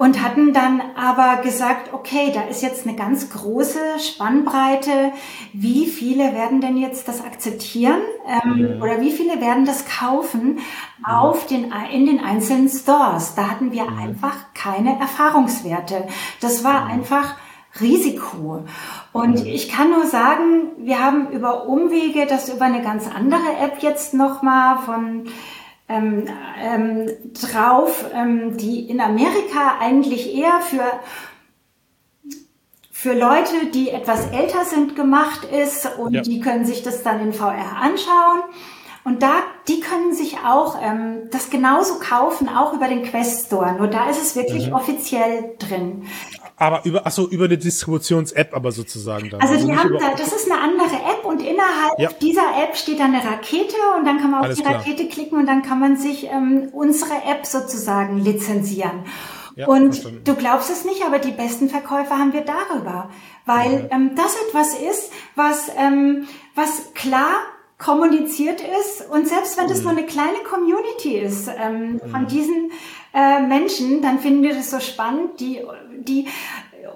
und 0.00 0.22
hatten 0.22 0.54
dann 0.54 0.80
aber 0.96 1.42
gesagt, 1.42 1.92
okay, 1.92 2.32
da 2.32 2.44
ist 2.44 2.62
jetzt 2.62 2.86
eine 2.86 2.96
ganz 2.96 3.28
große 3.28 3.98
Spannbreite. 3.98 5.12
Wie 5.52 5.84
viele 5.84 6.32
werden 6.32 6.62
denn 6.62 6.78
jetzt 6.78 7.06
das 7.06 7.22
akzeptieren 7.22 8.00
ähm, 8.26 8.76
mhm. 8.76 8.82
oder 8.82 9.02
wie 9.02 9.10
viele 9.10 9.42
werden 9.42 9.66
das 9.66 9.84
kaufen 9.86 10.54
mhm. 10.54 11.04
auf 11.04 11.46
den, 11.46 11.70
in 11.92 12.06
den 12.06 12.18
einzelnen 12.18 12.70
Stores? 12.70 13.34
Da 13.34 13.50
hatten 13.50 13.72
wir 13.72 13.90
mhm. 13.90 13.98
einfach 13.98 14.36
keine 14.54 14.98
Erfahrungswerte. 14.98 16.08
Das 16.40 16.64
war 16.64 16.86
einfach 16.86 17.34
Risiko. 17.78 18.64
Und 19.12 19.44
ich 19.44 19.68
kann 19.68 19.90
nur 19.90 20.06
sagen, 20.06 20.70
wir 20.78 20.98
haben 21.04 21.28
über 21.30 21.66
Umwege 21.66 22.24
das 22.26 22.48
über 22.48 22.64
eine 22.64 22.80
ganz 22.80 23.06
andere 23.06 23.54
App 23.60 23.82
jetzt 23.82 24.14
nochmal 24.14 24.78
von 24.78 25.26
ähm, 25.90 26.26
ähm, 26.58 27.10
drauf, 27.34 28.06
ähm, 28.14 28.56
die 28.56 28.88
in 28.88 29.00
Amerika 29.00 29.78
eigentlich 29.80 30.34
eher 30.34 30.60
für 30.60 30.84
für 32.92 33.14
Leute, 33.14 33.70
die 33.72 33.88
etwas 33.88 34.30
älter 34.30 34.66
sind, 34.66 34.94
gemacht 34.94 35.44
ist 35.44 35.88
und 35.98 36.12
ja. 36.12 36.20
die 36.20 36.38
können 36.38 36.66
sich 36.66 36.82
das 36.82 37.02
dann 37.02 37.18
in 37.20 37.32
VR 37.32 37.76
anschauen. 37.80 38.42
Und 39.04 39.22
da, 39.22 39.38
die 39.68 39.80
können 39.80 40.12
sich 40.12 40.36
auch 40.44 40.76
ähm, 40.82 41.30
das 41.30 41.48
genauso 41.48 41.98
kaufen, 41.98 42.50
auch 42.50 42.74
über 42.74 42.88
den 42.88 43.02
Quest 43.02 43.46
Store. 43.46 43.72
Nur 43.72 43.88
da 43.88 44.10
ist 44.10 44.20
es 44.20 44.36
wirklich 44.36 44.66
mhm. 44.66 44.74
offiziell 44.74 45.54
drin. 45.58 46.06
Aber 46.60 46.84
über, 46.84 47.00
ach 47.06 47.10
so, 47.10 47.26
über 47.26 47.46
eine 47.46 47.56
Distributions-App 47.56 48.54
aber 48.54 48.70
sozusagen 48.70 49.30
dann. 49.30 49.40
Also, 49.40 49.54
also 49.54 49.66
die 49.66 49.74
haben 49.74 49.96
da, 49.98 50.10
das 50.14 50.30
ist 50.34 50.50
eine 50.50 50.60
andere 50.60 50.94
App 50.94 51.24
und 51.24 51.40
innerhalb 51.40 51.98
ja. 51.98 52.10
dieser 52.20 52.62
App 52.62 52.76
steht 52.76 53.00
dann 53.00 53.14
eine 53.14 53.24
Rakete 53.24 53.76
und 53.98 54.04
dann 54.04 54.18
kann 54.18 54.30
man 54.30 54.40
auf 54.40 54.44
Alles 54.44 54.58
die 54.58 54.62
klar. 54.62 54.74
Rakete 54.74 55.08
klicken 55.08 55.38
und 55.38 55.46
dann 55.46 55.62
kann 55.62 55.80
man 55.80 55.96
sich 55.96 56.24
ähm, 56.24 56.68
unsere 56.72 57.14
App 57.14 57.46
sozusagen 57.46 58.18
lizenzieren. 58.18 59.06
Ja, 59.56 59.68
und 59.68 59.94
verstanden. 59.94 60.20
du 60.22 60.34
glaubst 60.34 60.70
es 60.70 60.84
nicht, 60.84 61.02
aber 61.02 61.18
die 61.18 61.30
besten 61.30 61.70
Verkäufer 61.70 62.18
haben 62.18 62.34
wir 62.34 62.42
darüber, 62.42 63.08
weil 63.46 63.88
ja. 63.90 63.96
ähm, 63.96 64.10
das 64.14 64.36
etwas 64.46 64.74
ist, 64.74 65.10
was, 65.36 65.70
ähm, 65.78 66.28
was 66.54 66.92
klar 66.92 67.36
kommuniziert 67.78 68.60
ist 68.60 69.08
und 69.10 69.26
selbst 69.26 69.56
wenn 69.56 69.66
das 69.66 69.78
mhm. 69.78 69.84
nur 69.84 69.92
eine 69.92 70.04
kleine 70.04 70.38
Community 70.46 71.16
ist 71.16 71.48
ähm, 71.48 71.94
mhm. 71.94 72.10
von 72.10 72.26
diesen 72.26 72.70
äh, 73.14 73.40
Menschen, 73.40 74.02
dann 74.02 74.18
finden 74.18 74.42
wir 74.42 74.54
das 74.54 74.70
so 74.70 74.80
spannend, 74.80 75.40
die, 75.40 75.62
die 76.02 76.26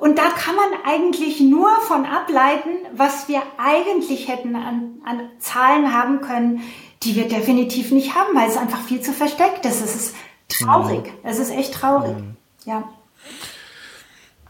und 0.00 0.18
da 0.18 0.30
kann 0.30 0.54
man 0.54 0.68
eigentlich 0.84 1.40
nur 1.40 1.70
von 1.82 2.04
ableiten, 2.04 2.70
was 2.94 3.28
wir 3.28 3.42
eigentlich 3.58 4.28
hätten 4.28 4.56
an, 4.56 5.00
an 5.04 5.28
Zahlen 5.38 5.92
haben 5.92 6.20
können, 6.20 6.62
die 7.02 7.16
wir 7.16 7.28
definitiv 7.28 7.90
nicht 7.90 8.14
haben, 8.14 8.36
weil 8.36 8.48
es 8.48 8.56
einfach 8.56 8.82
viel 8.82 9.00
zu 9.00 9.12
versteckt 9.12 9.64
ist. 9.66 9.82
Es 9.82 9.94
ist 9.94 10.14
traurig. 10.48 11.06
Mhm. 11.06 11.28
Es 11.28 11.38
ist 11.38 11.50
echt 11.50 11.74
traurig. 11.74 12.16
Mhm. 12.16 12.36
Ja. 12.64 12.88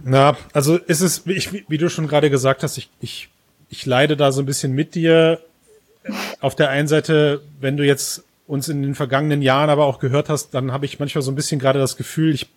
Na, 0.03 0.37
also 0.53 0.77
ist 0.77 1.01
es, 1.01 1.27
ich, 1.27 1.53
wie 1.69 1.79
du 1.79 1.89
schon 1.89 2.09
gerade 2.09 2.31
gesagt 2.31 2.63
hast, 2.63 2.77
ich, 2.77 2.91
ich, 3.01 3.29
ich 3.69 3.87
leide 3.87 4.17
da 4.17 4.33
so 4.33 4.43
ein 4.43 4.47
bisschen 4.47 4.73
mit 4.73 4.95
dir. 4.95 5.41
Auf 6.41 6.55
der 6.55 6.69
einen 6.69 6.87
Seite, 6.87 7.43
wenn 7.61 7.77
du 7.77 7.85
jetzt 7.85 8.25
uns 8.47 8.69
in 8.69 8.83
den 8.83 8.95
vergangenen 8.95 9.43
Jahren 9.43 9.71
aber 9.71 9.87
auch 9.87 9.99
gehört 9.99 10.29
hast, 10.29 10.51
dann 10.55 10.73
habe 10.73 10.85
ich 10.85 10.99
manchmal 10.99 11.23
so 11.23 11.33
ein 11.33 11.35
bisschen 11.35 11.59
gerade 11.59 11.79
das 11.79 11.97
Gefühl, 11.97 12.35
ich, 12.35 12.49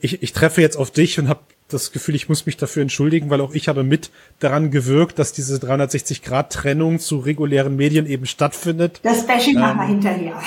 ich, 0.00 0.22
ich 0.22 0.32
treffe 0.32 0.60
jetzt 0.60 0.76
auf 0.76 0.90
dich 0.90 1.18
und 1.18 1.28
habe 1.28 1.40
das 1.68 1.92
Gefühl, 1.92 2.14
ich 2.14 2.28
muss 2.28 2.44
mich 2.44 2.58
dafür 2.58 2.82
entschuldigen, 2.82 3.30
weil 3.30 3.40
auch 3.40 3.54
ich 3.54 3.68
habe 3.68 3.82
mit 3.82 4.10
daran 4.40 4.70
gewirkt, 4.70 5.18
dass 5.18 5.32
diese 5.32 5.56
360-Grad-Trennung 5.56 6.98
zu 6.98 7.18
regulären 7.18 7.76
Medien 7.76 8.06
eben 8.06 8.26
stattfindet. 8.26 9.00
Das 9.02 9.26
Bashing 9.26 9.54
ähm, 9.54 9.60
machen 9.60 9.78
wir 9.78 9.86
hinterher. 9.86 10.42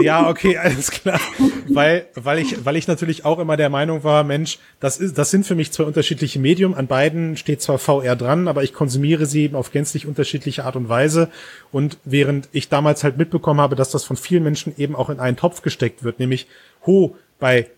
Ja, 0.00 0.28
okay, 0.28 0.56
alles 0.62 0.90
klar. 0.90 1.20
weil, 1.68 2.06
weil 2.14 2.38
ich, 2.38 2.64
weil 2.64 2.76
ich 2.76 2.88
natürlich 2.88 3.24
auch 3.24 3.38
immer 3.38 3.56
der 3.56 3.70
Meinung 3.70 4.04
war, 4.04 4.24
Mensch, 4.24 4.58
das 4.80 4.98
ist, 4.98 5.16
das 5.18 5.30
sind 5.30 5.46
für 5.46 5.54
mich 5.54 5.72
zwei 5.72 5.84
unterschiedliche 5.84 6.38
Medium. 6.38 6.74
An 6.74 6.86
beiden 6.86 7.36
steht 7.36 7.62
zwar 7.62 7.78
VR 7.78 8.16
dran, 8.16 8.48
aber 8.48 8.62
ich 8.62 8.72
konsumiere 8.72 9.26
sie 9.26 9.44
eben 9.44 9.56
auf 9.56 9.72
gänzlich 9.72 10.06
unterschiedliche 10.06 10.64
Art 10.64 10.76
und 10.76 10.88
Weise. 10.88 11.30
Und 11.72 11.98
während 12.04 12.48
ich 12.52 12.68
damals 12.68 13.04
halt 13.04 13.18
mitbekommen 13.18 13.60
habe, 13.60 13.76
dass 13.76 13.90
das 13.90 14.04
von 14.04 14.16
vielen 14.16 14.42
Menschen 14.42 14.74
eben 14.76 14.96
auch 14.96 15.10
in 15.10 15.20
einen 15.20 15.36
Topf 15.36 15.62
gesteckt 15.62 16.02
wird, 16.02 16.18
nämlich, 16.18 16.46
ho, 16.86 17.16
bei 17.38 17.70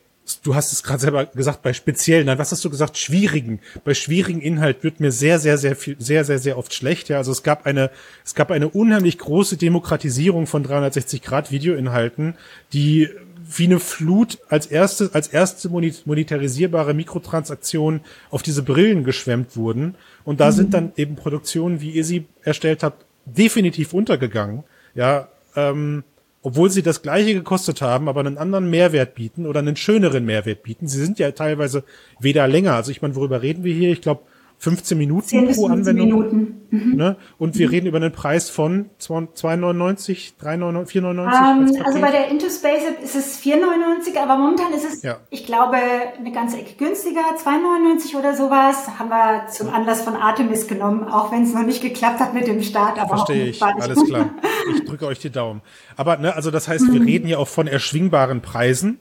du 0.43 0.55
hast 0.55 0.73
es 0.73 0.83
gerade 0.83 1.01
selber 1.01 1.27
gesagt, 1.27 1.63
bei 1.63 1.73
speziellen, 1.73 2.27
nein, 2.27 2.39
was 2.39 2.53
hast 2.53 2.65
du 2.65 2.71
gesagt, 2.71 2.99
schwierigen. 2.99 3.61
Bei 3.85 3.95
schwierigen 3.95 4.41
Inhalt 4.41 4.85
wird 4.85 5.01
mir 5.01 5.13
sehr, 5.13 5.39
sehr, 5.39 5.59
sehr 5.59 5.77
viel, 5.77 5.97
sehr, 5.99 6.25
sehr, 6.25 6.39
sehr 6.39 6.59
oft 6.59 6.75
schlecht. 6.75 7.09
Ja, 7.09 7.19
also 7.19 7.33
es 7.33 7.43
gab 7.43 7.67
eine, 7.67 7.91
es 8.25 8.35
gab 8.35 8.51
eine 8.51 8.69
unheimlich 8.69 9.19
große 9.19 9.57
Demokratisierung 9.57 10.47
von 10.47 10.63
360 10.63 11.23
Grad 11.23 11.51
Videoinhalten, 11.51 12.35
die 12.73 13.09
wie 13.51 13.65
eine 13.65 13.81
Flut 13.81 14.39
als 14.49 14.67
erste, 14.67 15.11
als 15.15 15.29
erste 15.29 15.71
monetarisierbare 15.71 16.93
Mikrotransaktion 16.93 18.01
auf 18.31 18.43
diese 18.43 18.63
Brillen 18.63 19.05
geschwemmt 19.05 19.57
wurden. 19.57 19.95
Und 20.25 20.41
da 20.41 20.51
mhm. 20.51 20.53
sind 20.53 20.75
dann 20.75 20.93
eben 20.97 21.17
Produktionen, 21.17 21.81
wie 21.81 21.91
ihr 21.91 22.05
sie 22.05 22.27
erstellt 22.43 22.83
habt, 22.83 23.07
definitiv 23.25 23.95
untergegangen. 23.95 24.65
Ja, 24.95 25.29
ähm, 25.57 26.05
obwohl 26.49 26.71
sie 26.71 26.83
das 26.83 27.03
gleiche 27.03 27.35
gekostet 27.35 27.83
haben, 27.83 28.09
aber 28.09 28.21
einen 28.21 28.39
anderen 28.39 28.71
Mehrwert 28.71 29.15
bieten 29.15 29.45
oder 29.45 29.59
einen 29.59 29.77
schöneren 29.77 30.25
Mehrwert 30.25 30.63
bieten. 30.63 30.89
Sie 30.89 30.99
sind 30.99 31.19
ja 31.19 31.31
teilweise 31.33 31.85
weder 32.21 32.49
länger. 32.49 32.73
Also 32.73 32.91
ich 32.91 33.03
meine, 33.03 33.15
worüber 33.17 33.43
reden 33.43 33.65
wir 33.65 33.75
hier? 33.75 33.93
Ich 33.93 34.01
glaube, 34.01 34.23
15 34.59 34.99
Minuten 34.99 35.55
pro 35.55 35.69
Anwendung. 35.69 36.07
Minuten. 36.07 36.59
Mhm. 36.71 36.97
Ne? 36.97 37.17
Und 37.39 37.57
wir 37.57 37.69
mhm. 37.69 37.73
reden 37.73 37.87
über 37.87 37.97
einen 37.99 38.13
Preis 38.13 38.51
von 38.51 38.91
2,99, 39.01 40.33
3,99, 40.43 41.01
4,99? 41.01 41.79
Um, 41.79 41.87
also 41.87 42.01
bei 42.01 42.11
der 42.11 42.29
Into 42.29 42.47
Space 42.51 42.83
ist 43.03 43.15
es 43.15 43.41
4,99, 43.41 44.21
aber 44.21 44.37
momentan 44.37 44.73
ist 44.75 44.85
es, 44.85 45.03
ja. 45.03 45.19
ich 45.31 45.47
glaube, 45.47 45.77
eine 45.77 46.33
ganze 46.33 46.59
Ecke 46.59 46.75
günstiger, 46.75 47.21
2,99 47.21 48.19
oder 48.19 48.35
sowas. 48.35 48.99
Haben 48.99 49.11
wir 49.11 49.47
zum 49.49 49.73
Anlass 49.73 50.03
von 50.03 50.15
Artemis 50.17 50.67
genommen, 50.67 51.05
auch 51.05 51.31
wenn 51.31 51.45
es 51.45 51.55
noch 51.55 51.65
nicht 51.65 51.81
geklappt 51.81 52.19
hat 52.19 52.35
mit 52.35 52.47
dem 52.47 52.63
Start. 52.63 52.99
Aber 52.99 53.17
Verstehe 53.17 53.47
ich, 53.47 53.63
alles 53.63 54.05
klar. 54.05 54.31
Ich 54.75 54.85
drücke 54.85 55.07
euch 55.07 55.19
die 55.19 55.31
Daumen. 55.31 55.63
Aber 55.97 56.19
ne, 56.19 56.35
also 56.35 56.51
das 56.51 56.69
heißt, 56.69 56.93
wir 56.93 57.01
mhm. 57.01 57.07
reden 57.07 57.29
ja 57.29 57.39
auch 57.39 57.49
von 57.49 57.67
erschwingbaren 57.67 58.43
Preisen. 58.43 58.99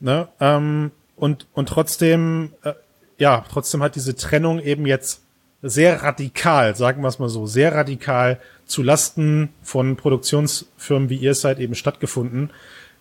Ne? 0.00 0.28
Ähm, 0.40 0.90
und, 1.16 1.46
und 1.52 1.68
trotzdem 1.68 2.52
äh, 2.62 2.72
ja, 3.18 3.44
trotzdem 3.50 3.82
hat 3.82 3.96
diese 3.96 4.14
Trennung 4.14 4.60
eben 4.60 4.86
jetzt 4.86 5.22
sehr 5.62 6.02
radikal, 6.02 6.76
sagen 6.76 7.02
wir 7.02 7.08
es 7.08 7.18
mal 7.18 7.28
so, 7.28 7.46
sehr 7.46 7.74
radikal 7.74 8.40
zu 8.66 8.82
Lasten 8.82 9.50
von 9.62 9.96
Produktionsfirmen 9.96 11.08
wie 11.08 11.16
ihr 11.16 11.34
seid 11.34 11.58
eben 11.58 11.74
stattgefunden. 11.74 12.50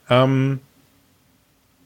Ähm, 0.10 0.60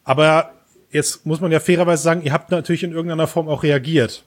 aber 0.04 0.54
jetzt 0.92 1.26
muss 1.26 1.42
man 1.42 1.52
ja 1.52 1.60
fairerweise 1.60 2.04
sagen, 2.04 2.22
ihr 2.24 2.34
habt 2.34 2.52
natürlich 2.52 2.84
in 2.84 2.92
irgendeiner 2.92 3.28
Form 3.28 3.48
auch 3.48 3.64
reagiert 3.64 4.24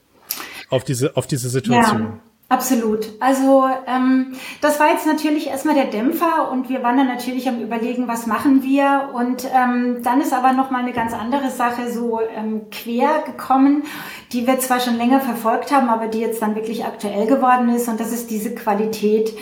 auf 0.69 0.83
diese, 0.83 1.15
auf 1.15 1.27
diese 1.27 1.49
Situation. 1.49 2.01
Ja. 2.01 2.19
Absolut. 2.53 3.09
Also 3.19 3.67
ähm, 3.87 4.33
das 4.61 4.79
war 4.79 4.91
jetzt 4.91 5.07
natürlich 5.07 5.47
erstmal 5.47 5.73
der 5.73 5.85
Dämpfer 5.85 6.51
und 6.51 6.69
wir 6.69 6.83
waren 6.83 6.97
dann 6.97 7.07
natürlich 7.07 7.49
am 7.49 7.59
überlegen, 7.59 8.07
was 8.07 8.27
machen 8.27 8.61
wir. 8.61 9.09
Und 9.11 9.47
ähm, 9.51 10.03
dann 10.03 10.21
ist 10.21 10.33
aber 10.33 10.53
noch 10.53 10.69
mal 10.69 10.81
eine 10.81 10.93
ganz 10.93 11.13
andere 11.13 11.49
Sache 11.49 11.91
so 11.91 12.19
ähm, 12.21 12.69
quer 12.69 13.23
gekommen, 13.25 13.85
die 14.33 14.45
wir 14.45 14.59
zwar 14.59 14.79
schon 14.79 14.97
länger 14.97 15.19
verfolgt 15.19 15.71
haben, 15.71 15.89
aber 15.89 16.07
die 16.07 16.19
jetzt 16.19 16.43
dann 16.43 16.53
wirklich 16.53 16.85
aktuell 16.85 17.25
geworden 17.25 17.69
ist. 17.69 17.87
Und 17.87 17.99
das 17.99 18.13
ist 18.13 18.29
diese 18.29 18.53
Qualität, 18.53 19.33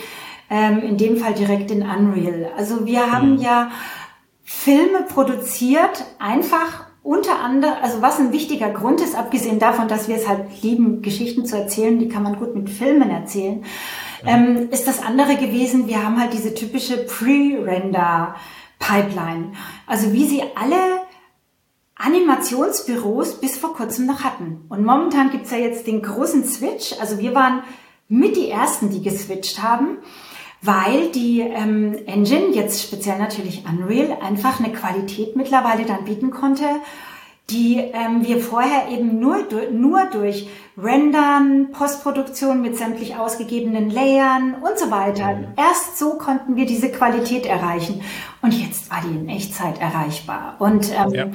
ähm, 0.48 0.78
in 0.78 0.96
dem 0.96 1.18
Fall 1.18 1.34
direkt 1.34 1.70
in 1.70 1.82
Unreal. 1.82 2.50
Also 2.56 2.86
wir 2.86 3.12
haben 3.12 3.34
mhm. 3.34 3.42
ja 3.42 3.70
Filme 4.42 5.02
produziert, 5.02 6.06
einfach 6.18 6.81
unter 7.02 7.40
anderem, 7.40 7.74
also 7.82 8.00
was 8.00 8.20
ein 8.20 8.32
wichtiger 8.32 8.70
Grund 8.70 9.00
ist, 9.00 9.16
abgesehen 9.16 9.58
davon, 9.58 9.88
dass 9.88 10.06
wir 10.08 10.14
es 10.16 10.28
halt 10.28 10.62
lieben, 10.62 11.02
Geschichten 11.02 11.44
zu 11.44 11.56
erzählen, 11.56 11.98
die 11.98 12.08
kann 12.08 12.22
man 12.22 12.36
gut 12.36 12.54
mit 12.54 12.70
Filmen 12.70 13.10
erzählen, 13.10 13.64
ähm, 14.24 14.68
ist 14.70 14.86
das 14.86 15.02
andere 15.02 15.34
gewesen, 15.36 15.88
wir 15.88 16.04
haben 16.04 16.20
halt 16.20 16.32
diese 16.32 16.54
typische 16.54 16.98
Pre-Render-Pipeline. 16.98 19.54
Also 19.86 20.12
wie 20.12 20.26
sie 20.26 20.42
alle 20.54 20.76
Animationsbüros 21.96 23.40
bis 23.40 23.58
vor 23.58 23.74
kurzem 23.74 24.06
noch 24.06 24.22
hatten. 24.22 24.64
Und 24.68 24.84
momentan 24.84 25.30
gibt's 25.30 25.50
ja 25.50 25.58
jetzt 25.58 25.86
den 25.86 26.02
großen 26.02 26.44
Switch. 26.44 26.94
Also 27.00 27.18
wir 27.18 27.34
waren 27.34 27.62
mit 28.08 28.36
die 28.36 28.50
Ersten, 28.50 28.90
die 28.90 29.02
geswitcht 29.02 29.62
haben 29.62 29.98
weil 30.62 31.10
die 31.10 31.40
ähm, 31.40 31.96
Engine, 32.06 32.50
jetzt 32.52 32.82
speziell 32.82 33.18
natürlich 33.18 33.64
Unreal, 33.68 34.16
einfach 34.22 34.60
eine 34.60 34.72
Qualität 34.72 35.34
mittlerweile 35.34 35.84
dann 35.84 36.04
bieten 36.04 36.30
konnte, 36.30 36.66
die 37.50 37.78
ähm, 37.78 38.24
wir 38.24 38.40
vorher 38.40 38.88
eben 38.88 39.18
nur, 39.18 39.38
nur 39.72 40.04
durch 40.06 40.48
Rendern, 40.78 41.72
Postproduktion 41.72 42.62
mit 42.62 42.78
sämtlich 42.78 43.16
ausgegebenen 43.16 43.90
Layern 43.90 44.54
und 44.54 44.78
so 44.78 44.90
weiter. 44.90 45.34
Mhm. 45.34 45.46
Erst 45.56 45.98
so 45.98 46.14
konnten 46.14 46.54
wir 46.54 46.64
diese 46.64 46.90
Qualität 46.90 47.44
erreichen. 47.44 48.00
Und 48.40 48.54
jetzt 48.54 48.90
war 48.90 49.02
die 49.02 49.16
in 49.16 49.28
Echtzeit 49.28 49.80
erreichbar. 49.80 50.54
Und 50.60 50.92
ähm, 50.92 51.12
ja. 51.12 51.26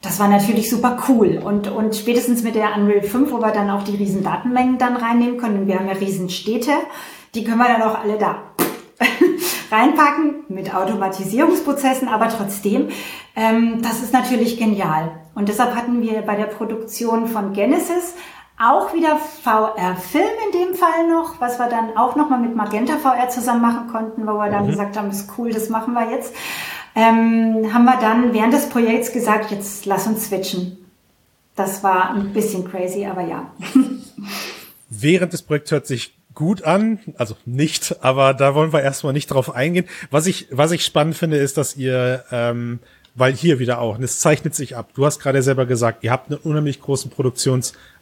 das 0.00 0.20
war 0.20 0.28
natürlich 0.28 0.70
super 0.70 1.02
cool. 1.08 1.42
Und, 1.44 1.68
und 1.68 1.96
spätestens 1.96 2.44
mit 2.44 2.54
der 2.54 2.74
Unreal 2.76 3.02
5, 3.02 3.32
wo 3.32 3.40
wir 3.40 3.50
dann 3.50 3.68
auch 3.68 3.82
die 3.82 3.96
riesen 3.96 4.22
Datenmengen 4.22 4.78
dann 4.78 4.96
reinnehmen 4.96 5.38
können, 5.38 5.66
wir 5.66 5.78
haben 5.78 5.88
ja 5.88 5.94
riesen 5.94 6.30
Städte, 6.30 6.72
die 7.34 7.44
können 7.44 7.58
wir 7.58 7.68
dann 7.68 7.82
auch 7.82 7.98
alle 7.98 8.16
da 8.16 8.55
reinpacken 9.70 10.44
mit 10.48 10.74
Automatisierungsprozessen, 10.74 12.08
aber 12.08 12.28
trotzdem, 12.28 12.88
ähm, 13.34 13.82
das 13.82 14.02
ist 14.02 14.12
natürlich 14.12 14.58
genial. 14.58 15.10
Und 15.34 15.48
deshalb 15.48 15.74
hatten 15.74 16.02
wir 16.02 16.22
bei 16.22 16.36
der 16.36 16.46
Produktion 16.46 17.26
von 17.26 17.52
Genesis 17.52 18.14
auch 18.58 18.94
wieder 18.94 19.18
VR-Film 19.18 20.24
in 20.46 20.58
dem 20.58 20.74
Fall 20.74 21.08
noch, 21.08 21.40
was 21.40 21.58
wir 21.58 21.68
dann 21.68 21.96
auch 21.96 22.16
nochmal 22.16 22.40
mit 22.40 22.56
Magenta 22.56 22.96
VR 22.96 23.28
zusammen 23.28 23.60
machen 23.60 23.88
konnten, 23.88 24.26
wo 24.26 24.32
wir 24.32 24.50
dann 24.50 24.64
mhm. 24.64 24.70
gesagt 24.70 24.96
haben, 24.96 25.10
ist 25.10 25.30
cool, 25.36 25.52
das 25.52 25.68
machen 25.68 25.92
wir 25.92 26.10
jetzt. 26.10 26.34
Ähm, 26.94 27.74
haben 27.74 27.84
wir 27.84 27.98
dann 28.00 28.32
während 28.32 28.54
des 28.54 28.70
Projekts 28.70 29.12
gesagt, 29.12 29.50
jetzt 29.50 29.84
lass 29.84 30.06
uns 30.06 30.26
switchen. 30.26 30.78
Das 31.54 31.82
war 31.82 32.10
ein 32.10 32.32
bisschen 32.32 32.70
crazy, 32.70 33.04
aber 33.04 33.22
ja. 33.22 33.50
Während 34.88 35.32
des 35.32 35.42
Projekts 35.42 35.72
hört 35.72 35.86
sich 35.86 36.16
gut 36.36 36.62
an, 36.62 37.00
also 37.16 37.36
nicht, 37.46 37.96
aber 38.02 38.32
da 38.32 38.54
wollen 38.54 38.72
wir 38.72 38.82
erstmal 38.82 39.12
nicht 39.12 39.26
drauf 39.26 39.52
eingehen. 39.52 39.86
Was 40.12 40.28
ich, 40.28 40.46
was 40.52 40.70
ich 40.70 40.84
spannend 40.84 41.16
finde, 41.16 41.38
ist, 41.38 41.56
dass 41.56 41.76
ihr 41.76 42.22
ähm, 42.30 42.78
weil 43.16 43.32
hier 43.32 43.58
wieder 43.58 43.80
auch, 43.80 43.96
und 43.96 44.04
es 44.04 44.20
zeichnet 44.20 44.54
sich 44.54 44.76
ab. 44.76 44.90
Du 44.94 45.06
hast 45.06 45.18
gerade 45.18 45.42
selber 45.42 45.66
gesagt, 45.66 46.04
ihr 46.04 46.12
habt 46.12 46.30
einen 46.30 46.38
unheimlich 46.38 46.80
großen 46.80 47.10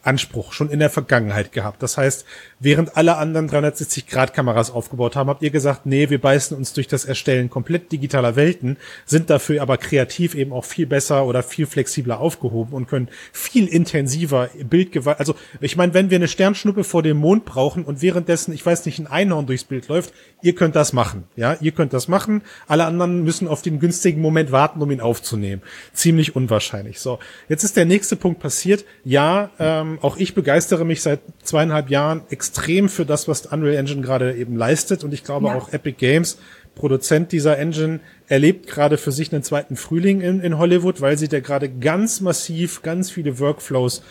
Produktionsanspruch 0.04 0.52
schon 0.52 0.70
in 0.70 0.78
der 0.78 0.90
Vergangenheit 0.90 1.52
gehabt. 1.52 1.82
Das 1.82 1.96
heißt, 1.96 2.24
während 2.60 2.96
alle 2.96 3.16
anderen 3.16 3.48
360-Grad-Kameras 3.48 4.70
aufgebaut 4.70 5.16
haben, 5.16 5.28
habt 5.28 5.42
ihr 5.42 5.50
gesagt, 5.50 5.86
nee, 5.86 6.10
wir 6.10 6.20
beißen 6.20 6.56
uns 6.56 6.72
durch 6.72 6.88
das 6.88 7.04
Erstellen 7.04 7.50
komplett 7.50 7.90
digitaler 7.90 8.36
Welten, 8.36 8.76
sind 9.06 9.30
dafür 9.30 9.62
aber 9.62 9.78
kreativ 9.78 10.34
eben 10.34 10.52
auch 10.52 10.64
viel 10.64 10.86
besser 10.86 11.26
oder 11.26 11.42
viel 11.42 11.66
flexibler 11.66 12.20
aufgehoben 12.20 12.74
und 12.74 12.86
können 12.88 13.08
viel 13.32 13.66
intensiver 13.66 14.50
Bildgewalt, 14.62 15.18
also 15.18 15.34
ich 15.60 15.76
meine, 15.76 15.94
wenn 15.94 16.10
wir 16.10 16.16
eine 16.16 16.28
Sternschnuppe 16.28 16.84
vor 16.84 17.02
dem 17.02 17.16
Mond 17.16 17.44
brauchen 17.44 17.84
und 17.84 18.02
währenddessen, 18.02 18.52
ich 18.52 18.64
weiß 18.64 18.86
nicht, 18.86 18.98
ein 18.98 19.06
Einhorn 19.06 19.46
durchs 19.46 19.64
Bild 19.64 19.88
läuft, 19.88 20.12
ihr 20.42 20.54
könnt 20.54 20.76
das 20.76 20.92
machen, 20.92 21.24
ja, 21.36 21.56
ihr 21.60 21.72
könnt 21.72 21.92
das 21.92 22.08
machen, 22.08 22.42
alle 22.66 22.84
anderen 22.84 23.24
müssen 23.24 23.48
auf 23.48 23.62
den 23.62 23.78
günstigen 23.78 24.20
Moment 24.20 24.52
warten, 24.52 24.82
um 24.82 24.90
ihn 24.90 25.00
aufzunehmen. 25.00 25.62
Ziemlich 25.92 26.36
unwahrscheinlich. 26.36 27.00
So, 27.00 27.18
jetzt 27.48 27.64
ist 27.64 27.76
der 27.76 27.84
nächste 27.84 28.16
Punkt 28.16 28.40
passiert. 28.40 28.84
Ja, 29.04 29.50
ähm, 29.58 29.93
auch 30.02 30.16
ich 30.16 30.34
begeistere 30.34 30.84
mich 30.84 31.02
seit 31.02 31.20
zweieinhalb 31.42 31.90
Jahren 31.90 32.22
extrem 32.30 32.88
für 32.88 33.04
das, 33.04 33.28
was 33.28 33.46
Unreal 33.46 33.76
Engine 33.76 34.02
gerade 34.02 34.34
eben 34.34 34.56
leistet. 34.56 35.04
Und 35.04 35.12
ich 35.12 35.24
glaube 35.24 35.46
ja. 35.46 35.54
auch 35.54 35.72
Epic 35.72 35.96
Games, 35.98 36.38
Produzent 36.74 37.32
dieser 37.32 37.58
Engine, 37.58 38.00
erlebt 38.28 38.66
gerade 38.66 38.96
für 38.98 39.12
sich 39.12 39.32
einen 39.32 39.42
zweiten 39.42 39.76
Frühling 39.76 40.20
in, 40.20 40.40
in 40.40 40.58
Hollywood, 40.58 41.00
weil 41.00 41.18
sie 41.18 41.28
da 41.28 41.40
gerade 41.40 41.68
ganz 41.68 42.20
massiv 42.20 42.82
ganz 42.82 43.10
viele 43.10 43.38
Workflows 43.38 44.02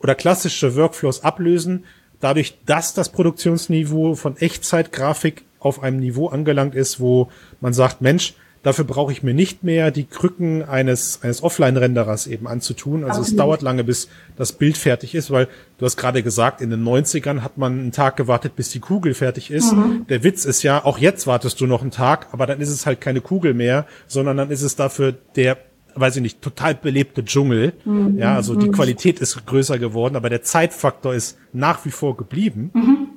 oder 0.00 0.14
klassische 0.14 0.76
Workflows 0.76 1.24
ablösen, 1.24 1.84
dadurch, 2.20 2.58
dass 2.66 2.94
das 2.94 3.10
Produktionsniveau 3.10 4.14
von 4.14 4.36
Echtzeitgrafik 4.36 5.44
auf 5.58 5.82
einem 5.82 6.00
Niveau 6.00 6.28
angelangt 6.28 6.74
ist, 6.74 7.00
wo 7.00 7.30
man 7.60 7.72
sagt, 7.72 8.00
Mensch, 8.00 8.34
Dafür 8.62 8.84
brauche 8.84 9.10
ich 9.10 9.22
mir 9.22 9.32
nicht 9.32 9.64
mehr 9.64 9.90
die 9.90 10.04
Krücken 10.04 10.62
eines, 10.62 11.20
eines 11.22 11.42
Offline-Renderers 11.42 12.26
eben 12.26 12.46
anzutun. 12.46 13.04
Also 13.04 13.20
okay. 13.20 13.30
es 13.30 13.36
dauert 13.36 13.62
lange, 13.62 13.84
bis 13.84 14.08
das 14.36 14.52
Bild 14.52 14.76
fertig 14.76 15.14
ist, 15.14 15.30
weil 15.30 15.48
du 15.78 15.86
hast 15.86 15.96
gerade 15.96 16.22
gesagt, 16.22 16.60
in 16.60 16.68
den 16.68 16.84
90ern 16.84 17.40
hat 17.40 17.56
man 17.56 17.78
einen 17.78 17.92
Tag 17.92 18.16
gewartet, 18.16 18.56
bis 18.56 18.68
die 18.68 18.80
Kugel 18.80 19.14
fertig 19.14 19.50
ist. 19.50 19.72
Mhm. 19.72 20.06
Der 20.10 20.24
Witz 20.24 20.44
ist 20.44 20.62
ja, 20.62 20.84
auch 20.84 20.98
jetzt 20.98 21.26
wartest 21.26 21.58
du 21.60 21.66
noch 21.66 21.80
einen 21.80 21.90
Tag, 21.90 22.28
aber 22.32 22.46
dann 22.46 22.60
ist 22.60 22.68
es 22.68 22.84
halt 22.84 23.00
keine 23.00 23.22
Kugel 23.22 23.54
mehr, 23.54 23.86
sondern 24.06 24.36
dann 24.36 24.50
ist 24.50 24.62
es 24.62 24.76
dafür 24.76 25.14
der 25.36 25.56
weiß 25.94 26.16
ich 26.16 26.22
nicht, 26.22 26.40
total 26.40 26.76
belebte 26.76 27.24
Dschungel. 27.24 27.72
Mhm. 27.84 28.16
Ja, 28.16 28.36
also 28.36 28.54
die 28.54 28.68
mhm. 28.68 28.72
Qualität 28.72 29.18
ist 29.18 29.44
größer 29.44 29.78
geworden, 29.78 30.16
aber 30.16 30.30
der 30.30 30.42
Zeitfaktor 30.42 31.14
ist 31.14 31.36
nach 31.52 31.84
wie 31.84 31.90
vor 31.90 32.16
geblieben. 32.16 32.70
Mhm. 32.74 33.08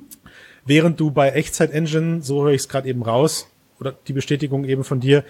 Während 0.66 0.98
du 0.98 1.10
bei 1.10 1.30
Echtzeit 1.30 1.72
Engine, 1.72 2.22
so 2.22 2.42
höre 2.42 2.52
ich 2.52 2.62
es 2.62 2.68
gerade 2.68 2.88
eben 2.88 3.02
raus, 3.02 3.48
oder 3.80 3.94
die 4.06 4.12
Bestätigung 4.12 4.64
eben 4.64 4.84
von 4.84 5.00
dir, 5.00 5.24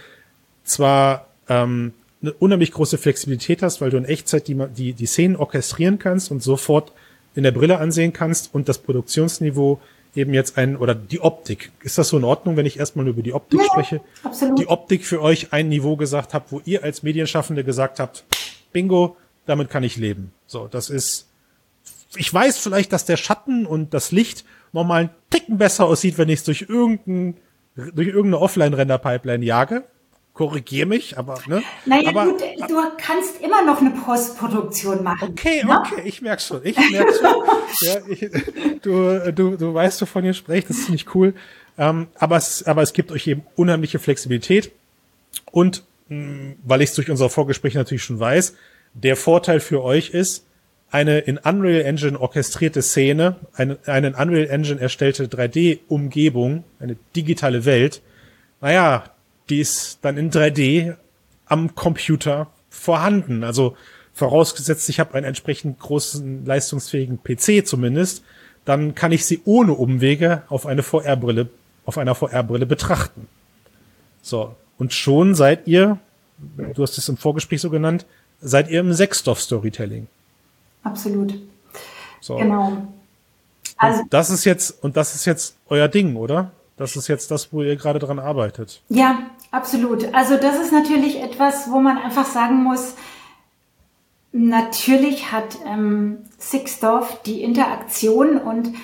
zwar 0.65 1.27
ähm, 1.49 1.93
eine 2.23 2.33
unheimlich 2.33 2.73
große 2.73 2.99
Flexibilität 2.99 3.63
hast, 3.63 3.81
weil 3.81 3.91
du 3.91 3.97
in 3.97 4.05
Echtzeit 4.05 4.49
die, 4.49 4.57
die, 4.77 4.93
die 4.93 5.07
Szenen 5.07 5.37
orchestrieren 5.37 5.99
kannst 5.99 6.31
und 6.31 6.43
sofort 6.43 6.93
in 7.35 7.43
der 7.43 7.53
Brille 7.53 7.79
ansehen 7.79 8.13
kannst 8.13 8.55
und 8.55 8.69
das 8.69 8.79
Produktionsniveau 8.79 9.81
eben 10.15 10.33
jetzt 10.33 10.57
ein, 10.57 10.77
oder 10.77 10.95
die 10.95 11.21
Optik. 11.21 11.73
Ist 11.83 11.99
das 11.99 12.09
so 12.09 12.17
in 12.17 12.25
Ordnung, 12.25 12.57
wenn 12.57 12.67
ich 12.67 12.79
erstmal 12.79 13.07
über 13.09 13.23
die 13.23 13.33
Optik 13.33 13.61
ja, 13.61 13.67
spreche? 13.67 14.01
Absolut. 14.23 14.59
Die 14.59 14.69
Optik 14.69 15.05
für 15.05 15.21
euch 15.21 15.53
ein 15.53 15.69
Niveau 15.69 15.97
gesagt 15.97 16.35
habt, 16.35 16.53
wo 16.53 16.63
ihr 16.65 16.85
als 16.85 17.03
Medienschaffende 17.03 17.65
gesagt 17.65 17.99
habt, 17.99 18.25
bingo, 18.73 19.17
damit 19.47 19.71
kann 19.71 19.83
ich 19.83 19.97
leben. 19.97 20.33
So, 20.47 20.69
das 20.69 20.89
ist, 20.89 21.27
ich 22.17 22.33
weiß 22.33 22.59
vielleicht, 22.59 22.93
dass 22.93 23.05
der 23.05 23.17
Schatten 23.17 23.67
und 23.67 23.93
das 23.93 24.13
Licht 24.13 24.45
nochmal 24.73 25.01
einen 25.01 25.11
Ticken 25.31 25.59
besser 25.59 25.87
aussieht, 25.87 26.17
wenn 26.17 26.29
ich 26.29 26.41
es 26.41 26.45
durch 26.45 26.67
irgendein 26.69 27.37
durch 27.77 28.09
irgendeine 28.09 28.41
Offline-Render-Pipeline 28.41 29.45
jage. 29.45 29.85
Korrigier 30.33 30.87
mich, 30.87 31.17
aber 31.17 31.39
ne? 31.47 31.63
Naja, 31.87 32.09
aber, 32.09 32.25
gut, 32.25 32.43
du 32.69 32.83
kannst 32.99 33.41
immer 33.41 33.65
noch 33.65 33.81
eine 33.81 33.91
Postproduktion 33.91 35.05
machen. 35.05 35.29
Okay, 35.31 35.63
ne? 35.65 35.79
okay, 35.79 36.03
ich 36.05 36.23
merk's 36.23 36.49
schon. 36.49 36.61
Ich 36.65 36.77
merk's 36.91 37.19
schon. 37.19 37.45
ja, 37.83 37.97
ich, 38.09 38.81
du, 38.83 39.33
du, 39.33 39.57
du 39.57 39.75
weißt, 39.75 40.03
wovon 40.03 40.25
ihr 40.25 40.35
sprecht, 40.35 40.71
das 40.71 40.79
ist 40.79 40.91
nicht 40.91 41.15
cool. 41.15 41.35
Ähm, 41.79 42.09
aber, 42.19 42.37
es, 42.37 42.67
aber 42.67 42.83
es 42.83 42.93
gibt 42.93 43.13
euch 43.13 43.29
eben 43.29 43.45
unheimliche 43.55 44.01
Flexibilität. 44.01 44.73
Und 45.53 45.85
mh, 46.09 46.57
weil 46.65 46.83
ich 46.83 46.91
es 46.91 46.97
durch 46.97 47.11
unser 47.11 47.31
Vorgespräch 47.31 47.75
natürlich 47.75 48.03
schon 48.03 48.19
weiß, 48.19 48.57
der 48.95 49.17
Vorteil 49.17 49.61
für 49.61 49.85
euch 49.85 50.11
ist, 50.11 50.47
eine 50.95 51.19
in 51.19 51.39
Unreal 51.39 51.81
Engine 51.81 52.21
orchestrierte 52.21 52.81
Szene, 52.81 53.35
eine, 53.55 53.79
eine 53.85 54.07
in 54.07 54.15
Unreal 54.15 54.47
Engine 54.47 54.81
erstellte 54.81 55.27
3D-Umgebung, 55.27 56.63
eine 56.79 56.97
digitale 57.17 57.65
Welt, 57.65 58.01
naja, 58.61 59.03
die 59.51 59.59
ist 59.59 59.99
dann 60.03 60.17
in 60.17 60.31
3D 60.31 60.95
am 61.47 61.75
Computer 61.75 62.47
vorhanden. 62.71 63.43
Also 63.43 63.77
vorausgesetzt, 64.13 64.89
ich 64.89 65.01
habe 65.01 65.15
einen 65.15 65.27
entsprechend 65.27 65.81
großen, 65.81 66.47
leistungsfähigen 66.47 67.19
PC 67.25 67.67
zumindest, 67.67 68.23
dann 68.65 68.95
kann 68.95 69.11
ich 69.11 69.27
sie 69.27 69.41
ohne 69.45 69.73
Umwege 69.73 70.45
auf 70.49 70.65
eine 70.65 70.85
VR-Brille, 70.85 71.49
auf 71.87 71.99
einer 71.99 72.15
VR-Brille 72.15 72.67
betrachten. 72.67 73.27
So. 74.23 74.55
Und 74.79 74.93
schon 74.93 75.35
seid 75.35 75.67
ihr, 75.67 75.99
du 76.57 76.85
hast 76.85 76.99
es 76.99 77.09
im 77.09 77.17
Vorgespräch 77.17 77.61
so 77.61 77.71
genannt, 77.71 78.07
seid 78.41 78.71
ihr 78.71 78.79
im 78.79 78.93
Sexstoff-Storytelling 78.93 80.07
absolut. 80.85 81.35
So. 82.21 82.37
Genau. 82.37 82.73
Also, 83.77 84.03
und 84.03 84.15
das 84.15 84.31
ist 84.31 84.45
jetzt, 84.45 84.83
und 84.83 84.97
das 84.97 85.15
ist 85.15 85.25
jetzt 85.25 85.57
euer 85.69 85.89
Ding, 85.89 86.17
oder? 86.17 86.53
Das 86.77 86.97
ist 86.97 87.09
jetzt 87.09 87.31
das, 87.31 87.53
wo 87.53 87.63
ihr 87.63 87.77
gerade 87.77 87.99
dran 87.99 88.19
arbeitet. 88.19 88.83
Ja, 88.89 89.31
absolut. 89.51 90.13
Also 90.15 90.37
das 90.37 90.59
ist 90.59 90.73
natürlich 90.73 91.23
etwas, 91.23 91.71
wo 91.71 91.81
man 91.81 91.99
einfach 91.99 92.27
sagen 92.27 92.63
muss, 92.63 92.95
natürlich 94.33 95.31
hat 95.31 95.57
ähm, 95.65 96.19
Sixdorf 96.39 97.23
die 97.23 97.43
Interaktion 97.43 98.39
und 98.39 98.75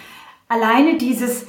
alleine 0.49 0.99
dieses 0.99 1.47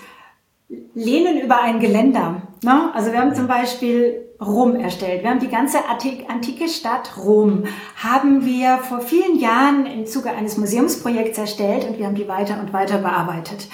Lehnen 0.96 1.40
über 1.40 1.62
ein 1.62 1.80
Geländer. 1.80 2.42
Ne? 2.64 2.92
Also 2.94 3.12
wir 3.12 3.20
haben 3.20 3.36
zum 3.36 3.48
Beispiel 3.48 4.22
Rom 4.42 4.76
erstellt. 4.76 5.22
Wir 5.22 5.30
haben 5.30 5.40
die 5.40 5.50
ganze 5.50 5.78
antike 5.88 6.68
Stadt 6.68 7.16
Rom, 7.18 7.66
haben 7.96 8.44
wir 8.44 8.80
vor 8.80 9.00
vielen 9.02 9.40
Jahren 9.40 9.86
im 9.86 10.08
Zuge 10.08 10.32
eines 10.32 10.58
Museumsprojekts 10.58 11.38
erstellt 11.38 11.88
und 11.88 12.00
wir 12.00 12.08
haben 12.08 12.16
die 12.16 12.28
weiter 12.28 12.60
und 12.60 12.74
weiter 12.74 12.98
bearbeitet. 12.98 13.68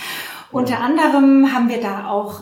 Unter 0.51 0.79
anderem 0.79 1.53
haben 1.53 1.69
wir 1.69 1.79
da 1.79 2.09
auch 2.09 2.41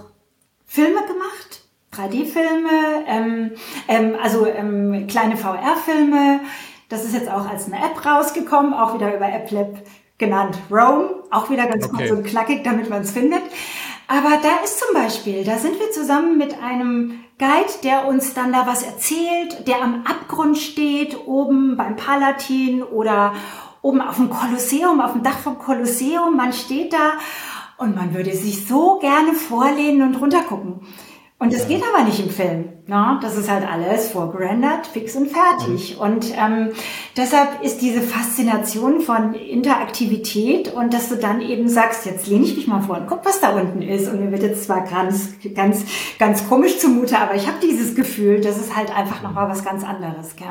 Filme 0.66 1.02
gemacht, 1.02 1.64
3D-Filme, 1.94 3.06
ähm, 3.08 3.52
ähm, 3.88 4.16
also 4.22 4.46
ähm, 4.48 5.06
kleine 5.08 5.38
VR-Filme. 5.38 6.42
Das 6.90 7.04
ist 7.04 7.14
jetzt 7.14 7.30
auch 7.30 7.48
als 7.48 7.68
eine 7.68 7.78
App 7.78 8.06
rausgekommen, 8.06 8.74
auch 8.74 8.96
wieder 8.96 9.16
über 9.16 9.26
AppLab 9.26 9.84
genannt 10.18 10.58
Rome, 10.72 11.24
auch 11.30 11.50
wieder 11.50 11.68
ganz 11.68 11.86
okay. 11.86 11.96
kurz 11.96 12.12
und 12.12 12.26
knackig, 12.26 12.64
damit 12.64 12.90
man 12.90 13.02
es 13.02 13.12
findet. 13.12 13.44
Aber 14.08 14.40
da 14.42 14.64
ist 14.64 14.80
zum 14.80 14.94
Beispiel, 14.94 15.44
da 15.44 15.58
sind 15.58 15.80
wir 15.80 15.92
zusammen 15.92 16.38
mit 16.38 16.62
einem 16.62 17.25
Guide, 17.38 17.74
der 17.84 18.08
uns 18.08 18.34
dann 18.34 18.54
da 18.54 18.66
was 18.66 18.84
erzählt, 18.84 19.68
der 19.68 19.82
am 19.82 20.06
Abgrund 20.06 20.58
steht, 20.58 21.28
oben 21.28 21.76
beim 21.76 21.98
Palatin 21.98 22.82
oder 22.82 23.34
oben 23.82 24.00
auf 24.00 24.16
dem 24.16 24.30
Kolosseum, 24.30 25.02
auf 25.02 25.12
dem 25.12 25.24
Dach 25.24 25.40
vom 25.40 25.60
Kolosseum. 25.60 26.38
Man 26.38 26.54
steht 26.54 26.94
da 26.94 27.14
und 27.78 27.94
man 27.94 28.14
würde 28.14 28.34
sich 28.34 28.66
so 28.66 29.00
gerne 29.00 29.34
vorlehnen 29.34 30.02
und 30.04 30.22
runtergucken. 30.22 30.88
Und 31.38 31.52
das 31.52 31.68
geht 31.68 31.84
aber 31.94 32.06
nicht 32.06 32.22
im 32.22 32.30
Film. 32.30 32.70
Ne? 32.88 33.20
Das 33.22 33.36
ist 33.36 33.52
halt 33.52 33.70
alles 33.70 34.10
vorgerendert, 34.10 34.88
fix 34.88 35.18
und 35.18 35.28
fertig. 35.28 35.96
Mhm. 35.96 36.02
Und 36.02 36.34
ähm, 36.34 36.70
deshalb 37.18 37.62
ist 37.62 37.82
diese 37.82 38.00
Faszination 38.00 39.02
von 39.02 39.34
Interaktivität 39.34 40.74
und 40.74 40.94
dass 40.94 41.10
du 41.10 41.18
dann 41.18 41.42
eben 41.42 41.68
sagst, 41.68 42.06
jetzt 42.06 42.28
lehne 42.28 42.46
ich 42.46 42.56
mich 42.56 42.68
mal 42.68 42.82
vor 42.82 42.98
und 42.98 43.08
guck, 43.08 43.26
was 43.26 43.42
da 43.42 43.50
unten 43.50 43.82
ist. 43.82 44.08
Und 44.08 44.22
mir 44.22 44.32
wird 44.32 44.44
jetzt 44.44 44.64
zwar 44.64 44.86
ganz, 44.86 45.34
ganz, 45.54 45.84
ganz 46.20 46.48
komisch 46.48 46.80
zumute, 46.80 47.20
aber 47.20 47.36
ich 47.36 47.48
habe 47.48 47.58
dieses 47.62 47.96
Gefühl, 47.96 48.40
das 48.40 48.58
ist 48.58 48.74
halt 48.74 48.96
einfach 48.96 49.22
nochmal 49.22 49.50
was 49.50 49.66
ganz 49.66 49.84
anderes. 49.84 50.38
Gell? 50.38 50.48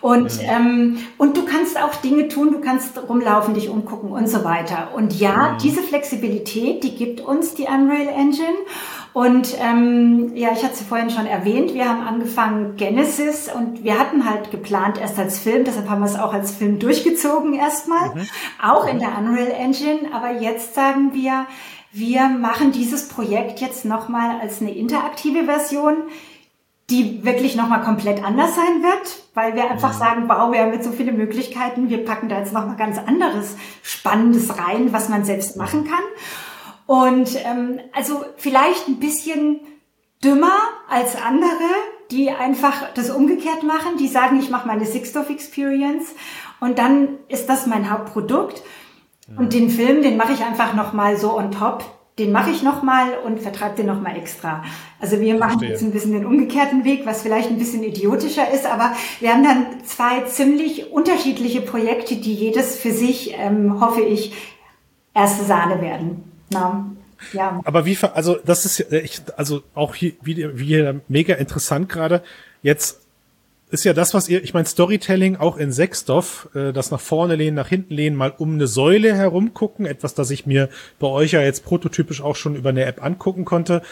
Und, 0.00 0.42
ja. 0.42 0.56
ähm, 0.56 0.98
und 1.16 1.36
du 1.36 1.44
kannst 1.44 1.80
auch 1.80 1.94
Dinge 1.94 2.26
tun, 2.26 2.50
du 2.50 2.60
kannst 2.60 2.98
rumlaufen, 3.08 3.54
dich 3.54 3.68
umgucken 3.68 4.10
und 4.10 4.28
so 4.28 4.42
weiter. 4.42 4.88
Und 4.96 5.18
ja, 5.20 5.52
mhm. 5.52 5.58
diese 5.58 5.82
Flexibilität, 5.82 6.82
die 6.82 6.96
gibt 6.96 7.20
uns 7.20 7.54
die 7.54 7.64
Unreal 7.64 8.08
Engine. 8.08 8.58
Und 9.12 9.56
ähm, 9.60 10.32
ja, 10.34 10.50
ich 10.52 10.62
hatte 10.62 10.74
es 10.74 10.82
vorhin 10.82 11.10
schon 11.10 11.26
erwähnt, 11.26 11.74
wir 11.74 11.88
haben 11.88 12.06
angefangen 12.06 12.76
Genesis 12.76 13.48
und 13.52 13.82
wir 13.82 13.98
hatten 13.98 14.28
halt 14.28 14.50
geplant 14.50 15.00
erst 15.00 15.18
als 15.18 15.38
Film, 15.38 15.64
deshalb 15.64 15.88
haben 15.88 16.00
wir 16.00 16.06
es 16.06 16.18
auch 16.18 16.32
als 16.32 16.52
Film 16.52 16.78
durchgezogen 16.78 17.54
erstmal, 17.54 18.14
mhm. 18.14 18.28
auch 18.62 18.86
in 18.86 18.98
der 18.98 19.16
Unreal 19.18 19.50
Engine. 19.50 20.12
Aber 20.12 20.32
jetzt 20.32 20.74
sagen 20.74 21.14
wir, 21.14 21.46
wir 21.90 22.28
machen 22.28 22.72
dieses 22.72 23.08
Projekt 23.08 23.60
jetzt 23.60 23.84
nochmal 23.84 24.40
als 24.40 24.60
eine 24.60 24.74
interaktive 24.74 25.44
Version, 25.44 25.96
die 26.90 27.22
wirklich 27.24 27.54
nochmal 27.54 27.82
komplett 27.82 28.24
anders 28.24 28.54
sein 28.54 28.82
wird, 28.82 29.22
weil 29.34 29.54
wir 29.54 29.70
einfach 29.70 29.94
mhm. 29.94 29.98
sagen, 29.98 30.28
wow, 30.28 30.52
wir 30.52 30.60
haben 30.60 30.72
jetzt 30.72 30.84
so 30.84 30.92
viele 30.92 31.12
Möglichkeiten, 31.12 31.90
wir 31.90 32.04
packen 32.04 32.28
da 32.28 32.38
jetzt 32.38 32.52
nochmal 32.52 32.76
ganz 32.76 32.98
anderes 32.98 33.56
Spannendes 33.82 34.58
rein, 34.58 34.92
was 34.92 35.08
man 35.08 35.24
selbst 35.24 35.56
machen 35.56 35.84
kann. 35.84 36.04
Und 36.88 37.36
ähm, 37.44 37.80
also 37.92 38.24
vielleicht 38.38 38.88
ein 38.88 38.98
bisschen 38.98 39.60
dümmer 40.24 40.56
als 40.88 41.16
andere, 41.16 41.68
die 42.10 42.30
einfach 42.30 42.94
das 42.94 43.10
umgekehrt 43.10 43.62
machen, 43.62 43.98
die 43.98 44.08
sagen, 44.08 44.40
ich 44.40 44.48
mache 44.48 44.66
meine 44.66 44.86
Sixtoph 44.86 45.28
Experience 45.28 46.14
und 46.60 46.78
dann 46.78 47.18
ist 47.28 47.46
das 47.50 47.66
mein 47.66 47.90
Hauptprodukt. 47.90 48.62
Und 49.36 49.52
den 49.52 49.68
Film, 49.68 50.00
den 50.00 50.16
mache 50.16 50.32
ich 50.32 50.42
einfach 50.42 50.72
nochmal 50.72 51.18
so 51.18 51.36
on 51.36 51.50
top. 51.50 51.84
Den 52.18 52.32
mache 52.32 52.50
ich 52.50 52.62
nochmal 52.62 53.18
und 53.22 53.38
vertreibe 53.38 53.76
den 53.76 53.86
nochmal 53.86 54.16
extra. 54.16 54.64
Also 54.98 55.20
wir 55.20 55.36
machen 55.36 55.60
jetzt 55.60 55.82
ein 55.82 55.92
bisschen 55.92 56.12
den 56.12 56.24
umgekehrten 56.24 56.86
Weg, 56.86 57.04
was 57.04 57.20
vielleicht 57.20 57.50
ein 57.50 57.58
bisschen 57.58 57.82
idiotischer 57.82 58.50
ist, 58.50 58.64
aber 58.64 58.94
wir 59.20 59.34
haben 59.34 59.44
dann 59.44 59.84
zwei 59.84 60.22
ziemlich 60.22 60.90
unterschiedliche 60.90 61.60
Projekte, 61.60 62.16
die 62.16 62.32
jedes 62.32 62.78
für 62.78 62.92
sich, 62.92 63.34
ähm, 63.36 63.78
hoffe 63.78 64.00
ich, 64.00 64.32
erste 65.12 65.44
Sahne 65.44 65.82
werden. 65.82 66.27
Na, 66.50 66.90
ja. 67.32 67.60
Aber 67.64 67.84
wie, 67.84 67.98
also 68.14 68.38
das 68.44 68.64
ist 68.64 68.78
ja, 68.78 68.86
ich, 68.98 69.20
also 69.36 69.62
auch 69.74 69.94
hier, 69.94 70.12
wie, 70.22 70.36
wie 70.58 71.00
mega 71.08 71.34
interessant 71.34 71.88
gerade. 71.88 72.22
Jetzt 72.62 73.00
ist 73.70 73.84
ja 73.84 73.92
das, 73.92 74.14
was 74.14 74.28
ihr, 74.28 74.42
ich 74.42 74.54
meine, 74.54 74.66
Storytelling 74.66 75.36
auch 75.36 75.56
in 75.56 75.72
Sexstoff, 75.72 76.48
äh, 76.54 76.72
das 76.72 76.90
nach 76.90 77.00
vorne 77.00 77.36
lehnen, 77.36 77.54
nach 77.56 77.68
hinten 77.68 77.94
lehnen, 77.94 78.16
mal 78.16 78.32
um 78.36 78.54
eine 78.54 78.66
Säule 78.66 79.14
herum 79.14 79.52
gucken, 79.52 79.84
etwas, 79.84 80.14
das 80.14 80.30
ich 80.30 80.46
mir 80.46 80.68
bei 80.98 81.08
euch 81.08 81.32
ja 81.32 81.42
jetzt 81.42 81.64
prototypisch 81.64 82.22
auch 82.22 82.36
schon 82.36 82.56
über 82.56 82.70
eine 82.70 82.84
App 82.84 83.02
angucken 83.02 83.44
konnte. 83.44 83.82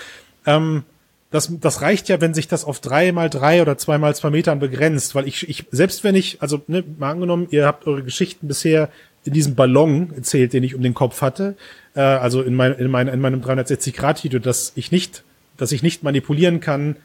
Ähm, 0.47 0.85
das, 1.31 1.53
das 1.61 1.83
reicht 1.83 2.09
ja, 2.09 2.21
wenn 2.21 2.35
sich 2.35 2.49
das 2.49 2.65
auf 2.65 2.81
drei 2.81 3.13
mal 3.13 3.29
drei 3.29 3.61
oder 3.61 3.77
zwei 3.77 3.99
mal 3.99 4.15
zwei 4.15 4.31
Metern 4.31 4.61
begrenzt, 4.61 5.15
weil 5.15 5.27
ich, 5.27 5.49
ich 5.49 5.67
selbst 5.71 6.05
wenn 6.05 6.15
ich, 6.15 6.41
also 6.41 6.63
ne, 6.69 6.85
mal 6.99 7.11
angenommen, 7.11 7.49
ihr 7.51 7.67
habt 7.67 7.87
eure 7.87 8.03
Geschichten 8.03 8.49
bisher 8.49 8.89
in 9.27 9.33
diesem 9.33 9.55
Ballon 9.55 10.13
erzählt, 10.15 10.53
den 10.53 10.63
ich 10.63 10.75
um 10.75 10.83
den 10.83 10.95
Kopf 10.95 11.23
hatte, 11.23 11.57
äh, 11.95 12.01
also 12.01 12.43
in, 12.43 12.55
mein, 12.55 12.75
in, 12.75 12.91
mein, 12.91 13.09
in 13.09 13.21
meinem 13.21 13.43
360 13.43 13.95
Grad 13.95 14.23
Video, 14.25 14.39
dass 14.39 14.73
ich 14.77 14.93
nicht, 14.93 15.25
dass 15.57 15.73
ich 15.73 15.83
nicht 15.83 16.03
manipulieren 16.03 16.61
kann 16.61 16.97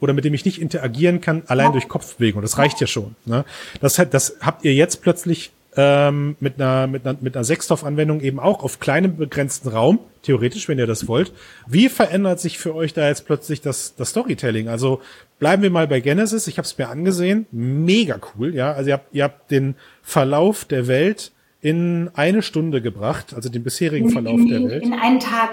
oder 0.00 0.12
mit 0.12 0.24
dem 0.24 0.34
ich 0.34 0.44
nicht 0.44 0.60
interagieren 0.60 1.20
kann, 1.20 1.42
allein 1.46 1.72
durch 1.72 1.88
Kopfbewegung. 1.88 2.42
Das 2.42 2.58
reicht 2.58 2.80
ja 2.80 2.86
schon. 2.86 3.14
Ne? 3.24 3.44
Das, 3.80 3.94
das 4.10 4.36
habt 4.40 4.64
ihr 4.64 4.74
jetzt 4.74 5.02
plötzlich 5.02 5.52
ähm, 5.76 6.36
mit 6.40 6.60
einer 6.60 6.86
mit 6.86 7.06
einer, 7.06 7.18
mit 7.20 7.36
einer 7.36 7.44
Sexstoff-Anwendung 7.44 8.20
eben 8.20 8.40
auch 8.40 8.64
auf 8.64 8.80
kleinem 8.80 9.16
begrenzten 9.16 9.68
Raum, 9.68 9.98
theoretisch, 10.22 10.68
wenn 10.68 10.78
ihr 10.78 10.86
das 10.86 11.06
wollt. 11.06 11.32
Wie 11.66 11.88
verändert 11.88 12.40
sich 12.40 12.58
für 12.58 12.74
euch 12.74 12.94
da 12.94 13.06
jetzt 13.06 13.26
plötzlich 13.26 13.60
das, 13.60 13.94
das 13.94 14.10
Storytelling? 14.10 14.68
Also 14.68 15.02
bleiben 15.38 15.62
wir 15.62 15.70
mal 15.70 15.86
bei 15.86 16.00
Genesis. 16.00 16.46
Ich 16.46 16.58
habe 16.58 16.66
es 16.66 16.78
mir 16.78 16.88
angesehen, 16.88 17.46
mega 17.52 18.18
cool. 18.34 18.54
Ja, 18.54 18.72
also 18.72 18.88
ihr 18.88 18.94
habt, 18.94 19.14
ihr 19.14 19.24
habt 19.24 19.50
den 19.50 19.76
Verlauf 20.02 20.64
der 20.64 20.86
Welt 20.86 21.32
in 21.66 22.10
eine 22.14 22.42
Stunde 22.42 22.80
gebracht, 22.80 23.34
also 23.34 23.48
den 23.48 23.64
bisherigen 23.64 24.10
Verlauf 24.10 24.40
der 24.48 24.62
Welt. 24.68 24.84
In 24.84 24.92
einen 24.92 25.18
Tag. 25.18 25.50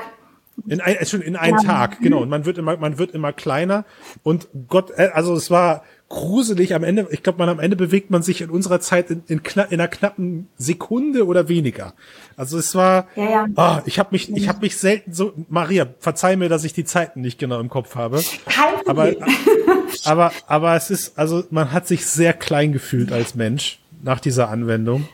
In 0.68 0.80
ein, 0.80 1.04
schon 1.08 1.24
in 1.24 1.36
einen 1.36 1.58
ja. 1.58 1.64
Tag, 1.64 2.02
genau. 2.02 2.22
Und 2.22 2.30
man 2.30 2.46
wird 2.46 2.60
immer, 2.60 2.78
man 2.78 3.00
wird 3.00 3.16
immer 3.16 3.34
kleiner. 3.34 3.84
Und 4.22 4.48
Gott, 4.68 4.92
äh, 4.96 5.10
also 5.12 5.34
es 5.34 5.50
war 5.50 5.84
gruselig 6.10 6.76
am 6.76 6.84
Ende. 6.84 7.08
Ich 7.10 7.24
glaube, 7.24 7.40
man 7.40 7.50
am 7.50 7.60
Ende 7.60 7.76
bewegt 7.76 8.12
man 8.12 8.22
sich 8.22 8.42
in 8.42 8.52
unserer 8.52 8.80
Zeit 8.80 9.10
in, 9.10 9.24
in, 9.28 9.42
knapp, 9.42 9.72
in 9.72 9.82
einer 9.82 9.88
knappen 9.88 10.50
Sekunde 10.56 11.26
oder 11.26 11.50
weniger. 11.50 11.96
Also 12.38 12.60
es 12.60 12.76
war, 12.76 13.08
ja, 13.16 13.48
ja. 13.48 13.48
Oh, 13.56 13.82
ich 13.88 13.98
habe 13.98 14.10
mich, 14.12 14.32
ich 14.32 14.48
habe 14.48 14.60
mich 14.60 14.78
selten 14.78 15.14
so, 15.14 15.34
Maria, 15.50 15.88
verzeih 15.98 16.36
mir, 16.36 16.48
dass 16.48 16.64
ich 16.64 16.74
die 16.74 16.86
Zeiten 16.86 17.22
nicht 17.22 17.40
genau 17.40 17.60
im 17.60 17.70
Kopf 17.70 17.96
habe. 17.96 18.22
Kein 18.46 18.76
aber, 18.86 19.14
aber, 20.06 20.32
aber 20.46 20.76
es 20.76 20.92
ist, 20.92 21.18
also 21.18 21.44
man 21.50 21.72
hat 21.72 21.88
sich 21.88 22.06
sehr 22.06 22.34
klein 22.34 22.72
gefühlt 22.72 23.12
als 23.12 23.34
Mensch 23.34 23.80
nach 24.04 24.20
dieser 24.20 24.50
Anwendung 24.50 25.08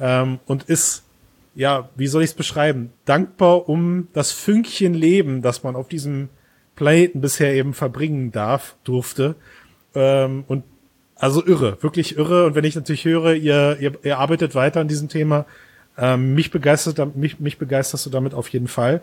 ähm, 0.00 0.38
und 0.46 0.64
ist 0.64 1.04
ja, 1.58 1.88
wie 1.96 2.06
soll 2.06 2.22
ich 2.22 2.30
es 2.30 2.36
beschreiben, 2.36 2.92
dankbar 3.04 3.68
um 3.68 4.06
das 4.12 4.30
Fünkchen 4.30 4.94
Leben, 4.94 5.42
das 5.42 5.64
man 5.64 5.74
auf 5.74 5.88
diesem 5.88 6.28
Planeten 6.76 7.20
bisher 7.20 7.52
eben 7.52 7.74
verbringen 7.74 8.30
darf, 8.30 8.76
durfte. 8.84 9.34
Ähm, 9.92 10.44
und 10.46 10.62
also 11.16 11.44
irre, 11.44 11.82
wirklich 11.82 12.16
irre. 12.16 12.46
Und 12.46 12.54
wenn 12.54 12.62
ich 12.62 12.76
natürlich 12.76 13.04
höre, 13.04 13.34
ihr, 13.34 13.76
ihr, 13.80 13.92
ihr 14.04 14.18
arbeitet 14.18 14.54
weiter 14.54 14.80
an 14.80 14.86
diesem 14.86 15.08
Thema, 15.08 15.46
ähm, 15.98 16.34
mich 16.34 16.52
begeistert, 16.52 17.16
mich, 17.16 17.40
mich 17.40 17.58
begeisterst 17.58 18.06
du 18.06 18.10
damit 18.10 18.34
auf 18.34 18.48
jeden 18.50 18.68
Fall. 18.68 19.02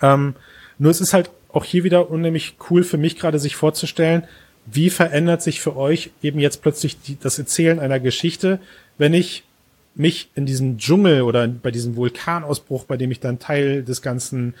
Ähm, 0.00 0.36
nur 0.78 0.92
es 0.92 1.00
ist 1.00 1.12
halt 1.12 1.30
auch 1.48 1.64
hier 1.64 1.82
wieder 1.82 2.10
unheimlich 2.10 2.54
cool 2.70 2.84
für 2.84 2.96
mich 2.96 3.18
gerade 3.18 3.40
sich 3.40 3.56
vorzustellen, 3.56 4.22
wie 4.66 4.88
verändert 4.88 5.42
sich 5.42 5.60
für 5.60 5.76
euch 5.76 6.12
eben 6.22 6.38
jetzt 6.38 6.62
plötzlich 6.62 7.00
die, 7.00 7.18
das 7.18 7.40
Erzählen 7.40 7.80
einer 7.80 7.98
Geschichte, 7.98 8.60
wenn 8.98 9.14
ich 9.14 9.42
mich 9.94 10.30
in 10.34 10.46
diesem 10.46 10.78
Dschungel 10.78 11.22
oder 11.22 11.46
bei 11.46 11.70
diesem 11.70 11.96
Vulkanausbruch, 11.96 12.84
bei 12.84 12.96
dem 12.96 13.10
ich 13.10 13.20
dann 13.20 13.38
Teil 13.38 13.82
des 13.82 14.02
Ganzen 14.02 14.54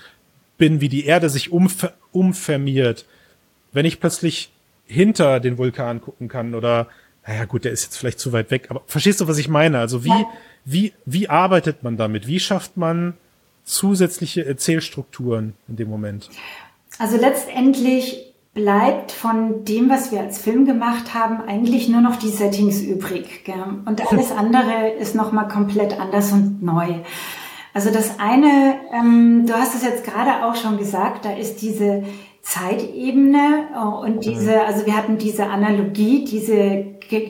bin, 0.58 0.80
wie 0.80 0.88
die 0.88 1.06
Erde 1.06 1.28
sich 1.30 1.50
umver 1.50 1.92
umvermiert, 2.12 3.06
wenn 3.72 3.86
ich 3.86 3.98
plötzlich 3.98 4.52
hinter 4.84 5.40
den 5.40 5.56
Vulkan 5.56 6.02
gucken 6.02 6.28
kann 6.28 6.54
oder 6.54 6.88
naja 7.26 7.44
gut, 7.46 7.64
der 7.64 7.72
ist 7.72 7.84
jetzt 7.84 7.96
vielleicht 7.96 8.18
zu 8.18 8.32
weit 8.32 8.50
weg, 8.50 8.66
aber 8.68 8.82
verstehst 8.86 9.20
du, 9.20 9.28
was 9.28 9.38
ich 9.38 9.48
meine? 9.48 9.78
Also 9.78 10.04
wie, 10.04 10.08
ja. 10.08 10.26
wie, 10.64 10.92
wie 11.06 11.28
arbeitet 11.28 11.82
man 11.82 11.96
damit? 11.96 12.26
Wie 12.26 12.40
schafft 12.40 12.76
man 12.76 13.14
zusätzliche 13.64 14.44
Erzählstrukturen 14.44 15.54
in 15.68 15.76
dem 15.76 15.88
Moment? 15.88 16.28
Also 16.98 17.16
letztendlich 17.16 18.31
bleibt 18.54 19.12
von 19.12 19.64
dem, 19.64 19.88
was 19.88 20.12
wir 20.12 20.20
als 20.20 20.38
Film 20.38 20.66
gemacht 20.66 21.14
haben, 21.14 21.40
eigentlich 21.40 21.88
nur 21.88 22.02
noch 22.02 22.16
die 22.16 22.28
Settings 22.28 22.82
übrig. 22.82 23.44
Gell? 23.44 23.54
Und 23.86 24.12
alles 24.12 24.30
andere 24.30 24.90
ist 24.98 25.14
nochmal 25.14 25.48
komplett 25.48 25.98
anders 25.98 26.32
und 26.32 26.62
neu. 26.62 26.96
Also 27.74 27.90
das 27.90 28.18
eine, 28.18 28.74
ähm, 28.92 29.46
du 29.46 29.54
hast 29.54 29.74
es 29.74 29.82
jetzt 29.82 30.04
gerade 30.04 30.44
auch 30.44 30.56
schon 30.56 30.76
gesagt, 30.76 31.24
da 31.24 31.32
ist 31.32 31.62
diese 31.62 32.02
Zeitebene 32.42 33.68
äh, 33.74 33.78
und 33.78 34.16
mhm. 34.16 34.20
diese, 34.20 34.62
also 34.64 34.84
wir 34.84 34.96
hatten 34.96 35.16
diese 35.16 35.46
Analogie, 35.46 36.24
diese, 36.24 36.84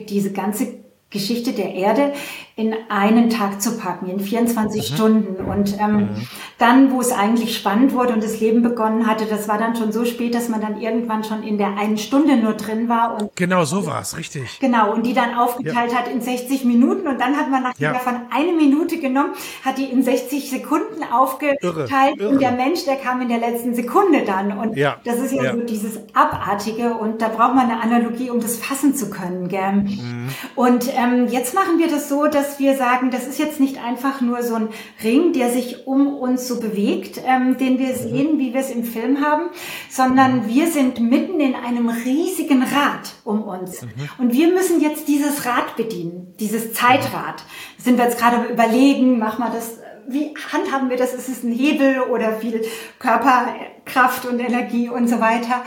diese 0.09 0.33
ganze 0.33 0.83
Geschichte 1.09 1.53
der 1.53 1.73
Erde 1.75 2.11
in 2.55 2.75
einen 2.87 3.31
Tag 3.31 3.63
zu 3.63 3.79
packen, 3.79 4.07
in 4.07 4.19
24 4.19 4.91
mhm. 4.91 4.95
Stunden. 4.95 5.45
Und 5.45 5.75
ähm, 5.79 5.95
mhm. 5.95 6.27
dann, 6.59 6.91
wo 6.91 7.01
es 7.01 7.11
eigentlich 7.11 7.57
spannend 7.57 7.93
wurde 7.93 8.13
und 8.13 8.23
das 8.23 8.39
Leben 8.39 8.61
begonnen 8.61 9.07
hatte, 9.07 9.25
das 9.25 9.47
war 9.47 9.57
dann 9.57 9.75
schon 9.75 9.91
so 9.91 10.05
spät, 10.05 10.35
dass 10.35 10.49
man 10.49 10.61
dann 10.61 10.79
irgendwann 10.79 11.23
schon 11.23 11.41
in 11.41 11.57
der 11.57 11.77
einen 11.77 11.97
Stunde 11.97 12.37
nur 12.37 12.53
drin 12.53 12.89
war. 12.89 13.19
Und 13.19 13.35
genau, 13.35 13.65
so 13.65 13.87
war 13.87 14.01
es, 14.01 14.15
richtig. 14.15 14.59
Genau, 14.59 14.93
und 14.93 15.07
die 15.07 15.15
dann 15.15 15.33
aufgeteilt 15.33 15.93
ja. 15.93 15.97
hat 15.97 16.07
in 16.07 16.21
60 16.21 16.63
Minuten. 16.65 17.07
Und 17.07 17.19
dann 17.19 17.35
hat 17.37 17.49
man 17.49 17.63
nachher 17.63 17.81
ja. 17.81 17.93
davon 17.93 18.21
eine 18.29 18.51
Minute 18.51 18.99
genommen, 18.99 19.33
hat 19.65 19.79
die 19.79 19.85
in 19.85 20.03
60 20.03 20.51
Sekunden 20.51 21.03
aufgeteilt. 21.11 21.57
Irre. 21.63 21.87
Irre. 22.19 22.29
Und 22.29 22.39
der 22.39 22.51
Mensch, 22.51 22.85
der 22.85 22.97
kam 22.97 23.19
in 23.21 23.29
der 23.29 23.39
letzten 23.39 23.73
Sekunde 23.73 24.25
dann. 24.27 24.55
Und 24.55 24.77
ja. 24.77 24.97
das 25.05 25.17
ist 25.17 25.31
ja, 25.31 25.55
so 25.55 25.61
dieses 25.61 25.97
Abartige. 26.13 26.93
Und 26.93 27.19
da 27.23 27.29
braucht 27.29 27.55
man 27.55 27.71
eine 27.71 27.81
Analogie, 27.81 28.29
um 28.29 28.39
das 28.39 28.57
fassen 28.57 28.93
zu 28.93 29.09
können. 29.09 29.47
Gell? 29.47 29.71
Mhm. 29.71 30.29
Und 30.53 30.87
ähm, 30.95 31.27
jetzt 31.29 31.55
machen 31.55 31.79
wir 31.79 31.87
das 31.87 32.09
so, 32.09 32.27
dass 32.27 32.42
dass 32.43 32.59
wir 32.59 32.75
sagen, 32.75 33.09
das 33.09 33.25
ist 33.25 33.39
jetzt 33.39 33.59
nicht 33.59 33.81
einfach 33.81 34.19
nur 34.19 34.43
so 34.43 34.55
ein 34.55 34.69
Ring, 35.01 35.31
der 35.31 35.49
sich 35.49 35.87
um 35.87 36.15
uns 36.17 36.47
so 36.47 36.59
bewegt, 36.59 37.21
ähm, 37.25 37.57
den 37.57 37.79
wir 37.79 37.95
sehen, 37.95 38.37
wie 38.37 38.53
wir 38.53 38.59
es 38.59 38.69
im 38.69 38.83
Film 38.83 39.25
haben, 39.25 39.43
sondern 39.89 40.47
wir 40.47 40.67
sind 40.67 40.99
mitten 40.99 41.39
in 41.39 41.55
einem 41.55 41.87
riesigen 41.87 42.61
Rad 42.61 43.13
um 43.23 43.43
uns. 43.43 43.81
Mhm. 43.81 43.87
Und 44.17 44.33
wir 44.33 44.49
müssen 44.49 44.81
jetzt 44.81 45.07
dieses 45.07 45.45
Rad 45.45 45.77
bedienen, 45.77 46.33
dieses 46.39 46.73
Zeitrad. 46.73 47.43
Sind 47.77 47.97
wir 47.97 48.05
jetzt 48.05 48.19
gerade 48.19 48.51
überlegen, 48.51 49.19
machen 49.19 49.43
wir 49.43 49.51
das 49.51 49.79
wie 50.05 50.33
handhaben 50.51 50.89
wir 50.89 50.97
das? 50.97 51.13
Ist 51.13 51.29
es 51.29 51.43
ein 51.43 51.53
Hebel 51.53 52.01
oder 52.01 52.33
viel 52.33 52.61
Körperkraft 52.99 54.25
und 54.25 54.41
Energie 54.41 54.89
und 54.89 55.07
so 55.07 55.21
weiter? 55.21 55.63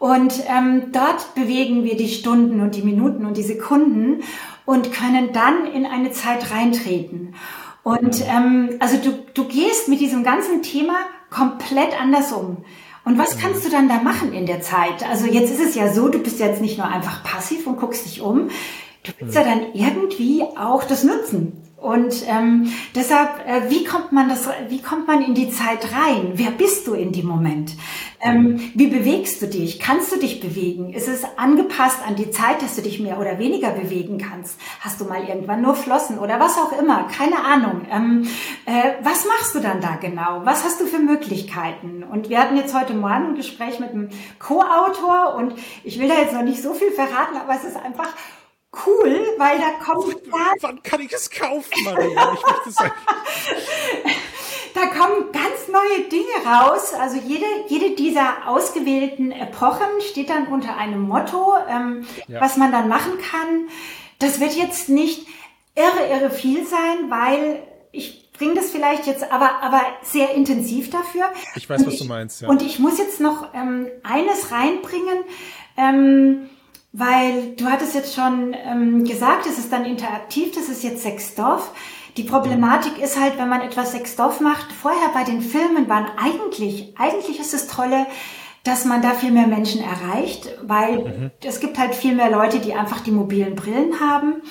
Und 0.00 0.42
ähm, 0.48 0.90
dort 0.90 1.36
bewegen 1.36 1.84
wir 1.84 1.96
die 1.96 2.08
Stunden 2.08 2.60
und 2.60 2.74
die 2.74 2.82
Minuten 2.82 3.24
und 3.24 3.36
die 3.36 3.44
Sekunden 3.44 4.24
und 4.66 4.92
können 4.92 5.32
dann 5.32 5.66
in 5.66 5.86
eine 5.86 6.10
Zeit 6.10 6.50
reintreten. 6.50 7.34
Und 7.82 8.22
ähm, 8.26 8.76
also 8.80 8.98
du, 8.98 9.24
du 9.32 9.44
gehst 9.44 9.88
mit 9.88 10.00
diesem 10.00 10.24
ganzen 10.24 10.62
Thema 10.62 10.96
komplett 11.30 11.98
anders 11.98 12.32
um. 12.32 12.58
Und 13.04 13.18
was 13.18 13.38
kannst 13.38 13.64
du 13.64 13.70
dann 13.70 13.88
da 13.88 14.02
machen 14.02 14.32
in 14.32 14.46
der 14.46 14.60
Zeit? 14.60 15.08
Also 15.08 15.26
jetzt 15.26 15.52
ist 15.52 15.60
es 15.60 15.74
ja 15.76 15.92
so, 15.92 16.08
du 16.08 16.18
bist 16.18 16.40
jetzt 16.40 16.60
nicht 16.60 16.76
nur 16.76 16.88
einfach 16.88 17.22
passiv 17.22 17.66
und 17.68 17.78
guckst 17.78 18.04
dich 18.04 18.20
um, 18.20 18.48
du 19.04 19.12
willst 19.20 19.36
ja 19.36 19.44
dann 19.44 19.72
irgendwie 19.72 20.42
auch 20.42 20.82
das 20.82 21.04
nutzen. 21.04 21.62
Und 21.76 22.26
ähm, 22.26 22.72
deshalb, 22.94 23.46
äh, 23.46 23.70
wie 23.70 23.84
kommt 23.84 24.10
man 24.10 24.30
das, 24.30 24.48
wie 24.68 24.80
kommt 24.80 25.06
man 25.06 25.22
in 25.22 25.34
die 25.34 25.50
Zeit 25.50 25.92
rein? 25.92 26.32
Wer 26.32 26.50
bist 26.50 26.86
du 26.86 26.94
in 26.94 27.12
dem 27.12 27.26
Moment? 27.26 27.72
Ähm, 28.20 28.72
wie 28.74 28.86
bewegst 28.86 29.42
du 29.42 29.46
dich? 29.46 29.78
Kannst 29.78 30.10
du 30.10 30.18
dich 30.18 30.40
bewegen? 30.40 30.94
Ist 30.94 31.06
es 31.06 31.22
angepasst 31.36 31.98
an 32.06 32.16
die 32.16 32.30
Zeit, 32.30 32.62
dass 32.62 32.76
du 32.76 32.82
dich 32.82 32.98
mehr 32.98 33.20
oder 33.20 33.38
weniger 33.38 33.70
bewegen 33.70 34.16
kannst? 34.16 34.58
Hast 34.80 35.02
du 35.02 35.04
mal 35.04 35.28
irgendwann 35.28 35.60
nur 35.60 35.74
Flossen 35.74 36.18
oder 36.18 36.40
was 36.40 36.56
auch 36.56 36.72
immer? 36.80 37.08
Keine 37.08 37.44
Ahnung. 37.44 37.82
Ähm, 37.90 38.26
äh, 38.64 38.94
was 39.02 39.26
machst 39.26 39.54
du 39.54 39.60
dann 39.60 39.82
da 39.82 39.96
genau? 39.96 40.40
Was 40.44 40.64
hast 40.64 40.80
du 40.80 40.86
für 40.86 40.98
Möglichkeiten? 40.98 42.02
Und 42.02 42.30
wir 42.30 42.40
hatten 42.40 42.56
jetzt 42.56 42.74
heute 42.74 42.94
Morgen 42.94 43.28
ein 43.28 43.36
Gespräch 43.36 43.80
mit 43.80 43.90
einem 43.90 44.08
Co-Autor 44.38 45.34
und 45.36 45.54
ich 45.84 46.00
will 46.00 46.08
da 46.08 46.14
jetzt 46.14 46.32
noch 46.32 46.42
nicht 46.42 46.62
so 46.62 46.72
viel 46.72 46.90
verraten, 46.90 47.36
aber 47.36 47.54
es 47.54 47.64
ist 47.64 47.76
einfach 47.76 48.08
cool, 48.86 49.15
weil 49.38 49.58
da 49.58 49.84
kommt 49.84 50.16
Wann 50.60 50.82
kann 50.82 51.00
ich 51.00 51.12
es 51.12 51.30
kaufen, 51.30 51.84
Maria? 51.84 52.34
Ich 52.34 52.42
möchte 52.42 52.68
es 52.68 52.76
da 54.74 54.86
kommen 54.86 55.32
ganz 55.32 55.68
neue 55.68 56.08
Dinge 56.08 56.24
raus. 56.46 56.92
Also 56.94 57.18
jede, 57.18 57.46
jede 57.68 57.96
dieser 57.96 58.46
ausgewählten 58.46 59.32
Epochen 59.32 59.86
steht 60.10 60.30
dann 60.30 60.48
unter 60.48 60.76
einem 60.76 61.00
Motto, 61.00 61.54
ähm, 61.68 62.06
ja. 62.28 62.40
was 62.40 62.56
man 62.56 62.72
dann 62.72 62.88
machen 62.88 63.12
kann. 63.18 63.68
Das 64.18 64.40
wird 64.40 64.54
jetzt 64.54 64.88
nicht 64.88 65.26
irre, 65.74 66.08
irre 66.10 66.30
viel 66.30 66.66
sein, 66.66 67.10
weil 67.10 67.62
ich 67.92 68.30
bringe 68.32 68.54
das 68.54 68.70
vielleicht 68.70 69.06
jetzt 69.06 69.30
aber, 69.32 69.62
aber 69.62 69.82
sehr 70.02 70.34
intensiv 70.34 70.90
dafür. 70.90 71.24
Ich 71.54 71.68
weiß, 71.68 71.80
und 71.80 71.86
was 71.86 71.94
ich, 71.94 72.00
du 72.00 72.06
meinst. 72.06 72.42
Ja. 72.42 72.48
Und 72.48 72.62
ich 72.62 72.78
muss 72.78 72.98
jetzt 72.98 73.20
noch 73.20 73.54
ähm, 73.54 73.88
eines 74.02 74.50
reinbringen. 74.50 75.24
Ähm, 75.76 76.50
weil 76.98 77.54
du 77.56 77.66
hattest 77.66 77.94
jetzt 77.94 78.14
schon 78.14 78.54
ähm, 78.64 79.04
gesagt, 79.04 79.46
es 79.46 79.58
ist 79.58 79.70
dann 79.70 79.84
interaktiv, 79.84 80.54
das 80.54 80.70
ist 80.70 80.82
jetzt 80.82 81.02
Sexstoff. 81.02 81.72
Die 82.16 82.22
Problematik 82.22 82.98
ist 82.98 83.20
halt, 83.20 83.36
wenn 83.36 83.50
man 83.50 83.60
etwas 83.60 83.92
Sexstoff 83.92 84.40
macht, 84.40 84.72
vorher 84.72 85.10
bei 85.12 85.22
den 85.22 85.42
Filmen 85.42 85.88
waren 85.90 86.06
eigentlich, 86.16 86.94
eigentlich 86.96 87.38
ist 87.38 87.52
es 87.52 87.66
tolle, 87.66 88.06
dass 88.64 88.86
man 88.86 89.02
da 89.02 89.10
viel 89.10 89.30
mehr 89.30 89.46
Menschen 89.46 89.82
erreicht, 89.82 90.48
weil 90.62 90.98
mhm. 90.98 91.30
es 91.44 91.60
gibt 91.60 91.78
halt 91.78 91.94
viel 91.94 92.14
mehr 92.14 92.30
Leute, 92.30 92.60
die 92.60 92.74
einfach 92.74 93.00
die 93.00 93.10
mobilen 93.10 93.54
Brillen 93.54 94.00
haben 94.00 94.42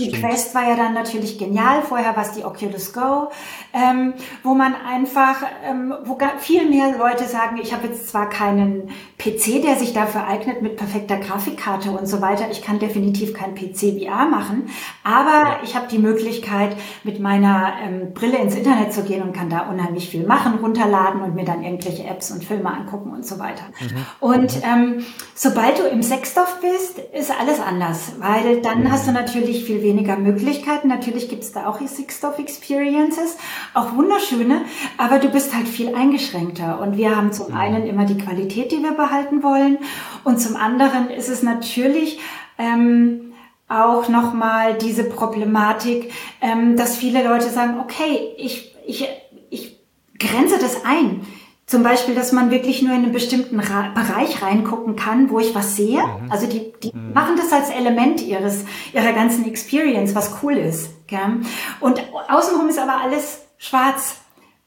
die 0.00 0.08
Stimmt. 0.08 0.24
Quest 0.24 0.54
war 0.54 0.68
ja 0.68 0.76
dann 0.76 0.94
natürlich 0.94 1.38
genial. 1.38 1.82
Vorher 1.82 2.16
war 2.16 2.22
es 2.22 2.32
die 2.32 2.44
Oculus 2.44 2.92
Go, 2.92 3.30
ähm, 3.72 4.14
wo 4.42 4.54
man 4.54 4.74
einfach, 4.74 5.42
ähm, 5.64 5.94
wo 6.04 6.18
viel 6.38 6.68
mehr 6.68 6.96
Leute 6.96 7.24
sagen, 7.24 7.58
ich 7.62 7.72
habe 7.72 7.88
jetzt 7.88 8.08
zwar 8.08 8.28
keinen 8.28 8.90
PC, 9.18 9.62
der 9.62 9.76
sich 9.76 9.92
dafür 9.92 10.26
eignet 10.26 10.62
mit 10.62 10.76
perfekter 10.76 11.18
Grafikkarte 11.18 11.90
und 11.90 12.06
so 12.06 12.20
weiter. 12.20 12.50
Ich 12.50 12.62
kann 12.62 12.78
definitiv 12.78 13.34
kein 13.34 13.54
PC 13.54 14.00
VR 14.00 14.26
machen, 14.26 14.70
aber 15.04 15.50
ja. 15.50 15.60
ich 15.62 15.76
habe 15.76 15.86
die 15.88 15.98
Möglichkeit, 15.98 16.76
mit 17.04 17.20
meiner 17.20 17.74
ähm, 17.84 18.14
Brille 18.14 18.38
ins 18.38 18.54
Internet 18.54 18.92
zu 18.92 19.02
gehen 19.02 19.22
und 19.22 19.32
kann 19.32 19.50
da 19.50 19.68
unheimlich 19.68 20.08
viel 20.08 20.26
machen, 20.26 20.58
runterladen 20.58 21.22
und 21.22 21.34
mir 21.34 21.44
dann 21.44 21.62
irgendwelche 21.62 22.04
Apps 22.04 22.30
und 22.30 22.44
Filme 22.44 22.72
angucken 22.72 23.12
und 23.12 23.26
so 23.26 23.38
weiter. 23.38 23.64
Mhm. 23.80 24.06
Und 24.20 24.56
mhm. 24.56 24.62
Ähm, 24.70 25.04
sobald 25.34 25.78
du 25.78 25.84
im 25.84 26.02
Sexstoff 26.02 26.58
bist, 26.60 26.98
ist 26.98 27.32
alles 27.38 27.60
anders, 27.60 28.12
weil 28.18 28.60
dann 28.60 28.84
mhm. 28.84 28.92
hast 28.92 29.08
du 29.08 29.12
natürlich 29.12 29.64
viel 29.64 29.82
weniger 29.82 29.89
Möglichkeiten. 29.92 30.88
Natürlich 30.88 31.28
gibt 31.28 31.42
es 31.42 31.52
da 31.52 31.66
auch 31.66 31.80
Six-Stop 31.80 32.38
Experiences, 32.38 33.36
auch 33.74 33.94
wunderschöne, 33.94 34.62
aber 34.96 35.18
du 35.18 35.28
bist 35.28 35.54
halt 35.54 35.68
viel 35.68 35.94
eingeschränkter. 35.94 36.80
Und 36.80 36.96
wir 36.96 37.16
haben 37.16 37.32
zum 37.32 37.54
einen 37.54 37.86
immer 37.86 38.04
die 38.04 38.18
Qualität, 38.18 38.72
die 38.72 38.82
wir 38.82 38.92
behalten 38.92 39.42
wollen, 39.42 39.78
und 40.24 40.38
zum 40.40 40.56
anderen 40.56 41.08
ist 41.10 41.28
es 41.28 41.42
natürlich 41.42 42.18
ähm, 42.58 43.32
auch 43.68 44.08
nochmal 44.08 44.76
diese 44.76 45.04
Problematik, 45.04 46.12
ähm, 46.40 46.76
dass 46.76 46.96
viele 46.96 47.22
Leute 47.22 47.48
sagen, 47.48 47.80
okay, 47.80 48.34
ich, 48.36 48.74
ich, 48.86 49.08
ich 49.48 49.80
grenze 50.18 50.58
das 50.58 50.84
ein. 50.84 51.26
Zum 51.70 51.84
Beispiel, 51.84 52.16
dass 52.16 52.32
man 52.32 52.50
wirklich 52.50 52.82
nur 52.82 52.92
in 52.96 53.04
einen 53.04 53.12
bestimmten 53.12 53.60
Ra 53.60 53.92
Bereich 53.94 54.42
reingucken 54.42 54.96
kann, 54.96 55.30
wo 55.30 55.38
ich 55.38 55.54
was 55.54 55.76
sehe. 55.76 56.00
Mhm. 56.00 56.28
Also 56.28 56.48
die, 56.48 56.72
die 56.82 56.90
mhm. 56.92 57.12
machen 57.12 57.36
das 57.36 57.52
als 57.52 57.70
Element 57.70 58.20
ihres, 58.20 58.64
ihrer 58.92 59.12
ganzen 59.12 59.46
Experience, 59.46 60.16
was 60.16 60.38
cool 60.42 60.54
ist. 60.54 60.90
Gell? 61.06 61.42
Und 61.78 62.02
außenrum 62.28 62.68
ist 62.68 62.80
aber 62.80 63.00
alles 63.00 63.42
schwarz. 63.56 64.16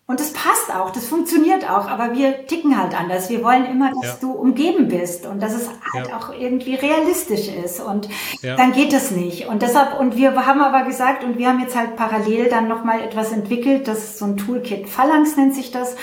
Und 0.07 0.21
das 0.21 0.31
passt 0.31 0.73
auch, 0.73 0.91
das 0.91 1.05
funktioniert 1.05 1.69
auch, 1.69 1.89
aber 1.89 2.13
wir 2.13 2.47
ticken 2.47 2.81
halt 2.81 2.97
anders. 2.97 3.29
Wir 3.29 3.43
wollen 3.43 3.65
immer, 3.65 3.91
dass 3.91 4.05
ja. 4.05 4.17
du 4.21 4.31
umgeben 4.31 4.87
bist 4.87 5.25
und 5.25 5.43
dass 5.43 5.53
es 5.53 5.67
halt 5.93 6.07
ja. 6.07 6.17
auch 6.17 6.33
irgendwie 6.33 6.75
realistisch 6.75 7.49
ist. 7.49 7.81
Und 7.81 8.07
ja. 8.41 8.55
dann 8.55 8.71
geht 8.71 8.93
es 8.93 9.11
nicht. 9.11 9.47
Und 9.47 9.61
deshalb, 9.61 9.99
und 9.99 10.15
wir 10.15 10.45
haben 10.45 10.61
aber 10.61 10.85
gesagt, 10.85 11.25
und 11.25 11.37
wir 11.37 11.49
haben 11.49 11.59
jetzt 11.59 11.75
halt 11.75 11.97
parallel 11.97 12.47
dann 12.47 12.69
nochmal 12.69 13.01
etwas 13.01 13.33
entwickelt, 13.33 13.89
das 13.89 13.97
ist 13.99 14.19
so 14.19 14.25
ein 14.25 14.37
Toolkit, 14.37 14.87
Phalanx 14.87 15.35
nennt 15.35 15.53
sich 15.53 15.71
das. 15.71 15.97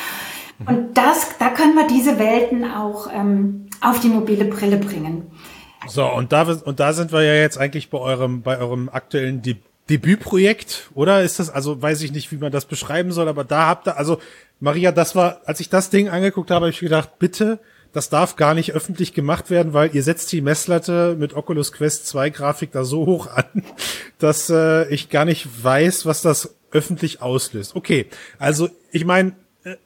Und 0.67 0.95
das, 0.95 1.39
da 1.39 1.51
können 1.51 1.75
wir 1.75 1.87
diese 1.87 2.19
Welten 2.19 2.71
auch 2.71 3.09
ähm, 3.13 3.67
auf 3.81 4.01
die 4.01 4.09
mobile 4.09 4.45
Brille 4.45 4.77
bringen. 4.77 5.31
So, 5.89 6.07
und 6.07 6.33
da, 6.33 6.43
und 6.43 6.81
da 6.81 6.93
sind 6.93 7.13
wir 7.13 7.23
ja 7.23 7.35
jetzt 7.35 7.59
eigentlich 7.59 7.91
bei 7.91 7.99
eurem, 7.99 8.43
bei 8.43 8.59
eurem 8.59 8.89
aktuellen 8.89 9.43
De 9.43 9.57
Debütprojekt, 9.89 10.89
oder? 10.95 11.23
Ist 11.23 11.41
das, 11.41 11.51
also 11.51 11.83
weiß 11.83 12.03
ich 12.03 12.13
nicht, 12.13 12.31
wie 12.31 12.37
man 12.37 12.53
das 12.53 12.67
beschreiben 12.67 13.11
soll, 13.11 13.27
aber 13.27 13.43
da 13.43 13.67
habt 13.67 13.89
ihr, 13.89 13.97
also 13.97 14.21
Maria, 14.61 14.93
das 14.93 15.17
war, 15.17 15.41
als 15.47 15.59
ich 15.59 15.69
das 15.69 15.91
Ding 15.91 16.09
angeguckt 16.09 16.53
habe, 16.53 16.67
habe 16.67 16.71
ich 16.71 16.79
gedacht, 16.79 17.19
bitte, 17.19 17.59
das 17.93 18.09
darf 18.09 18.37
gar 18.37 18.55
nicht 18.55 18.73
öffentlich 18.73 19.15
gemacht 19.15 19.51
werden, 19.51 19.73
weil 19.73 19.93
ihr 19.93 20.05
setzt 20.05 20.31
die 20.31 20.43
Messlatte 20.43 21.17
mit 21.19 21.35
Oculus 21.35 21.73
Quest 21.73 22.07
2 22.07 22.31
Grafik 22.31 22.71
da 22.71 22.85
so 22.85 23.05
hoch 23.05 23.27
an, 23.27 23.65
dass 24.19 24.49
äh, 24.49 24.89
ich 24.95 25.09
gar 25.09 25.25
nicht 25.25 25.49
weiß, 25.65 26.07
was 26.07 26.23
das 26.23 26.55
öffentlich 26.71 27.21
auslöst. 27.21 27.75
Okay, 27.75 28.07
also 28.39 28.69
ich 28.93 29.05
meine, 29.05 29.33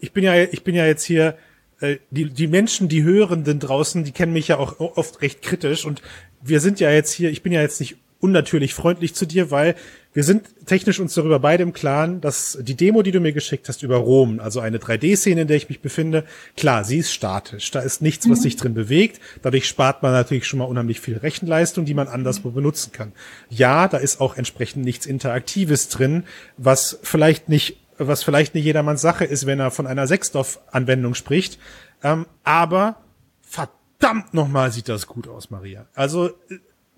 ich 0.01 0.13
bin 0.13 0.25
ja, 0.25 0.35
ich 0.35 0.63
bin 0.65 0.75
ja 0.75 0.87
jetzt 0.87 1.05
hier, 1.05 1.37
äh, 1.81 1.97
die, 2.11 2.31
die 2.31 2.47
Menschen, 2.47 2.89
die 2.89 3.03
Hörenden 3.03 3.61
draußen, 3.61 4.05
die 4.05 4.13
kennen 4.13 4.33
mich 4.33 4.49
ja 4.49 4.59
auch 4.59 4.81
oft 4.81 5.23
recht 5.23 5.43
kritisch 5.43 5.85
und 5.85 6.03
wir 6.43 6.61
sind 6.61 6.81
ja 6.81 6.91
jetzt 6.91 7.13
hier, 7.13 7.31
ich 7.31 7.43
bin 7.43 7.53
ja 7.53 7.63
jetzt 7.63 7.81
nicht 7.81 7.97
unnatürlich 8.21 8.73
freundlich 8.73 9.15
zu 9.15 9.27
dir, 9.27 9.51
weil 9.51 9.75
wir 10.15 10.25
sind 10.25 10.47
technisch 10.65 10.99
uns 10.99 11.13
darüber 11.13 11.41
beide 11.41 11.63
im 11.63 11.75
Klaren, 11.75 12.23
dass 12.23 12.57
die 12.63 12.75
Demo, 12.75 13.03
die 13.03 13.11
du 13.11 13.21
mir 13.21 13.33
geschickt 13.33 13.69
hast 13.69 13.83
über 13.83 13.97
Rom, 13.97 14.41
also 14.41 14.61
eine 14.61 14.79
3D-Szene, 14.79 15.43
in 15.43 15.49
der 15.49 15.59
ich 15.59 15.69
mich 15.69 15.81
befinde, 15.81 16.25
klar, 16.57 16.85
sie 16.85 16.99
ist 16.99 17.13
statisch. 17.13 17.71
Da 17.73 17.81
ist 17.81 18.01
nichts, 18.01 18.31
was 18.31 18.39
mhm. 18.39 18.43
sich 18.43 18.57
drin 18.57 18.73
bewegt. 18.73 19.21
Dadurch 19.43 19.67
spart 19.67 20.03
man 20.03 20.13
natürlich 20.13 20.47
schon 20.47 20.61
mal 20.61 20.65
unheimlich 20.67 21.01
viel 21.01 21.19
Rechenleistung, 21.19 21.85
die 21.85 21.95
man 21.95 22.09
anderswo 22.09 22.51
benutzen 22.51 22.93
kann. 22.93 23.13
Ja, 23.51 23.89
da 23.89 23.99
ist 23.99 24.21
auch 24.21 24.37
entsprechend 24.37 24.85
nichts 24.85 25.05
Interaktives 25.05 25.89
drin, 25.89 26.25
was 26.57 26.99
vielleicht 27.03 27.51
nicht 27.51 27.77
was 27.99 28.23
vielleicht 28.23 28.55
nicht 28.55 28.65
jedermanns 28.65 29.01
Sache 29.01 29.25
ist, 29.25 29.47
wenn 29.47 29.61
er 29.61 29.71
von 29.71 29.87
einer 29.87 30.07
Sexstoff-Anwendung 30.07 31.15
spricht. 31.15 31.59
Ähm, 32.03 32.27
aber 32.43 32.97
verdammt 33.43 34.35
nochmal 34.35 34.73
sieht 34.73 34.89
das 34.89 35.07
gut 35.07 35.29
aus, 35.29 35.51
Maria. 35.51 35.87
Also 35.95 36.31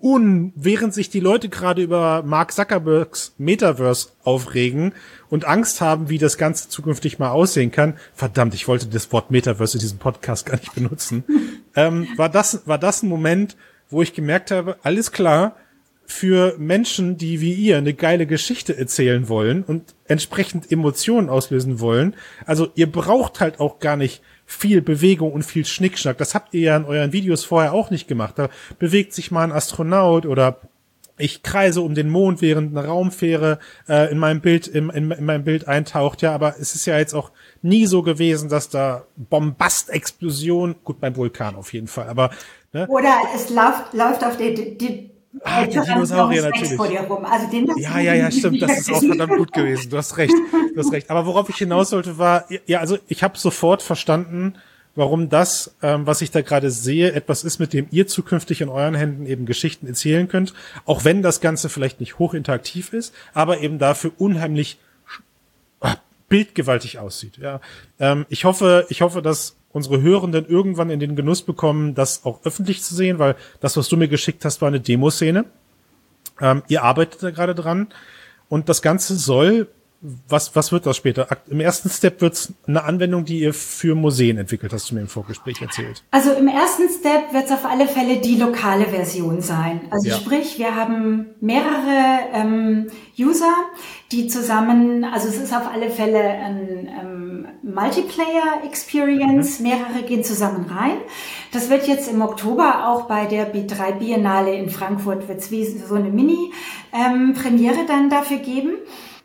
un, 0.01 0.53
während 0.55 0.93
sich 0.93 1.09
die 1.09 1.19
Leute 1.19 1.49
gerade 1.49 1.81
über 1.81 2.21
Mark 2.23 2.51
Zuckerbergs 2.51 3.33
Metaverse 3.37 4.09
aufregen 4.23 4.93
und 5.29 5.45
Angst 5.45 5.81
haben, 5.81 6.09
wie 6.09 6.19
das 6.19 6.37
Ganze 6.37 6.69
zukünftig 6.69 7.19
mal 7.19 7.31
aussehen 7.31 7.71
kann, 7.71 7.95
verdammt, 8.13 8.53
ich 8.53 8.67
wollte 8.67 8.87
das 8.87 9.11
Wort 9.11 9.31
Metaverse 9.31 9.77
in 9.77 9.81
diesem 9.81 9.97
Podcast 9.97 10.45
gar 10.45 10.57
nicht 10.57 10.75
benutzen, 10.75 11.23
ähm, 11.75 12.07
war 12.15 12.29
das, 12.29 12.67
war 12.67 12.77
das 12.77 13.01
ein 13.01 13.09
Moment, 13.09 13.57
wo 13.89 14.01
ich 14.01 14.13
gemerkt 14.13 14.51
habe, 14.51 14.77
alles 14.83 15.11
klar, 15.11 15.55
für 16.09 16.55
Menschen, 16.57 17.17
die 17.17 17.41
wie 17.41 17.53
ihr 17.53 17.77
eine 17.77 17.93
geile 17.93 18.25
Geschichte 18.25 18.77
erzählen 18.77 19.27
wollen 19.27 19.63
und 19.63 19.93
entsprechend 20.07 20.71
Emotionen 20.71 21.27
auslösen 21.27 21.81
wollen. 21.81 22.15
Also 22.45 22.69
ihr 22.75 22.89
braucht 22.89 23.41
halt 23.41 23.59
auch 23.59 23.79
gar 23.79 23.97
nicht 23.97 24.21
viel 24.45 24.81
Bewegung 24.81 25.33
und 25.33 25.43
viel 25.43 25.65
Schnickschnack. 25.65 26.17
Das 26.17 26.33
habt 26.33 26.53
ihr 26.53 26.61
ja 26.61 26.77
in 26.77 26.85
euren 26.85 27.11
Videos 27.11 27.43
vorher 27.43 27.73
auch 27.73 27.91
nicht 27.91 28.07
gemacht. 28.07 28.39
Da 28.39 28.47
bewegt 28.79 29.13
sich 29.13 29.31
mal 29.31 29.43
ein 29.43 29.51
Astronaut 29.51 30.25
oder 30.25 30.61
ich 31.17 31.43
kreise 31.43 31.81
um 31.81 31.93
den 31.93 32.09
Mond, 32.09 32.41
während 32.41 32.75
eine 32.77 32.87
Raumfähre 32.87 33.59
äh, 33.89 34.09
in 34.09 34.17
meinem 34.17 34.39
Bild 34.39 34.65
in, 34.65 34.89
in, 34.89 35.11
in 35.11 35.25
meinem 35.25 35.43
Bild 35.43 35.67
eintaucht. 35.67 36.21
Ja, 36.21 36.33
aber 36.33 36.55
es 36.57 36.73
ist 36.73 36.85
ja 36.85 36.97
jetzt 36.97 37.13
auch 37.13 37.31
nie 37.61 37.85
so 37.85 38.01
gewesen, 38.01 38.47
dass 38.47 38.69
da 38.69 39.05
Bombastexplosion, 39.17 40.77
gut 40.85 41.01
beim 41.01 41.17
Vulkan 41.17 41.55
auf 41.55 41.73
jeden 41.73 41.87
Fall, 41.87 42.07
aber 42.07 42.29
ne? 42.71 42.87
oder 42.87 43.13
es 43.35 43.49
läuft 43.49 43.93
läuft 43.93 44.23
auf 44.23 44.37
die, 44.37 44.77
die 44.77 45.16
Ah, 45.43 45.65
die 45.65 45.79
Dinosaurier 45.79 46.43
natürlich. 46.43 46.79
Also 46.79 47.51
den 47.51 47.67
ja, 47.77 47.99
ja, 47.99 48.13
ja, 48.13 48.31
stimmt. 48.31 48.61
Das 48.61 48.79
ist 48.79 48.91
auch 48.91 49.01
verdammt 49.01 49.37
gut 49.37 49.53
gewesen. 49.53 49.89
Du 49.89 49.97
hast 49.97 50.17
recht. 50.17 50.33
Du 50.73 50.79
hast 50.79 50.91
recht. 50.91 51.09
Aber 51.09 51.25
worauf 51.25 51.49
ich 51.49 51.57
hinaus 51.57 51.89
sollte, 51.89 52.17
war, 52.17 52.45
ja, 52.65 52.79
also 52.79 52.97
ich 53.07 53.23
habe 53.23 53.37
sofort 53.37 53.81
verstanden, 53.81 54.55
warum 54.95 55.29
das, 55.29 55.75
ähm, 55.83 56.07
was 56.07 56.21
ich 56.21 56.31
da 56.31 56.41
gerade 56.41 56.71
sehe, 56.71 57.13
etwas 57.13 57.43
ist, 57.43 57.59
mit 57.59 57.71
dem 57.73 57.87
ihr 57.91 58.07
zukünftig 58.07 58.61
in 58.61 58.69
euren 58.69 58.95
Händen 58.95 59.25
eben 59.27 59.45
Geschichten 59.45 59.87
erzählen 59.87 60.27
könnt. 60.27 60.53
Auch 60.85 61.05
wenn 61.05 61.21
das 61.21 61.39
Ganze 61.39 61.69
vielleicht 61.69 61.99
nicht 61.99 62.19
hochinteraktiv 62.19 62.93
ist, 62.93 63.13
aber 63.33 63.59
eben 63.59 63.77
dafür 63.79 64.11
unheimlich 64.17 64.79
bildgewaltig 66.29 66.99
aussieht. 66.99 67.37
Ja, 67.37 67.61
ähm, 67.99 68.25
ich 68.29 68.45
hoffe, 68.45 68.85
ich 68.89 69.01
hoffe, 69.01 69.21
dass 69.21 69.55
unsere 69.71 70.01
Hörenden 70.01 70.45
irgendwann 70.45 70.89
in 70.89 70.99
den 70.99 71.15
Genuss 71.15 71.41
bekommen, 71.41 71.95
das 71.95 72.25
auch 72.25 72.43
öffentlich 72.43 72.81
zu 72.83 72.95
sehen, 72.95 73.19
weil 73.19 73.35
das, 73.59 73.77
was 73.77 73.89
du 73.89 73.97
mir 73.97 74.07
geschickt 74.07 74.43
hast, 74.45 74.61
war 74.61 74.67
eine 74.67 74.79
Demoszene. 74.79 75.45
Ähm, 76.39 76.63
ihr 76.67 76.83
arbeitet 76.83 77.23
da 77.23 77.31
gerade 77.31 77.55
dran 77.55 77.87
und 78.49 78.69
das 78.69 78.81
Ganze 78.81 79.15
soll 79.15 79.67
was, 80.01 80.55
was 80.55 80.71
wird 80.71 80.85
das 80.85 80.95
später? 80.95 81.27
Im 81.49 81.59
ersten 81.59 81.89
Step 81.89 82.21
wird 82.21 82.33
es 82.33 82.53
eine 82.67 82.83
Anwendung, 82.83 83.25
die 83.25 83.39
ihr 83.39 83.53
für 83.53 83.95
Museen 83.95 84.37
entwickelt, 84.37 84.71
hast 84.71 84.91
du 84.91 84.95
mir 84.95 85.01
im 85.01 85.07
Vorgespräch 85.07 85.59
erzählt. 85.61 86.03
Also 86.11 86.33
im 86.33 86.47
ersten 86.47 86.87
Step 86.87 87.33
wird 87.33 87.45
es 87.45 87.51
auf 87.51 87.65
alle 87.65 87.87
Fälle 87.87 88.17
die 88.17 88.35
lokale 88.35 88.85
Version 88.85 89.41
sein. 89.41 89.81
Also 89.89 90.09
ja. 90.09 90.15
sprich, 90.15 90.59
wir 90.59 90.75
haben 90.75 91.27
mehrere 91.41 92.19
ähm, 92.31 92.87
User, 93.17 93.51
die 94.11 94.27
zusammen, 94.27 95.03
also 95.03 95.29
es 95.29 95.37
ist 95.37 95.53
auf 95.53 95.67
alle 95.73 95.89
Fälle 95.89 96.21
ein 96.21 96.87
ähm, 97.01 97.47
Multiplayer-Experience, 97.63 99.59
mhm. 99.59 99.67
mehrere 99.67 100.03
gehen 100.07 100.23
zusammen 100.23 100.67
rein. 100.69 100.97
Das 101.51 101.71
wird 101.71 101.87
jetzt 101.87 102.07
im 102.07 102.21
Oktober 102.21 102.87
auch 102.87 103.07
bei 103.07 103.25
der 103.25 103.51
B3 103.51 103.93
Biennale 103.93 104.53
in 104.53 104.69
Frankfurt, 104.69 105.27
wird 105.27 105.39
es 105.39 105.49
wie 105.49 105.65
so 105.65 105.95
eine 105.95 106.11
Mini-Premiere 106.11 107.79
ähm, 107.79 107.87
dann 107.87 108.09
dafür 108.11 108.37
geben. 108.37 108.73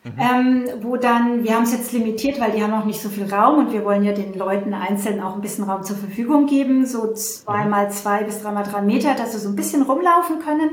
Mhm. 0.04 0.12
Ähm, 0.18 0.68
wo 0.80 0.96
dann, 0.96 1.44
wir 1.44 1.54
haben 1.54 1.62
es 1.62 1.72
jetzt 1.72 1.92
limitiert, 1.92 2.40
weil 2.40 2.50
die 2.50 2.62
haben 2.62 2.72
auch 2.74 2.84
nicht 2.84 3.00
so 3.00 3.08
viel 3.08 3.32
Raum 3.32 3.58
und 3.58 3.72
wir 3.72 3.84
wollen 3.84 4.02
ja 4.02 4.12
den 4.12 4.34
Leuten 4.34 4.74
einzeln 4.74 5.20
auch 5.20 5.36
ein 5.36 5.40
bisschen 5.40 5.64
Raum 5.64 5.84
zur 5.84 5.96
Verfügung 5.96 6.46
geben, 6.46 6.86
so 6.86 7.12
zweimal 7.12 7.92
zwei 7.92 8.24
bis 8.24 8.42
dreimal 8.42 8.64
drei 8.64 8.82
Meter, 8.82 9.14
dass 9.14 9.32
sie 9.32 9.38
so 9.38 9.48
ein 9.48 9.54
bisschen 9.54 9.82
rumlaufen 9.82 10.40
können. 10.40 10.70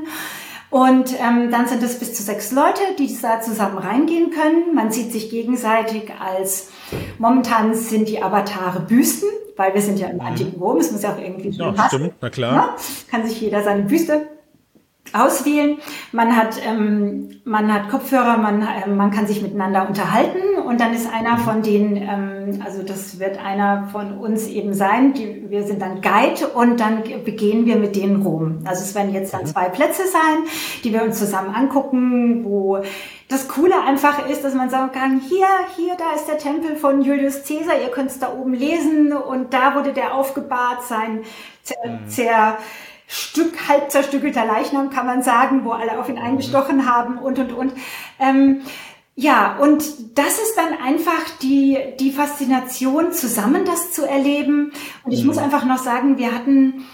Und 0.70 1.14
ähm, 1.20 1.50
dann 1.50 1.66
sind 1.68 1.82
es 1.82 1.98
bis 1.98 2.14
zu 2.14 2.22
sechs 2.22 2.50
Leute, 2.50 2.80
die 2.98 3.16
da 3.20 3.40
zusammen 3.40 3.78
reingehen 3.78 4.30
können. 4.30 4.74
Man 4.74 4.90
sieht 4.90 5.12
sich 5.12 5.30
gegenseitig 5.30 6.12
als, 6.18 6.70
momentan 7.18 7.74
sind 7.74 8.08
die 8.08 8.22
Avatare 8.22 8.80
Büsten, 8.80 9.28
weil 9.56 9.74
wir 9.74 9.82
sind 9.82 10.00
ja 10.00 10.08
im 10.08 10.16
mhm. 10.16 10.22
antiken 10.22 10.60
Rom, 10.60 10.78
es 10.78 10.90
muss 10.90 11.02
ja 11.02 11.12
auch 11.12 11.20
irgendwie 11.20 11.50
ja, 11.50 11.70
passen. 11.70 11.98
Stimmt, 11.98 12.14
na 12.20 12.30
klar. 12.30 12.54
Ja, 12.54 12.76
kann 13.10 13.26
sich 13.26 13.40
jeder 13.40 13.62
seine 13.62 13.82
Büste 13.82 14.26
auswählen. 15.14 15.78
Man 16.12 16.36
hat, 16.36 16.56
ähm, 16.64 17.40
man 17.44 17.72
hat 17.72 17.88
Kopfhörer, 17.88 18.36
man, 18.36 18.62
äh, 18.62 18.88
man 18.88 19.10
kann 19.10 19.26
sich 19.26 19.42
miteinander 19.42 19.88
unterhalten 19.88 20.38
und 20.66 20.80
dann 20.80 20.92
ist 20.94 21.12
einer 21.12 21.38
von 21.38 21.62
denen, 21.62 21.96
ähm, 21.96 22.62
also 22.64 22.82
das 22.82 23.18
wird 23.18 23.38
einer 23.44 23.88
von 23.92 24.18
uns 24.18 24.46
eben 24.46 24.74
sein, 24.74 25.14
die, 25.14 25.50
wir 25.50 25.64
sind 25.64 25.82
dann 25.82 26.00
Guide 26.00 26.48
und 26.54 26.80
dann 26.80 27.02
begehen 27.24 27.66
wir 27.66 27.76
mit 27.76 27.96
denen 27.96 28.22
rum. 28.22 28.60
Also 28.64 28.82
es 28.82 28.94
werden 28.94 29.12
jetzt 29.12 29.34
dann 29.34 29.42
mhm. 29.42 29.46
zwei 29.46 29.68
Plätze 29.68 30.02
sein, 30.06 30.44
die 30.84 30.92
wir 30.92 31.02
uns 31.02 31.18
zusammen 31.18 31.54
angucken, 31.54 32.44
wo 32.44 32.82
das 33.28 33.46
Coole 33.46 33.80
einfach 33.86 34.28
ist, 34.28 34.42
dass 34.42 34.54
man 34.54 34.70
sagen 34.70 34.90
kann, 34.92 35.20
hier, 35.20 35.46
hier, 35.76 35.94
da 35.96 36.16
ist 36.16 36.26
der 36.26 36.38
Tempel 36.38 36.74
von 36.76 37.00
Julius 37.00 37.44
Caesar, 37.44 37.80
ihr 37.80 37.90
könnt 37.90 38.10
es 38.10 38.18
da 38.18 38.32
oben 38.32 38.54
lesen 38.54 39.12
und 39.12 39.54
da 39.54 39.76
wurde 39.76 39.92
der 39.92 40.14
aufgebahrt, 40.14 40.82
sein 40.82 41.20
zer, 41.62 41.76
mhm. 41.86 42.08
zer 42.08 42.58
Stück, 43.12 43.68
halb 43.68 43.90
zerstückelter 43.90 44.44
Leichnam, 44.44 44.88
kann 44.90 45.04
man 45.04 45.24
sagen, 45.24 45.64
wo 45.64 45.72
alle 45.72 45.98
auf 45.98 46.08
ihn 46.08 46.16
eingestochen 46.16 46.88
haben 46.88 47.18
und, 47.18 47.40
und, 47.40 47.52
und. 47.52 47.72
Ähm, 48.20 48.60
ja, 49.16 49.58
und 49.60 49.82
das 50.16 50.38
ist 50.38 50.54
dann 50.56 50.78
einfach 50.80 51.38
die, 51.42 51.76
die 51.98 52.12
Faszination, 52.12 53.12
zusammen 53.12 53.64
das 53.64 53.90
zu 53.90 54.08
erleben. 54.08 54.70
Und 55.04 55.10
ich 55.10 55.22
mhm. 55.22 55.26
muss 55.26 55.38
einfach 55.38 55.64
noch 55.64 55.78
sagen, 55.78 56.18
wir 56.18 56.32
hatten, 56.32 56.84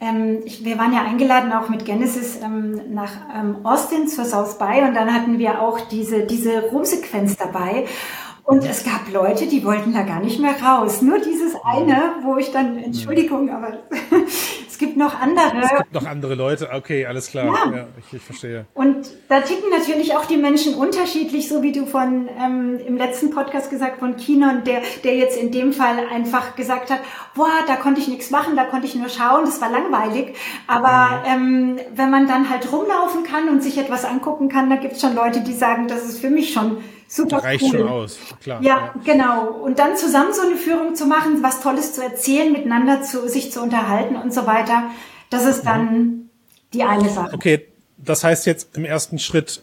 ähm, 0.00 0.40
ich, 0.46 0.64
wir 0.64 0.78
waren 0.78 0.94
ja 0.94 1.02
eingeladen 1.02 1.52
auch 1.52 1.68
mit 1.68 1.84
Genesis 1.84 2.38
ähm, 2.42 2.94
nach 2.94 3.12
ähm, 3.38 3.58
Austin 3.64 4.08
zur 4.08 4.24
South 4.24 4.56
By 4.56 4.80
und 4.88 4.94
dann 4.94 5.12
hatten 5.12 5.38
wir 5.38 5.60
auch 5.60 5.78
diese, 5.78 6.24
diese 6.24 6.70
Rumsequenz 6.70 7.36
dabei. 7.36 7.84
Und 8.44 8.64
es 8.64 8.82
gab 8.84 9.12
Leute, 9.12 9.46
die 9.46 9.64
wollten 9.64 9.92
da 9.92 10.02
gar 10.02 10.20
nicht 10.20 10.40
mehr 10.40 10.54
raus. 10.62 11.02
Nur 11.02 11.18
dieses 11.18 11.54
eine, 11.64 12.14
wo 12.22 12.36
ich 12.36 12.52
dann, 12.52 12.78
Entschuldigung, 12.78 13.50
aber 13.50 13.78
es 14.76 14.80
gibt 14.80 14.98
noch 14.98 15.18
andere. 15.18 15.62
Es 15.62 15.70
gibt 15.70 15.94
noch 15.94 16.04
andere 16.04 16.34
Leute, 16.34 16.68
okay, 16.70 17.06
alles 17.06 17.30
klar. 17.30 17.46
Ja, 17.46 17.76
ja 17.76 17.86
ich, 17.98 18.12
ich, 18.12 18.22
verstehe. 18.22 18.66
Und 18.74 19.08
da 19.30 19.40
ticken 19.40 19.70
natürlich 19.70 20.14
auch 20.14 20.26
die 20.26 20.36
Menschen 20.36 20.74
unterschiedlich, 20.74 21.48
so 21.48 21.62
wie 21.62 21.72
du 21.72 21.86
von 21.86 22.28
ähm, 22.38 22.78
im 22.86 22.98
letzten 22.98 23.30
Podcast 23.30 23.70
gesagt 23.70 24.00
von 24.00 24.18
Kinon, 24.18 24.64
der, 24.64 24.82
der 25.02 25.16
jetzt 25.16 25.38
in 25.38 25.50
dem 25.50 25.72
Fall 25.72 25.96
einfach 26.12 26.56
gesagt 26.56 26.90
hat, 26.90 27.00
boah, 27.34 27.48
da 27.66 27.76
konnte 27.76 28.02
ich 28.02 28.08
nichts 28.08 28.30
machen, 28.30 28.54
da 28.54 28.64
konnte 28.64 28.86
ich 28.86 28.94
nur 28.94 29.08
schauen, 29.08 29.46
das 29.46 29.62
war 29.62 29.70
langweilig. 29.70 30.36
Aber 30.66 31.22
mhm. 31.22 31.78
ähm, 31.78 31.78
wenn 31.94 32.10
man 32.10 32.28
dann 32.28 32.50
halt 32.50 32.70
rumlaufen 32.70 33.22
kann 33.22 33.48
und 33.48 33.62
sich 33.62 33.78
etwas 33.78 34.04
angucken 34.04 34.50
kann, 34.50 34.68
da 34.68 34.76
gibt 34.76 34.96
es 34.96 35.00
schon 35.00 35.14
Leute, 35.14 35.40
die 35.40 35.54
sagen, 35.54 35.88
das 35.88 36.04
ist 36.04 36.20
für 36.20 36.28
mich 36.28 36.52
schon 36.52 36.82
Super 37.08 37.38
reicht 37.38 37.64
cool. 37.64 37.70
schon 37.70 37.88
aus, 37.88 38.18
klar. 38.42 38.62
Ja, 38.62 38.76
ja, 38.76 38.94
genau. 39.04 39.48
Und 39.48 39.78
dann 39.78 39.96
zusammen 39.96 40.32
so 40.32 40.42
eine 40.42 40.56
Führung 40.56 40.94
zu 40.94 41.06
machen, 41.06 41.42
was 41.42 41.60
Tolles 41.60 41.94
zu 41.94 42.02
erzählen, 42.02 42.52
miteinander 42.52 43.02
zu, 43.02 43.28
sich 43.28 43.52
zu 43.52 43.62
unterhalten 43.62 44.16
und 44.16 44.34
so 44.34 44.46
weiter, 44.46 44.90
das 45.30 45.44
ist 45.46 45.62
dann 45.62 45.84
mhm. 45.84 46.30
die 46.72 46.82
eine 46.82 47.08
Sache. 47.08 47.34
Okay, 47.34 47.66
das 47.96 48.24
heißt 48.24 48.46
jetzt 48.46 48.76
im 48.76 48.84
ersten 48.84 49.18
Schritt 49.18 49.62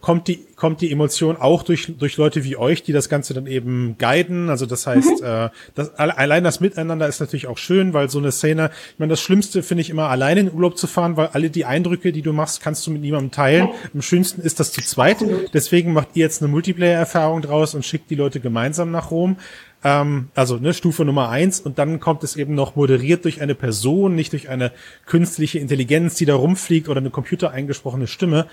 kommt 0.00 0.28
die, 0.28 0.44
kommt 0.56 0.80
die 0.80 0.90
Emotion 0.90 1.36
auch 1.36 1.62
durch, 1.62 1.94
durch 1.98 2.16
Leute 2.16 2.44
wie 2.44 2.56
euch, 2.56 2.82
die 2.82 2.92
das 2.92 3.08
Ganze 3.08 3.34
dann 3.34 3.46
eben 3.46 3.96
guiden. 3.98 4.50
Also 4.50 4.66
das 4.66 4.86
heißt, 4.86 5.20
mhm. 5.20 5.26
äh, 5.26 5.50
das, 5.74 5.94
allein 5.94 6.44
das 6.44 6.60
Miteinander 6.60 7.06
ist 7.06 7.20
natürlich 7.20 7.46
auch 7.46 7.58
schön, 7.58 7.92
weil 7.92 8.10
so 8.10 8.18
eine 8.18 8.32
Szene, 8.32 8.70
ich 8.92 8.98
meine, 8.98 9.10
das 9.10 9.20
Schlimmste 9.20 9.62
finde 9.62 9.82
ich 9.82 9.90
immer, 9.90 10.08
alleine 10.08 10.40
in 10.40 10.52
Urlaub 10.52 10.76
zu 10.76 10.86
fahren, 10.86 11.16
weil 11.16 11.28
alle 11.28 11.50
die 11.50 11.64
Eindrücke, 11.64 12.12
die 12.12 12.22
du 12.22 12.32
machst, 12.32 12.60
kannst 12.60 12.86
du 12.86 12.90
mit 12.90 13.02
niemandem 13.02 13.30
teilen. 13.30 13.68
Am 13.94 14.02
schönsten 14.02 14.40
ist 14.40 14.58
das 14.58 14.72
zu 14.72 14.82
zweit. 14.82 15.18
Deswegen 15.54 15.92
macht 15.92 16.08
ihr 16.14 16.22
jetzt 16.22 16.42
eine 16.42 16.50
Multiplayer-Erfahrung 16.50 17.42
draus 17.42 17.74
und 17.74 17.84
schickt 17.84 18.10
die 18.10 18.16
Leute 18.16 18.40
gemeinsam 18.40 18.90
nach 18.90 19.10
Rom. 19.10 19.36
Ähm, 19.84 20.28
also 20.34 20.56
ne, 20.56 20.74
Stufe 20.74 21.04
Nummer 21.04 21.28
eins 21.28 21.60
und 21.60 21.78
dann 21.78 22.00
kommt 22.00 22.24
es 22.24 22.36
eben 22.36 22.54
noch 22.54 22.74
moderiert 22.74 23.24
durch 23.24 23.40
eine 23.40 23.54
Person, 23.54 24.14
nicht 24.16 24.32
durch 24.32 24.48
eine 24.48 24.72
künstliche 25.06 25.60
Intelligenz, 25.60 26.16
die 26.16 26.24
da 26.24 26.34
rumfliegt 26.34 26.88
oder 26.88 26.98
eine 26.98 27.10
computereingesprochene 27.10 28.08
Stimme 28.08 28.46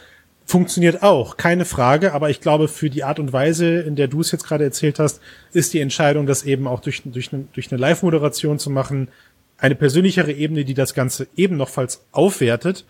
funktioniert 0.45 1.01
auch, 1.01 1.37
keine 1.37 1.65
Frage, 1.65 2.13
aber 2.13 2.29
ich 2.29 2.39
glaube, 2.39 2.67
für 2.67 2.89
die 2.89 3.03
Art 3.03 3.19
und 3.19 3.33
Weise, 3.33 3.79
in 3.79 3.95
der 3.95 4.07
du 4.07 4.21
es 4.21 4.31
jetzt 4.31 4.45
gerade 4.45 4.63
erzählt 4.63 4.99
hast, 4.99 5.19
ist 5.53 5.73
die 5.73 5.79
Entscheidung, 5.79 6.27
das 6.27 6.43
eben 6.43 6.67
auch 6.67 6.79
durch, 6.79 7.01
durch, 7.03 7.33
eine, 7.33 7.45
durch 7.53 7.71
eine 7.71 7.81
Live-Moderation 7.81 8.59
zu 8.59 8.69
machen, 8.69 9.09
eine 9.57 9.75
persönlichere 9.75 10.31
Ebene, 10.31 10.63
die 10.63 10.75
das 10.75 10.93
Ganze 10.93 11.27
eben 11.35 11.57
nochfalls 11.57 12.05
aufwertet. 12.11 12.85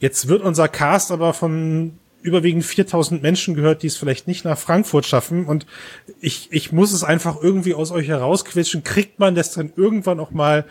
Jetzt 0.00 0.28
wird 0.28 0.42
unser 0.42 0.66
Cast 0.66 1.12
aber 1.12 1.32
von 1.32 1.92
überwiegend 2.22 2.64
4000 2.64 3.22
Menschen 3.22 3.54
gehört, 3.54 3.82
die 3.82 3.86
es 3.86 3.96
vielleicht 3.96 4.26
nicht 4.26 4.44
nach 4.44 4.58
Frankfurt 4.58 5.06
schaffen 5.06 5.46
und 5.46 5.66
ich, 6.20 6.48
ich 6.50 6.72
muss 6.72 6.92
es 6.92 7.04
einfach 7.04 7.40
irgendwie 7.42 7.74
aus 7.74 7.92
euch 7.92 8.08
herausquetschen. 8.08 8.82
Kriegt 8.82 9.18
man 9.18 9.34
das 9.34 9.52
dann 9.52 9.72
irgendwann 9.76 10.20
auch 10.20 10.32
mal 10.32 10.66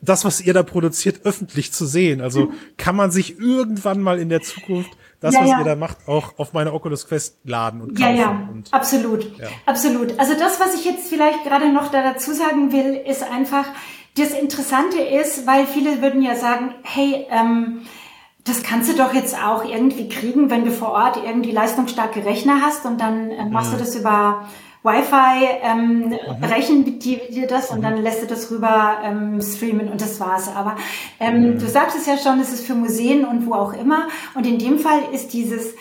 das, 0.00 0.24
was 0.24 0.40
ihr 0.40 0.54
da 0.54 0.62
produziert, 0.62 1.20
öffentlich 1.24 1.72
zu 1.72 1.84
sehen? 1.84 2.20
Also 2.20 2.52
kann 2.76 2.96
man 2.96 3.10
sich 3.10 3.38
irgendwann 3.38 4.00
mal 4.00 4.18
in 4.18 4.28
der 4.28 4.40
Zukunft 4.40 4.90
das, 5.20 5.34
ja, 5.34 5.40
was 5.40 5.50
ja. 5.50 5.58
ihr 5.58 5.64
da 5.64 5.76
macht, 5.76 6.06
auch 6.06 6.38
auf 6.38 6.52
meine 6.52 6.72
Oculus 6.72 7.06
Quest 7.06 7.38
laden 7.44 7.80
und 7.80 7.98
kaufen. 7.98 8.16
Ja, 8.16 8.22
ja, 8.22 8.48
und, 8.52 8.72
absolut, 8.72 9.38
ja. 9.38 9.48
absolut. 9.66 10.18
Also 10.18 10.34
das, 10.34 10.60
was 10.60 10.74
ich 10.74 10.84
jetzt 10.84 11.08
vielleicht 11.08 11.44
gerade 11.44 11.72
noch 11.72 11.90
da 11.90 12.02
dazu 12.02 12.32
sagen 12.32 12.72
will, 12.72 12.94
ist 12.94 13.22
einfach, 13.22 13.66
das 14.16 14.30
Interessante 14.30 14.98
ist, 14.98 15.46
weil 15.46 15.66
viele 15.66 16.00
würden 16.02 16.22
ja 16.22 16.36
sagen, 16.36 16.74
hey, 16.82 17.26
ähm, 17.30 17.82
das 18.44 18.62
kannst 18.62 18.92
du 18.92 18.96
doch 18.96 19.14
jetzt 19.14 19.34
auch 19.42 19.64
irgendwie 19.64 20.08
kriegen, 20.08 20.50
wenn 20.50 20.64
du 20.64 20.70
vor 20.70 20.90
Ort 20.90 21.16
irgendwie 21.24 21.50
leistungsstarke 21.50 22.24
Rechner 22.24 22.60
hast 22.60 22.84
und 22.84 23.00
dann 23.00 23.30
äh, 23.30 23.46
machst 23.46 23.72
mhm. 23.72 23.78
du 23.78 23.84
das 23.84 23.96
über 23.96 24.46
Wi-Fi 24.84 25.48
ähm, 25.62 26.10
mhm. 26.10 26.16
brechen 26.40 26.98
die, 26.98 27.18
dir 27.30 27.46
das 27.46 27.70
und 27.70 27.78
mhm. 27.78 27.82
dann 27.82 28.02
lässt 28.02 28.22
du 28.22 28.26
das 28.26 28.50
rüber 28.50 28.98
ähm, 29.02 29.40
streamen 29.40 29.88
und 29.88 30.00
das 30.00 30.20
war's. 30.20 30.54
Aber 30.54 30.76
ähm, 31.18 31.54
mhm. 31.54 31.58
du 31.58 31.66
sagst 31.66 31.96
es 31.96 32.06
ja 32.06 32.18
schon, 32.18 32.38
es 32.40 32.52
ist 32.52 32.66
für 32.66 32.74
Museen 32.74 33.24
und 33.24 33.46
wo 33.46 33.54
auch 33.54 33.72
immer. 33.72 34.08
Und 34.34 34.46
in 34.46 34.58
dem 34.58 34.78
Fall 34.78 35.00
ist 35.12 35.32
dieses 35.32 35.74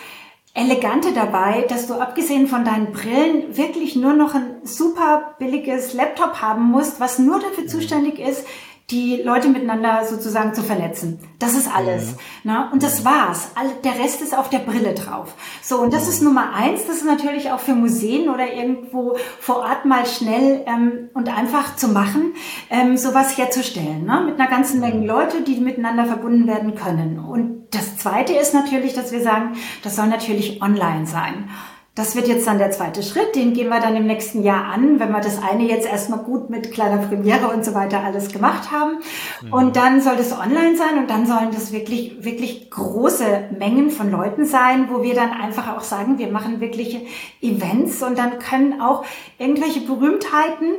Elegante 0.54 1.14
dabei, 1.14 1.66
dass 1.68 1.88
du 1.88 1.96
abgesehen 1.96 2.48
von 2.48 2.64
deinen 2.64 2.94
Brillen 2.94 3.58
wirklich 3.58 3.96
nur 3.96 4.14
noch 4.14 4.36
ein 4.36 4.62
super 4.64 5.36
billiges 5.38 5.94
Laptop 5.94 6.42
haben 6.42 6.64
musst, 6.64 7.00
was 7.00 7.20
nur 7.20 7.40
dafür 7.40 7.66
mhm. 7.66 7.70
zuständig 7.70 8.20
ist, 8.20 8.48
die 8.92 9.22
Leute 9.24 9.48
miteinander 9.48 10.06
sozusagen 10.06 10.54
zu 10.54 10.62
vernetzen. 10.62 11.20
Das 11.40 11.56
ist 11.56 11.74
alles. 11.74 12.12
Mhm. 12.44 12.52
Ne? 12.52 12.70
Und 12.72 12.84
das 12.84 13.06
war's. 13.06 13.52
Der 13.84 13.98
Rest 13.98 14.22
ist 14.22 14.38
auf 14.38 14.50
der 14.50 14.60
Brille 14.60 14.94
drauf. 14.94 15.36
So, 15.62 15.80
und 15.80 15.94
das 15.94 16.10
ist 16.10 16.22
Nummer 16.22 16.54
eins. 16.54 16.86
Das 16.86 16.98
ist 16.98 17.06
natürlich 17.06 17.52
auch 17.52 17.60
für 17.60 17.74
Museen 17.74 18.30
oder 18.30 18.54
irgendwo 18.54 19.16
vor 19.40 19.58
Ort 19.58 19.86
mal 19.86 20.06
schnell 20.06 20.64
ähm, 20.66 21.10
und 21.14 21.30
einfach 21.30 21.76
zu 21.78 21.88
machen, 21.88 22.34
ähm, 22.70 22.98
sowas 22.98 23.38
herzustellen. 23.38 24.06
Ne? 24.06 24.22
Mit 24.26 24.40
einer 24.40 24.50
ganzen 24.50 24.82
Menge 24.82 25.06
Leute, 25.06 25.42
die 25.42 25.56
miteinander 25.56 26.06
verbunden 26.06 26.46
werden 26.46 26.76
können. 26.76 27.20
Und 27.20 27.68
das 27.72 27.98
zweite 27.98 28.34
ist 28.34 28.54
natürlich, 28.54 28.94
dass 28.94 29.12
wir 29.12 29.22
sagen, 29.22 29.54
das 29.82 29.96
soll 29.96 30.08
natürlich 30.08 30.62
online 30.62 31.08
sein. 31.08 31.50
Das 31.96 32.16
wird 32.16 32.28
jetzt 32.28 32.48
dann 32.48 32.58
der 32.58 32.72
zweite 32.72 33.04
Schritt, 33.04 33.36
den 33.36 33.54
gehen 33.54 33.70
wir 33.70 33.80
dann 33.80 33.96
im 33.96 34.08
nächsten 34.08 34.42
Jahr 34.42 34.66
an, 34.66 35.00
wenn 35.00 35.12
wir 35.12 35.22
das 35.22 35.40
eine 35.44 35.66
jetzt 35.66 35.86
erstmal 35.86 36.24
gut 36.24 36.50
mit 36.50 36.72
kleiner 36.72 36.98
Premiere 36.98 37.50
und 37.50 37.64
so 37.64 37.76
weiter 37.76 38.04
alles 38.04 38.30
gemacht 38.30 38.72
haben. 38.72 38.98
Mhm. 39.44 39.54
Und 39.54 39.76
dann 39.76 40.02
soll 40.02 40.16
das 40.16 40.32
online 40.32 40.76
sein 40.76 40.98
und 40.98 41.12
dann 41.12 41.28
sollen 41.28 41.52
das 41.52 41.72
wirklich, 41.72 42.24
wirklich 42.26 42.72
große 42.72 43.50
Mengen 43.60 43.92
von 43.92 44.10
Leuten 44.10 44.46
sein, 44.46 44.90
wo 44.92 45.04
wir 45.04 45.14
dann 45.14 45.34
einfach 45.34 45.78
auch 45.78 45.84
sagen, 45.84 46.18
wir 46.18 46.32
machen 46.32 46.60
wirkliche 46.62 47.02
Events 47.42 48.02
und 48.02 48.18
dann 48.18 48.40
können 48.40 48.82
auch 48.82 49.06
irgendwelche 49.38 49.82
Berühmtheiten, 49.82 50.70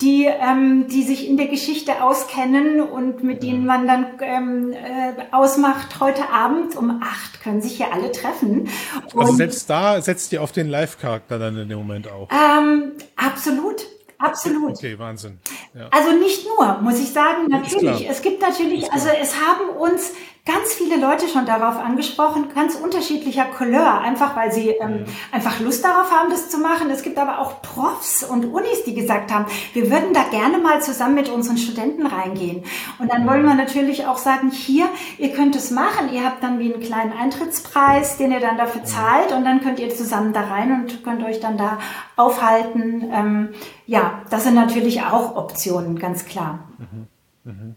die, 0.00 0.24
ähm, 0.24 0.88
die 0.88 1.04
sich 1.04 1.28
in 1.28 1.36
der 1.36 1.46
Geschichte 1.46 2.02
auskennen 2.02 2.80
und 2.80 3.22
mit 3.22 3.44
denen 3.44 3.64
man 3.64 3.86
dann 3.86 4.06
ähm, 4.20 4.72
äh, 4.72 5.12
ausmacht, 5.30 6.00
heute 6.00 6.30
Abend 6.30 6.74
um 6.74 7.00
acht 7.00 7.34
können 7.44 7.60
sich 7.60 7.78
ja 7.78 7.88
alle 7.92 8.10
treffen. 8.10 8.68
Also 9.04 9.18
und 9.18 9.24
also 9.24 9.36
selbst 9.36 9.70
da 9.70 10.00
setzt 10.00 10.32
ihr 10.32 10.42
auf 10.42 10.50
den 10.50 10.63
den 10.64 10.70
Live-Charakter 10.70 11.38
dann 11.38 11.56
in 11.58 11.68
dem 11.68 11.78
Moment 11.78 12.08
auch. 12.08 12.28
Ähm, 12.30 12.92
absolut. 13.16 13.86
Absolut. 14.18 14.76
Okay, 14.76 14.98
Wahnsinn. 14.98 15.38
Ja. 15.74 15.88
Also 15.90 16.12
nicht 16.12 16.46
nur, 16.46 16.78
muss 16.80 16.98
ich 16.98 17.12
sagen, 17.12 17.48
natürlich. 17.48 18.08
Es 18.08 18.22
gibt 18.22 18.40
natürlich, 18.40 18.90
also 18.90 19.08
es 19.20 19.34
haben 19.34 19.68
uns 19.76 20.12
ganz 20.46 20.74
viele 20.74 21.00
Leute 21.00 21.26
schon 21.26 21.46
darauf 21.46 21.78
angesprochen, 21.78 22.48
ganz 22.54 22.74
unterschiedlicher 22.74 23.46
Couleur, 23.46 24.00
einfach 24.02 24.36
weil 24.36 24.52
sie 24.52 24.68
ähm, 24.68 24.90
mhm. 24.90 25.04
einfach 25.32 25.58
Lust 25.60 25.82
darauf 25.82 26.10
haben, 26.10 26.28
das 26.28 26.50
zu 26.50 26.58
machen. 26.58 26.90
Es 26.90 27.02
gibt 27.02 27.16
aber 27.16 27.38
auch 27.38 27.62
Profs 27.62 28.22
und 28.22 28.44
Unis, 28.52 28.84
die 28.84 28.94
gesagt 28.94 29.32
haben, 29.32 29.46
wir 29.72 29.90
würden 29.90 30.12
da 30.12 30.24
gerne 30.24 30.58
mal 30.58 30.82
zusammen 30.82 31.14
mit 31.14 31.30
unseren 31.30 31.56
Studenten 31.56 32.06
reingehen. 32.06 32.62
Und 32.98 33.10
dann 33.10 33.26
wollen 33.26 33.42
wir 33.42 33.54
natürlich 33.54 34.06
auch 34.06 34.18
sagen, 34.18 34.50
hier, 34.50 34.86
ihr 35.16 35.32
könnt 35.32 35.56
es 35.56 35.70
machen, 35.70 36.12
ihr 36.12 36.24
habt 36.24 36.42
dann 36.42 36.58
wie 36.58 36.74
einen 36.74 36.82
kleinen 36.82 37.14
Eintrittspreis, 37.14 38.18
den 38.18 38.30
ihr 38.30 38.40
dann 38.40 38.58
dafür 38.58 38.84
zahlt 38.84 39.32
und 39.32 39.44
dann 39.46 39.62
könnt 39.62 39.78
ihr 39.78 39.88
zusammen 39.94 40.34
da 40.34 40.42
rein 40.42 40.72
und 40.72 41.04
könnt 41.04 41.24
euch 41.24 41.40
dann 41.40 41.56
da 41.56 41.78
aufhalten. 42.16 43.08
Ähm, 43.10 43.48
ja, 43.86 44.20
das 44.28 44.44
sind 44.44 44.56
natürlich 44.56 45.02
auch 45.02 45.36
Optionen, 45.36 45.98
ganz 45.98 46.26
klar. 46.26 46.68
Mhm. 46.76 47.06
Mhm. 47.44 47.76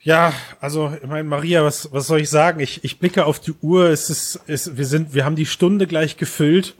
Ja, 0.00 0.32
also 0.60 0.92
ich 1.02 1.08
meine, 1.08 1.28
Maria, 1.28 1.64
was, 1.64 1.92
was 1.92 2.06
soll 2.06 2.20
ich 2.20 2.30
sagen? 2.30 2.60
Ich, 2.60 2.84
ich 2.84 2.98
blicke 2.98 3.26
auf 3.26 3.40
die 3.40 3.54
Uhr, 3.60 3.86
es 3.86 4.10
ist, 4.10 4.40
es, 4.46 4.76
wir 4.76 4.86
sind, 4.86 5.14
wir 5.14 5.24
haben 5.24 5.36
die 5.36 5.46
Stunde 5.46 5.86
gleich 5.86 6.16
gefüllt. 6.16 6.74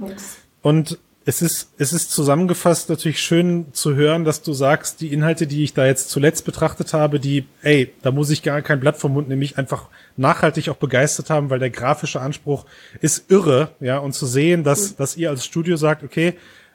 Und 0.62 0.98
es 1.28 1.42
ist, 1.42 1.74
es 1.76 1.92
ist 1.92 2.10
zusammengefasst 2.10 2.88
natürlich 2.88 3.20
schön 3.20 3.66
zu 3.72 3.94
hören, 3.94 4.24
dass 4.24 4.40
du 4.40 4.54
sagst, 4.54 5.02
die 5.02 5.12
Inhalte, 5.12 5.46
die 5.46 5.62
ich 5.62 5.74
da 5.74 5.84
jetzt 5.84 6.08
zuletzt 6.08 6.46
betrachtet 6.46 6.94
habe, 6.94 7.20
die, 7.20 7.44
ey, 7.60 7.92
da 8.00 8.12
muss 8.12 8.30
ich 8.30 8.42
gar 8.42 8.62
kein 8.62 8.80
Blatt 8.80 8.96
vom 8.96 9.12
Mund, 9.12 9.28
nämlich 9.28 9.58
einfach 9.58 9.88
nachhaltig 10.16 10.70
auch 10.70 10.76
begeistert 10.76 11.28
haben, 11.28 11.50
weil 11.50 11.58
der 11.58 11.68
grafische 11.68 12.22
Anspruch 12.22 12.64
ist 13.02 13.30
irre, 13.30 13.72
ja, 13.80 13.98
und 13.98 14.14
zu 14.14 14.24
sehen, 14.24 14.64
dass, 14.64 14.96
dass 14.96 15.18
ihr 15.18 15.28
als 15.28 15.44
Studio 15.44 15.76
sagt, 15.76 16.02
okay, 16.02 16.32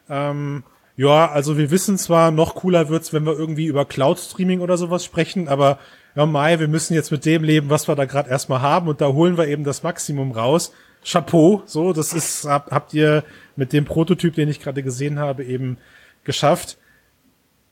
ähm, 0.08 0.64
ja, 0.96 1.32
also 1.32 1.58
wir 1.58 1.72
wissen 1.72 1.98
zwar, 1.98 2.30
noch 2.30 2.54
cooler 2.54 2.90
wird's, 2.90 3.12
wenn 3.12 3.24
wir 3.24 3.36
irgendwie 3.36 3.66
über 3.66 3.86
Cloud-Streaming 3.86 4.60
oder 4.60 4.78
sowas 4.78 5.04
sprechen, 5.04 5.48
aber 5.48 5.80
ja, 6.16 6.26
Mai, 6.26 6.60
wir 6.60 6.68
müssen 6.68 6.94
jetzt 6.94 7.12
mit 7.12 7.26
dem 7.26 7.44
leben, 7.44 7.70
was 7.70 7.88
wir 7.88 7.96
da 7.96 8.06
gerade 8.06 8.30
erstmal 8.30 8.62
haben 8.62 8.88
und 8.88 9.02
da 9.02 9.08
holen 9.08 9.38
wir 9.38 9.48
eben 9.48 9.64
das 9.64 9.84
Maximum 9.84 10.32
raus. 10.32 10.72
Chapeau, 11.04 11.64
so, 11.66 11.92
das 11.92 12.14
ist, 12.14 12.46
hab, 12.46 12.72
habt 12.72 12.94
ihr 12.94 13.24
mit 13.56 13.74
dem 13.74 13.86
Prototyp, 13.86 14.36
den 14.36 14.48
ich 14.48 14.62
gerade 14.62 14.84
gesehen 14.84 15.20
habe, 15.20 15.44
eben 15.44 15.78
geschafft. 16.24 16.78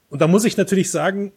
Und 0.10 0.22
da 0.22 0.28
muss 0.28 0.44
ich 0.44 0.58
natürlich 0.58 0.92
sagen, 0.92 1.32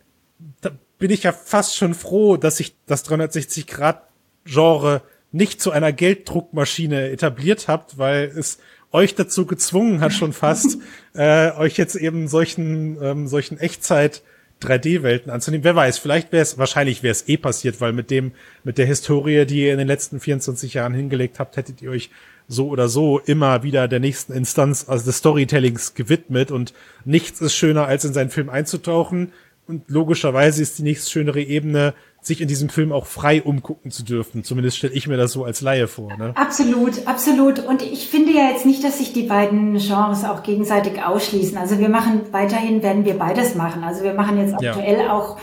da 0.61 0.71
bin 0.99 1.11
ich 1.11 1.23
ja 1.23 1.33
fast 1.33 1.77
schon 1.77 1.95
froh, 1.95 2.37
dass 2.37 2.57
sich 2.57 2.75
das 2.87 3.05
360 3.05 3.67
Grad 3.67 4.03
Genre 4.45 5.03
nicht 5.31 5.61
zu 5.61 5.71
einer 5.71 5.93
Gelddruckmaschine 5.93 7.11
etabliert 7.11 7.69
habt, 7.69 7.99
weil 7.99 8.33
es 8.37 8.59
euch 8.93 9.15
dazu 9.15 9.47
gezwungen 9.47 10.01
hat 10.01 10.13
schon 10.13 10.33
fast, 10.33 10.79
äh, 11.15 11.53
euch 11.53 11.77
jetzt 11.77 11.97
eben 11.97 12.29
solchen, 12.29 13.03
ähm, 13.03 13.27
solchen 13.27 13.59
Echtzeit 13.59 14.23
3D-Welten 14.65 15.31
anzunehmen. 15.31 15.65
Wer 15.65 15.77
weiß, 15.77 15.99
vielleicht 15.99 16.33
wäre 16.33 16.43
es, 16.43 16.59
wahrscheinlich 16.59 17.03
wäre 17.03 17.13
es 17.13 17.29
eh 17.29 17.37
passiert, 17.37 17.81
weil 17.81 17.93
mit 17.93 18.11
dem, 18.11 18.33
mit 18.65 18.79
der 18.79 18.87
Historie, 18.87 19.45
die 19.47 19.63
ihr 19.65 19.73
in 19.73 19.79
den 19.79 19.89
letzten 19.89 20.21
24 20.21 20.75
Jahren 20.75 20.95
hingelegt 20.95 21.39
habt, 21.39 21.57
hättet 21.57 21.83
ihr 21.83 21.91
euch 21.91 22.11
so 22.49 22.69
oder 22.69 22.89
so 22.89 23.19
immer 23.19 23.63
wieder 23.63 23.89
der 23.89 24.01
nächsten 24.01 24.33
Instanz, 24.33 24.87
also 24.89 25.07
des 25.07 25.19
Storytellings 25.19 25.95
gewidmet 25.95 26.51
und 26.51 26.75
nichts 27.05 27.41
ist 27.41 27.55
schöner, 27.55 27.87
als 27.87 28.05
in 28.05 28.13
seinen 28.13 28.31
Film 28.31 28.51
einzutauchen. 28.51 29.33
Und 29.67 29.89
logischerweise 29.89 30.61
ist 30.61 30.79
die 30.79 30.83
nächst 30.83 31.11
schönere 31.11 31.41
Ebene, 31.41 31.95
sich 32.21 32.41
in 32.41 32.49
diesem 32.49 32.69
Film 32.69 32.93
auch 32.93 33.07
frei 33.07 33.43
umgucken 33.43 33.91
zu 33.91 34.03
dürfen. 34.03 34.45
Zumindest 34.45 34.79
stelle 34.79 34.95
ich 34.95 35.07
mir 35.07 35.17
das 35.17 35.33
so 35.33 35.45
als 35.45 35.61
Laie 35.61 35.89
vor. 35.89 36.17
Ne? 36.17 36.33
Absolut, 36.35 37.07
absolut. 37.07 37.59
Und 37.61 37.83
ich 37.83 38.09
finde 38.09 38.33
ja 38.33 38.51
jetzt 38.51 38.67
nicht, 38.67 38.83
dass 38.85 38.99
sich 38.99 39.13
die 39.13 39.25
beiden 39.25 39.77
Genres 39.79 40.25
auch 40.25 40.43
gegenseitig 40.43 41.03
ausschließen. 41.03 41.57
Also 41.57 41.79
wir 41.79 41.89
machen 41.89 42.23
weiterhin, 42.33 42.83
werden 42.83 43.05
wir 43.05 43.19
beides 43.19 43.55
machen. 43.55 43.85
Also 43.85 44.05
wir 44.05 44.15
machen 44.15 44.39
jetzt 44.39 44.55
aktuell 44.55 45.05
ja. 45.05 45.13
auch 45.13 45.39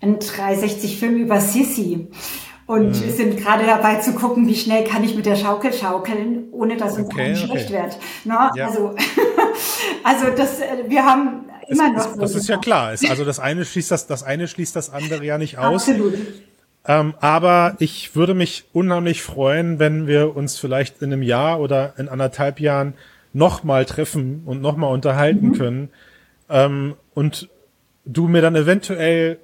einen 0.00 0.18
360-Film 0.18 1.16
über 1.16 1.40
Sissy. 1.40 2.08
Und 2.66 2.90
mhm. 2.90 3.10
sind 3.10 3.36
gerade 3.36 3.66
dabei 3.66 3.96
zu 3.96 4.14
gucken, 4.14 4.46
wie 4.46 4.54
schnell 4.54 4.84
kann 4.84 5.02
ich 5.02 5.16
mit 5.16 5.26
der 5.26 5.36
Schaukel 5.36 5.72
schaukeln, 5.72 6.48
ohne 6.52 6.76
dass 6.76 6.96
uns 6.96 7.06
okay, 7.06 7.32
okay. 7.32 7.36
schlecht 7.36 7.70
wird. 7.70 7.98
Na, 8.24 8.52
ja. 8.54 8.68
Also, 8.68 8.94
also 10.04 10.26
das, 10.36 10.60
äh, 10.60 10.88
wir 10.88 11.04
haben 11.04 11.44
immer 11.68 11.92
noch. 11.92 12.12
Ist, 12.12 12.20
das 12.20 12.34
ist 12.34 12.48
ja 12.48 12.58
klar. 12.58 12.88
Also 12.88 13.24
das 13.24 13.38
eine 13.40 13.64
schließt 13.64 13.90
das, 13.90 14.06
das 14.06 14.22
eine 14.22 14.48
schließt 14.48 14.74
das 14.74 14.90
andere 14.90 15.24
ja 15.24 15.38
nicht 15.38 15.58
aus. 15.58 15.88
Absolut. 15.88 16.14
Ähm, 16.84 17.14
aber 17.20 17.76
ich 17.78 18.16
würde 18.16 18.34
mich 18.34 18.64
unheimlich 18.72 19.22
freuen, 19.22 19.78
wenn 19.78 20.06
wir 20.06 20.36
uns 20.36 20.58
vielleicht 20.58 21.00
in 21.00 21.12
einem 21.12 21.22
Jahr 21.22 21.60
oder 21.60 21.94
in 21.96 22.08
anderthalb 22.08 22.58
Jahren 22.58 22.94
nochmal 23.32 23.84
treffen 23.84 24.42
und 24.46 24.60
nochmal 24.60 24.92
unterhalten 24.92 25.48
mhm. 25.48 25.52
können. 25.52 25.88
Ähm, 26.50 26.94
und 27.14 27.48
du 28.04 28.26
mir 28.28 28.42
dann 28.42 28.56
eventuell 28.56 29.38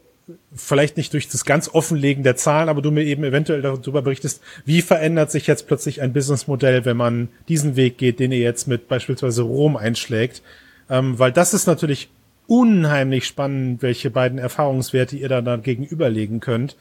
vielleicht 0.55 0.97
nicht 0.97 1.13
durch 1.15 1.29
das 1.29 1.45
ganz 1.45 1.71
Offenlegen 1.73 2.23
der 2.23 2.37
Zahlen, 2.37 2.69
aber 2.69 2.83
du 2.83 2.91
mir 2.91 3.05
eben 3.05 3.25
eventuell 3.25 3.63
darüber 3.63 4.03
berichtest, 4.03 4.43
wie 4.65 4.83
verändert 4.83 5.31
sich 5.31 5.47
jetzt 5.47 5.67
plötzlich 5.67 6.03
ein 6.03 6.13
Businessmodell, 6.13 6.85
wenn 6.85 6.97
man 6.97 7.29
diesen 7.49 7.77
Weg 7.77 7.99
geht, 7.99 8.21
den 8.21 8.33
ihr 8.33 8.39
jetzt 8.39 8.69
mit 8.69 8.89
beispielsweise 8.89 9.43
Rom 9.43 9.77
einschlägt. 9.77 10.43
Ähm, 10.91 11.19
weil 11.19 11.33
das 11.33 11.55
ist 11.55 11.67
natürlich 11.67 12.11
unheimlich 12.47 13.27
spannend, 13.27 13.83
welche 13.83 14.11
beiden 14.11 14.39
Erfahrungswerte 14.39 15.17
ihr 15.17 15.29
da 15.29 15.43
dann 15.43 15.63
gegenüberlegen 15.63 16.41
könnt. 16.41 16.77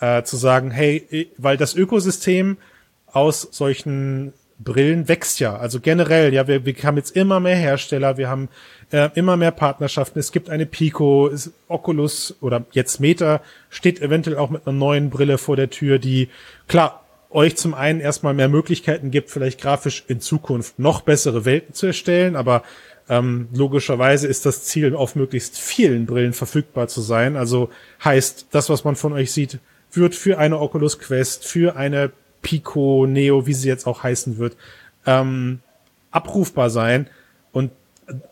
Äh, 0.00 0.22
zu 0.22 0.36
sagen, 0.36 0.70
hey, 0.70 1.28
weil 1.36 1.58
das 1.58 1.74
Ökosystem 1.74 2.56
aus 3.06 3.48
solchen 3.50 4.32
Brillen 4.58 5.08
wächst 5.08 5.40
ja. 5.40 5.56
Also 5.56 5.80
generell, 5.80 6.32
ja, 6.34 6.46
wir, 6.46 6.64
wir 6.64 6.74
haben 6.82 6.96
jetzt 6.96 7.16
immer 7.16 7.40
mehr 7.40 7.56
Hersteller, 7.56 8.16
wir 8.18 8.28
haben 8.28 8.48
äh, 8.92 9.08
immer 9.14 9.36
mehr 9.36 9.50
Partnerschaften. 9.50 10.18
Es 10.18 10.32
gibt 10.32 10.50
eine 10.50 10.66
Pico, 10.66 11.30
Oculus 11.68 12.36
oder 12.40 12.64
jetzt 12.72 13.00
Meta 13.00 13.40
steht 13.70 14.00
eventuell 14.00 14.36
auch 14.36 14.50
mit 14.50 14.66
einer 14.66 14.76
neuen 14.76 15.10
Brille 15.10 15.38
vor 15.38 15.56
der 15.56 15.70
Tür, 15.70 15.98
die 15.98 16.28
klar 16.68 17.04
euch 17.30 17.56
zum 17.56 17.74
einen 17.74 18.00
erstmal 18.00 18.34
mehr 18.34 18.48
Möglichkeiten 18.48 19.10
gibt, 19.10 19.30
vielleicht 19.30 19.60
grafisch 19.60 20.04
in 20.08 20.20
Zukunft 20.20 20.78
noch 20.78 21.02
bessere 21.02 21.44
Welten 21.44 21.74
zu 21.74 21.86
erstellen, 21.86 22.36
aber 22.36 22.62
ähm, 23.10 23.48
logischerweise 23.52 24.28
ist 24.28 24.46
das 24.46 24.64
Ziel, 24.64 24.94
auf 24.94 25.16
möglichst 25.16 25.58
vielen 25.58 26.06
Brillen 26.06 26.32
verfügbar 26.32 26.86
zu 26.86 27.00
sein. 27.00 27.36
Also 27.36 27.68
heißt, 28.04 28.46
das, 28.52 28.70
was 28.70 28.84
man 28.84 28.94
von 28.94 29.12
euch 29.12 29.32
sieht, 29.32 29.58
wird 29.90 30.14
für 30.14 30.38
eine 30.38 30.60
Oculus 30.60 31.00
Quest, 31.00 31.44
für 31.44 31.74
eine 31.74 32.12
Pico 32.40 33.06
Neo, 33.06 33.48
wie 33.48 33.52
sie 33.52 33.66
jetzt 33.66 33.88
auch 33.88 34.04
heißen 34.04 34.38
wird, 34.38 34.56
ähm, 35.06 35.58
abrufbar 36.12 36.70
sein. 36.70 37.08
Und 37.50 37.72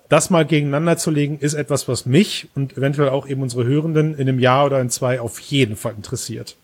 das 0.09 0.31
mal 0.31 0.47
gegeneinander 0.47 0.97
zu 0.97 1.11
legen, 1.11 1.41
ist 1.41 1.55
etwas, 1.55 1.89
was 1.89 2.07
mich 2.07 2.49
und 2.55 2.79
eventuell 2.79 3.09
auch 3.09 3.27
eben 3.27 3.43
unsere 3.43 3.65
Hörenden 3.65 4.15
in 4.15 4.29
einem 4.29 4.39
Jahr 4.39 4.67
oder 4.67 4.81
in 4.81 4.91
zwei 4.91 5.21
auf 5.21 5.41
jeden 5.41 5.75
Fall 5.75 5.95
interessiert. 5.97 6.57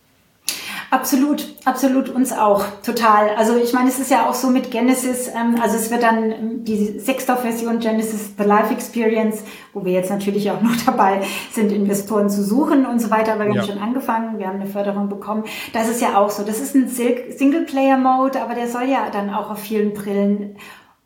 Absolut, 0.94 1.44
absolut 1.64 2.08
uns 2.08 2.32
auch, 2.32 2.64
total. 2.86 3.30
Also 3.36 3.56
ich 3.56 3.72
meine, 3.72 3.88
es 3.88 3.98
ist 3.98 4.12
ja 4.12 4.28
auch 4.28 4.34
so 4.34 4.48
mit 4.48 4.70
Genesis, 4.70 5.26
ähm, 5.26 5.56
also 5.60 5.74
es 5.74 5.90
wird 5.90 6.04
dann 6.04 6.62
die 6.62 7.00
Sechster-Version 7.00 7.80
Genesis 7.80 8.34
The 8.38 8.44
Life 8.44 8.72
Experience, 8.72 9.42
wo 9.72 9.84
wir 9.84 9.90
jetzt 9.92 10.08
natürlich 10.08 10.52
auch 10.52 10.62
noch 10.62 10.76
dabei 10.86 11.22
sind, 11.50 11.72
Investoren 11.72 12.30
zu 12.30 12.44
suchen 12.44 12.86
und 12.86 13.00
so 13.00 13.10
weiter, 13.10 13.40
weil 13.40 13.48
wir 13.48 13.56
ja. 13.56 13.62
haben 13.62 13.68
schon 13.68 13.82
angefangen, 13.82 14.38
wir 14.38 14.46
haben 14.46 14.60
eine 14.60 14.70
Förderung 14.70 15.08
bekommen. 15.08 15.42
Das 15.72 15.88
ist 15.88 16.00
ja 16.00 16.16
auch 16.16 16.30
so. 16.30 16.44
Das 16.44 16.60
ist 16.60 16.76
ein 16.76 16.88
Single-Player-Mode, 16.88 18.40
aber 18.40 18.54
der 18.54 18.68
soll 18.68 18.84
ja 18.84 19.10
dann 19.10 19.34
auch 19.34 19.50
auf 19.50 19.58
vielen 19.58 19.94
Brillen 19.94 20.54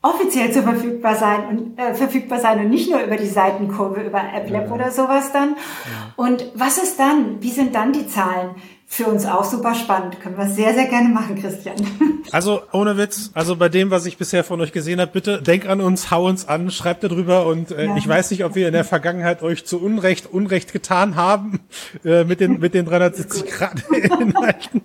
offiziell 0.03 0.53
zu 0.53 0.62
verfügbar 0.62 1.14
sein 1.14 1.49
und 1.49 1.78
äh, 1.78 1.95
verfügbar 1.95 2.41
sein 2.41 2.61
und 2.61 2.68
nicht 2.68 2.91
nur 2.91 3.01
über 3.01 3.16
die 3.16 3.26
Seitenkurve 3.26 4.03
über 4.03 4.20
AppLab 4.20 4.68
ja. 4.68 4.74
oder 4.74 4.91
sowas 4.91 5.32
dann. 5.32 5.57
Ja. 5.57 6.12
Und 6.16 6.53
was 6.55 6.76
ist 6.76 7.01
dann? 7.01 7.41
Wie 7.41 7.51
sind 7.51 7.74
dann 7.74 7.93
die 7.93 8.07
Zahlen? 8.07 8.51
Für 8.91 9.05
uns 9.05 9.26
auch 9.26 9.45
super 9.45 9.74
spannend. 9.74 10.18
Können 10.18 10.39
wir 10.39 10.49
sehr, 10.49 10.72
sehr 10.72 10.86
gerne 10.86 11.11
machen, 11.11 11.41
Christian. 11.41 11.76
Also 12.30 12.61
ohne 12.72 12.99
Witz, 12.99 13.30
also 13.32 13.57
bei 13.57 13.70
dem, 13.70 13.91
was 13.91 14.05
ich 14.05 14.18
bisher 14.18 14.45
von 14.45 14.61
euch 14.61 14.72
gesehen 14.72 15.01
habe, 15.01 15.11
bitte 15.11 15.41
denk 15.41 15.66
an 15.66 15.80
uns, 15.80 16.11
hau 16.11 16.26
uns 16.26 16.47
an, 16.47 16.70
schreibt 16.70 17.03
darüber 17.03 17.47
und 17.47 17.70
äh, 17.70 17.86
ja. 17.86 17.97
ich 17.97 18.07
weiß 18.07 18.32
nicht, 18.32 18.45
ob 18.45 18.55
wir 18.55 18.66
in 18.66 18.74
der 18.74 18.84
Vergangenheit 18.84 19.41
euch 19.41 19.64
zu 19.64 19.80
Unrecht 19.80 20.26
Unrecht 20.26 20.74
getan 20.74 21.16
haben 21.16 21.61
äh, 22.05 22.24
mit 22.24 22.41
den 22.41 22.61
mit 22.61 22.74
den 22.74 22.84
360 22.84 23.47
Grad 23.47 23.82
Inhalten. 24.20 24.82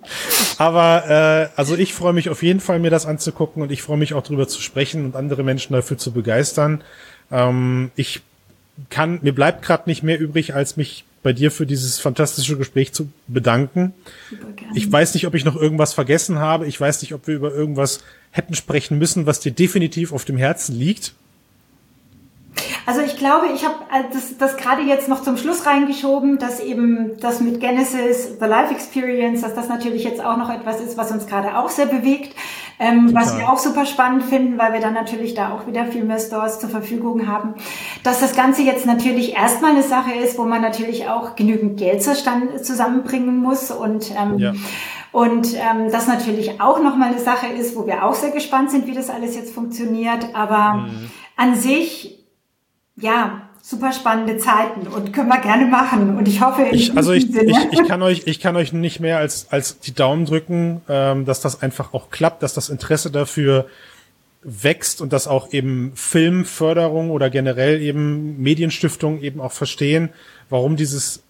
Aber 0.56 1.50
äh, 1.54 1.60
also 1.60 1.76
ich 1.76 1.92
freue 1.92 2.14
mich 2.14 2.30
auf 2.30 2.42
jeden 2.42 2.60
Fall, 2.60 2.78
mir 2.78 2.90
das 2.90 3.04
anzugucken 3.04 3.62
und 3.62 3.70
ich 3.70 3.82
freue 3.82 3.98
mich 3.98 4.14
auch 4.14 4.22
darüber 4.22 4.48
zu 4.48 4.62
sprechen 4.62 5.04
und 5.04 5.14
andere 5.14 5.42
Menschen 5.42 5.74
dafür 5.74 5.98
zu 5.98 6.12
begeistern. 6.12 6.82
Ähm, 7.30 7.90
ich 7.94 8.22
kann, 8.88 9.18
mir 9.20 9.34
bleibt 9.34 9.60
gerade 9.60 9.82
nicht 9.86 10.02
mehr 10.02 10.18
übrig, 10.18 10.54
als 10.54 10.78
mich 10.78 11.04
bei 11.24 11.32
dir 11.32 11.50
für 11.50 11.66
dieses 11.66 11.98
fantastische 11.98 12.56
Gespräch 12.56 12.92
zu 12.92 13.08
bedanken. 13.26 13.94
Ich 14.74 14.92
weiß 14.92 15.14
nicht, 15.14 15.26
ob 15.26 15.34
ich 15.34 15.44
noch 15.44 15.56
irgendwas 15.56 15.94
vergessen 15.94 16.38
habe. 16.38 16.66
Ich 16.66 16.78
weiß 16.78 17.00
nicht, 17.00 17.14
ob 17.14 17.26
wir 17.26 17.34
über 17.34 17.52
irgendwas 17.52 18.00
hätten 18.30 18.54
sprechen 18.54 18.98
müssen, 18.98 19.26
was 19.26 19.40
dir 19.40 19.50
definitiv 19.50 20.12
auf 20.12 20.26
dem 20.26 20.36
Herzen 20.36 20.78
liegt. 20.78 21.14
Also 22.86 23.00
ich 23.00 23.16
glaube, 23.16 23.46
ich 23.54 23.64
habe 23.64 23.76
äh, 23.92 24.04
das, 24.12 24.36
das 24.36 24.56
gerade 24.56 24.82
jetzt 24.82 25.08
noch 25.08 25.22
zum 25.22 25.36
Schluss 25.36 25.66
reingeschoben, 25.66 26.38
dass 26.38 26.60
eben 26.60 27.18
das 27.20 27.40
mit 27.40 27.60
Genesis, 27.60 28.38
The 28.38 28.46
Life 28.46 28.72
Experience, 28.72 29.40
dass 29.40 29.54
das 29.54 29.68
natürlich 29.68 30.04
jetzt 30.04 30.24
auch 30.24 30.36
noch 30.36 30.50
etwas 30.50 30.80
ist, 30.80 30.96
was 30.96 31.10
uns 31.10 31.26
gerade 31.26 31.58
auch 31.58 31.70
sehr 31.70 31.86
bewegt. 31.86 32.34
ähm, 32.80 33.14
was 33.14 33.36
wir 33.38 33.48
auch 33.48 33.58
super 33.58 33.86
spannend 33.86 34.24
finden, 34.24 34.58
weil 34.58 34.72
wir 34.72 34.80
dann 34.80 34.94
natürlich 34.94 35.34
da 35.34 35.52
auch 35.52 35.66
wieder 35.66 35.86
viel 35.86 36.04
mehr 36.04 36.18
Stores 36.18 36.58
zur 36.58 36.68
Verfügung 36.68 37.28
haben. 37.28 37.54
Dass 38.02 38.20
das 38.20 38.34
Ganze 38.34 38.62
jetzt 38.62 38.84
natürlich 38.84 39.34
erstmal 39.34 39.72
eine 39.72 39.82
Sache 39.82 40.12
ist, 40.12 40.38
wo 40.38 40.44
man 40.44 40.60
natürlich 40.60 41.08
auch 41.08 41.36
genügend 41.36 41.78
Geld 41.78 42.02
zusammenbringen 42.02 43.38
muss 43.38 43.70
und 43.70 44.10
ähm, 44.10 44.38
ja. 44.38 44.52
Und 45.12 45.54
ähm, 45.54 45.92
das 45.92 46.08
natürlich 46.08 46.60
auch 46.60 46.82
nochmal 46.82 47.10
eine 47.10 47.20
Sache 47.20 47.46
ist, 47.46 47.76
wo 47.76 47.86
wir 47.86 48.04
auch 48.04 48.14
sehr 48.14 48.32
gespannt 48.32 48.72
sind, 48.72 48.88
wie 48.88 48.94
das 48.94 49.10
alles 49.10 49.36
jetzt 49.36 49.54
funktioniert. 49.54 50.34
Aber 50.34 50.88
mhm. 50.88 51.08
an 51.36 51.54
sich, 51.54 52.23
ja, 52.96 53.48
super 53.62 53.92
spannende 53.92 54.36
Zeiten 54.38 54.86
und 54.86 55.12
können 55.12 55.28
wir 55.28 55.40
gerne 55.40 55.66
machen. 55.66 56.16
Und 56.16 56.28
ich 56.28 56.40
hoffe, 56.42 56.66
ich, 56.70 56.96
also 56.96 57.12
ich, 57.12 57.34
ich, 57.34 57.56
ich 57.72 57.88
kann 57.88 58.02
euch, 58.02 58.22
ich 58.26 58.40
kann 58.40 58.56
euch 58.56 58.72
nicht 58.72 59.00
mehr 59.00 59.18
als 59.18 59.50
als 59.50 59.80
die 59.80 59.94
Daumen 59.94 60.26
drücken, 60.26 60.82
ähm, 60.88 61.24
dass 61.24 61.40
das 61.40 61.62
einfach 61.62 61.94
auch 61.94 62.10
klappt, 62.10 62.42
dass 62.42 62.54
das 62.54 62.68
Interesse 62.68 63.10
dafür 63.10 63.66
wächst 64.42 65.00
und 65.00 65.12
dass 65.12 65.26
auch 65.26 65.52
eben 65.52 65.92
Filmförderung 65.94 67.10
oder 67.10 67.30
generell 67.30 67.80
eben 67.80 68.40
Medienstiftung 68.42 69.20
eben 69.22 69.40
auch 69.40 69.52
verstehen, 69.52 70.10
warum 70.50 70.76
dieses 70.76 71.22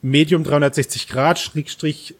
Medium 0.00 0.44
360 0.44 1.08
Grad 1.08 1.40
Schrägstrich 1.40 2.14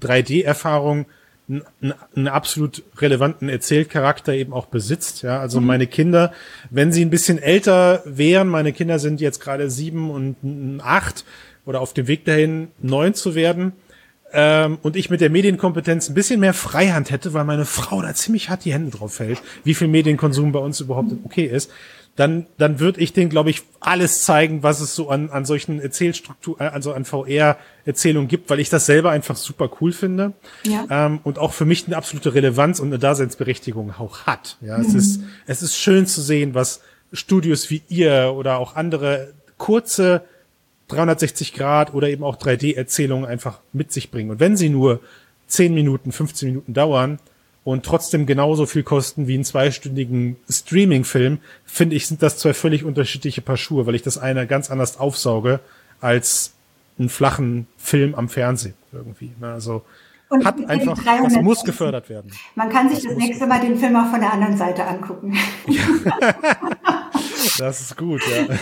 3D-Erfahrung 0.00 0.98
einen, 0.98 1.06
einen 1.48 2.28
absolut 2.28 2.82
relevanten 2.98 3.48
Erzählcharakter 3.48 4.32
eben 4.32 4.52
auch 4.52 4.66
besitzt. 4.66 5.22
Ja, 5.22 5.40
also 5.40 5.60
mhm. 5.60 5.66
meine 5.66 5.86
Kinder, 5.86 6.32
wenn 6.70 6.92
sie 6.92 7.04
ein 7.04 7.10
bisschen 7.10 7.38
älter 7.38 8.02
wären, 8.06 8.48
meine 8.48 8.72
Kinder 8.72 8.98
sind 8.98 9.20
jetzt 9.20 9.40
gerade 9.40 9.70
sieben 9.70 10.10
und 10.10 10.80
acht 10.82 11.24
oder 11.66 11.80
auf 11.80 11.92
dem 11.92 12.06
Weg 12.06 12.24
dahin 12.24 12.68
neun 12.80 13.14
zu 13.14 13.34
werden, 13.34 13.72
ähm, 14.36 14.78
und 14.82 14.96
ich 14.96 15.10
mit 15.10 15.20
der 15.20 15.30
Medienkompetenz 15.30 16.08
ein 16.08 16.14
bisschen 16.14 16.40
mehr 16.40 16.54
Freihand 16.54 17.12
hätte, 17.12 17.34
weil 17.34 17.44
meine 17.44 17.64
Frau 17.64 18.02
da 18.02 18.12
ziemlich 18.14 18.50
hart 18.50 18.64
die 18.64 18.72
Hände 18.72 18.90
drauf 18.90 19.14
fällt, 19.14 19.40
wie 19.62 19.74
viel 19.74 19.86
Medienkonsum 19.86 20.50
bei 20.50 20.58
uns 20.58 20.80
überhaupt 20.80 21.12
okay 21.24 21.44
ist, 21.44 21.70
dann, 22.16 22.46
dann 22.58 22.78
würde 22.78 23.00
ich 23.00 23.12
denen, 23.12 23.28
glaube 23.28 23.50
ich, 23.50 23.62
alles 23.80 24.22
zeigen, 24.24 24.62
was 24.62 24.80
es 24.80 24.94
so 24.94 25.10
an, 25.10 25.30
an 25.30 25.44
solchen 25.44 25.80
Erzählstrukturen, 25.80 26.68
also 26.68 26.92
an 26.92 27.04
VR-Erzählungen 27.04 28.28
gibt, 28.28 28.50
weil 28.50 28.60
ich 28.60 28.70
das 28.70 28.86
selber 28.86 29.10
einfach 29.10 29.36
super 29.36 29.68
cool 29.80 29.92
finde. 29.92 30.32
Ja. 30.64 30.86
Ähm, 30.90 31.20
und 31.24 31.38
auch 31.38 31.52
für 31.52 31.64
mich 31.64 31.86
eine 31.86 31.96
absolute 31.96 32.34
Relevanz 32.34 32.78
und 32.78 32.88
eine 32.88 33.00
Daseinsberechtigung 33.00 33.92
auch 33.98 34.26
hat. 34.26 34.58
Ja, 34.60 34.78
mhm. 34.78 34.84
es 34.84 34.94
ist, 34.94 35.20
es 35.46 35.62
ist 35.62 35.76
schön 35.76 36.06
zu 36.06 36.22
sehen, 36.22 36.54
was 36.54 36.82
Studios 37.12 37.70
wie 37.70 37.82
ihr 37.88 38.32
oder 38.36 38.58
auch 38.58 38.76
andere 38.76 39.32
kurze 39.58 40.22
360 40.88 41.54
Grad 41.54 41.94
oder 41.94 42.08
eben 42.08 42.22
auch 42.22 42.36
3D-Erzählungen 42.36 43.24
einfach 43.24 43.60
mit 43.72 43.92
sich 43.92 44.10
bringen. 44.10 44.30
Und 44.30 44.40
wenn 44.40 44.56
sie 44.56 44.68
nur 44.68 45.00
10 45.48 45.74
Minuten, 45.74 46.12
15 46.12 46.48
Minuten 46.48 46.74
dauern, 46.74 47.18
und 47.64 47.84
trotzdem 47.84 48.26
genauso 48.26 48.66
viel 48.66 48.82
kosten 48.82 49.26
wie 49.26 49.34
einen 49.34 49.44
zweistündigen 49.44 50.36
Streaming-Film, 50.48 51.38
finde 51.64 51.96
ich, 51.96 52.06
sind 52.06 52.22
das 52.22 52.38
zwei 52.38 52.52
völlig 52.52 52.84
unterschiedliche 52.84 53.40
Paar 53.40 53.56
Schuhe, 53.56 53.86
weil 53.86 53.94
ich 53.94 54.02
das 54.02 54.18
eine 54.18 54.46
ganz 54.46 54.70
anders 54.70 55.00
aufsauge 55.00 55.60
als 56.00 56.52
einen 56.98 57.08
flachen 57.08 57.66
Film 57.78 58.14
am 58.14 58.28
Fernsehen 58.28 58.74
irgendwie. 58.92 59.32
Ne? 59.40 59.52
Also 59.52 59.82
und 60.28 60.44
hat 60.44 60.56
einfach, 60.68 60.98
das 61.22 61.34
muss 61.36 61.64
gefördert 61.64 62.08
werden. 62.08 62.30
Man 62.54 62.68
kann 62.68 62.88
sich 62.88 63.04
das, 63.04 63.14
das 63.14 63.16
nächste 63.16 63.46
Mal 63.46 63.60
den 63.60 63.76
Film 63.76 63.96
auch 63.96 64.10
von 64.10 64.20
der 64.20 64.32
anderen 64.32 64.56
Seite 64.56 64.84
angucken. 64.84 65.36
Ja. 65.66 65.82
das 67.58 67.80
ist 67.80 67.96
gut, 67.96 68.22
ja. 68.26 68.54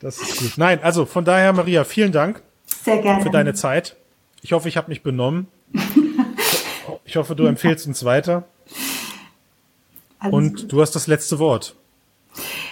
Das 0.00 0.18
ist 0.18 0.38
gut. 0.38 0.52
Nein, 0.56 0.80
also 0.82 1.06
von 1.06 1.24
daher, 1.24 1.52
Maria, 1.52 1.84
vielen 1.84 2.12
Dank. 2.12 2.42
Sehr 2.82 2.98
gerne. 2.98 3.22
Für 3.22 3.30
deine 3.30 3.54
Zeit. 3.54 3.96
Ich 4.42 4.52
hoffe, 4.52 4.68
ich 4.68 4.76
habe 4.76 4.88
mich 4.88 5.02
benommen. 5.02 5.48
Ich 7.08 7.16
hoffe, 7.16 7.34
du 7.34 7.46
empfehlst 7.46 7.86
uns 7.86 8.04
weiter. 8.04 8.44
Also, 10.18 10.36
Und 10.36 10.70
du 10.70 10.82
hast 10.82 10.94
das 10.94 11.06
letzte 11.06 11.38
Wort. 11.38 11.74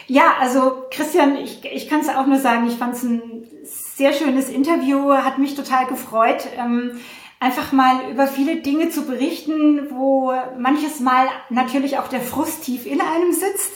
Ja, 0.09 0.35
also 0.39 0.85
Christian, 0.91 1.37
ich, 1.37 1.65
ich 1.65 1.89
kann 1.89 2.01
es 2.01 2.11
auch 2.11 2.27
nur 2.27 2.39
sagen, 2.39 2.69
ich 2.69 2.75
fand 2.75 2.95
es 2.95 3.03
ein 3.03 3.23
sehr 3.65 4.13
schönes 4.13 4.51
Interview, 4.51 5.11
hat 5.11 5.39
mich 5.39 5.55
total 5.55 5.87
gefreut, 5.87 6.47
ähm, 6.59 7.01
einfach 7.41 7.73
mal 7.73 8.11
über 8.11 8.27
viele 8.27 8.57
Dinge 8.57 8.91
zu 8.91 9.07
berichten, 9.07 9.89
wo 9.91 10.35
manches 10.59 11.01
Mal 11.01 11.29
natürlich 11.49 11.97
auch 11.99 12.09
der 12.09 12.21
Frust 12.21 12.65
tief 12.65 12.85
in 12.85 13.01
einem 13.01 13.33
sitzt 13.33 13.73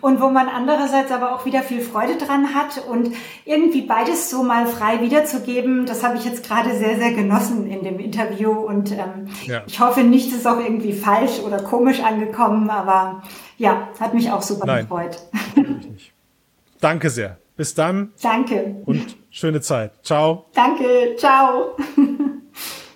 und 0.00 0.20
wo 0.20 0.30
man 0.30 0.48
andererseits 0.48 1.10
aber 1.12 1.34
auch 1.34 1.44
wieder 1.44 1.62
viel 1.62 1.80
Freude 1.80 2.16
dran 2.16 2.54
hat 2.54 2.82
und 2.88 3.14
irgendwie 3.44 3.82
beides 3.82 4.30
so 4.30 4.42
mal 4.42 4.66
frei 4.66 5.00
wiederzugeben, 5.00 5.86
das 5.86 6.02
habe 6.02 6.16
ich 6.16 6.24
jetzt 6.24 6.46
gerade 6.46 6.76
sehr, 6.76 6.96
sehr 6.96 7.12
genossen 7.12 7.70
in 7.70 7.84
dem 7.84 7.98
Interview 7.98 8.50
und 8.52 8.92
ähm, 8.92 9.28
ja. 9.46 9.62
ich 9.66 9.80
hoffe 9.80 10.02
nicht, 10.02 10.28
es 10.28 10.38
ist 10.38 10.46
auch 10.46 10.60
irgendwie 10.60 10.92
falsch 10.92 11.40
oder 11.40 11.62
komisch 11.62 12.00
angekommen, 12.00 12.70
aber 12.70 13.22
ja, 13.58 13.88
hat 13.98 14.14
mich 14.14 14.30
auch 14.30 14.42
super 14.42 14.66
Nein, 14.66 14.82
gefreut. 14.82 15.18
Danke 16.80 17.10
sehr. 17.10 17.38
Bis 17.56 17.74
dann. 17.74 18.12
Danke. 18.22 18.76
Und 18.86 19.18
schöne 19.30 19.60
Zeit. 19.60 19.92
Ciao. 20.02 20.46
Danke. 20.54 21.14
Ciao. 21.18 21.76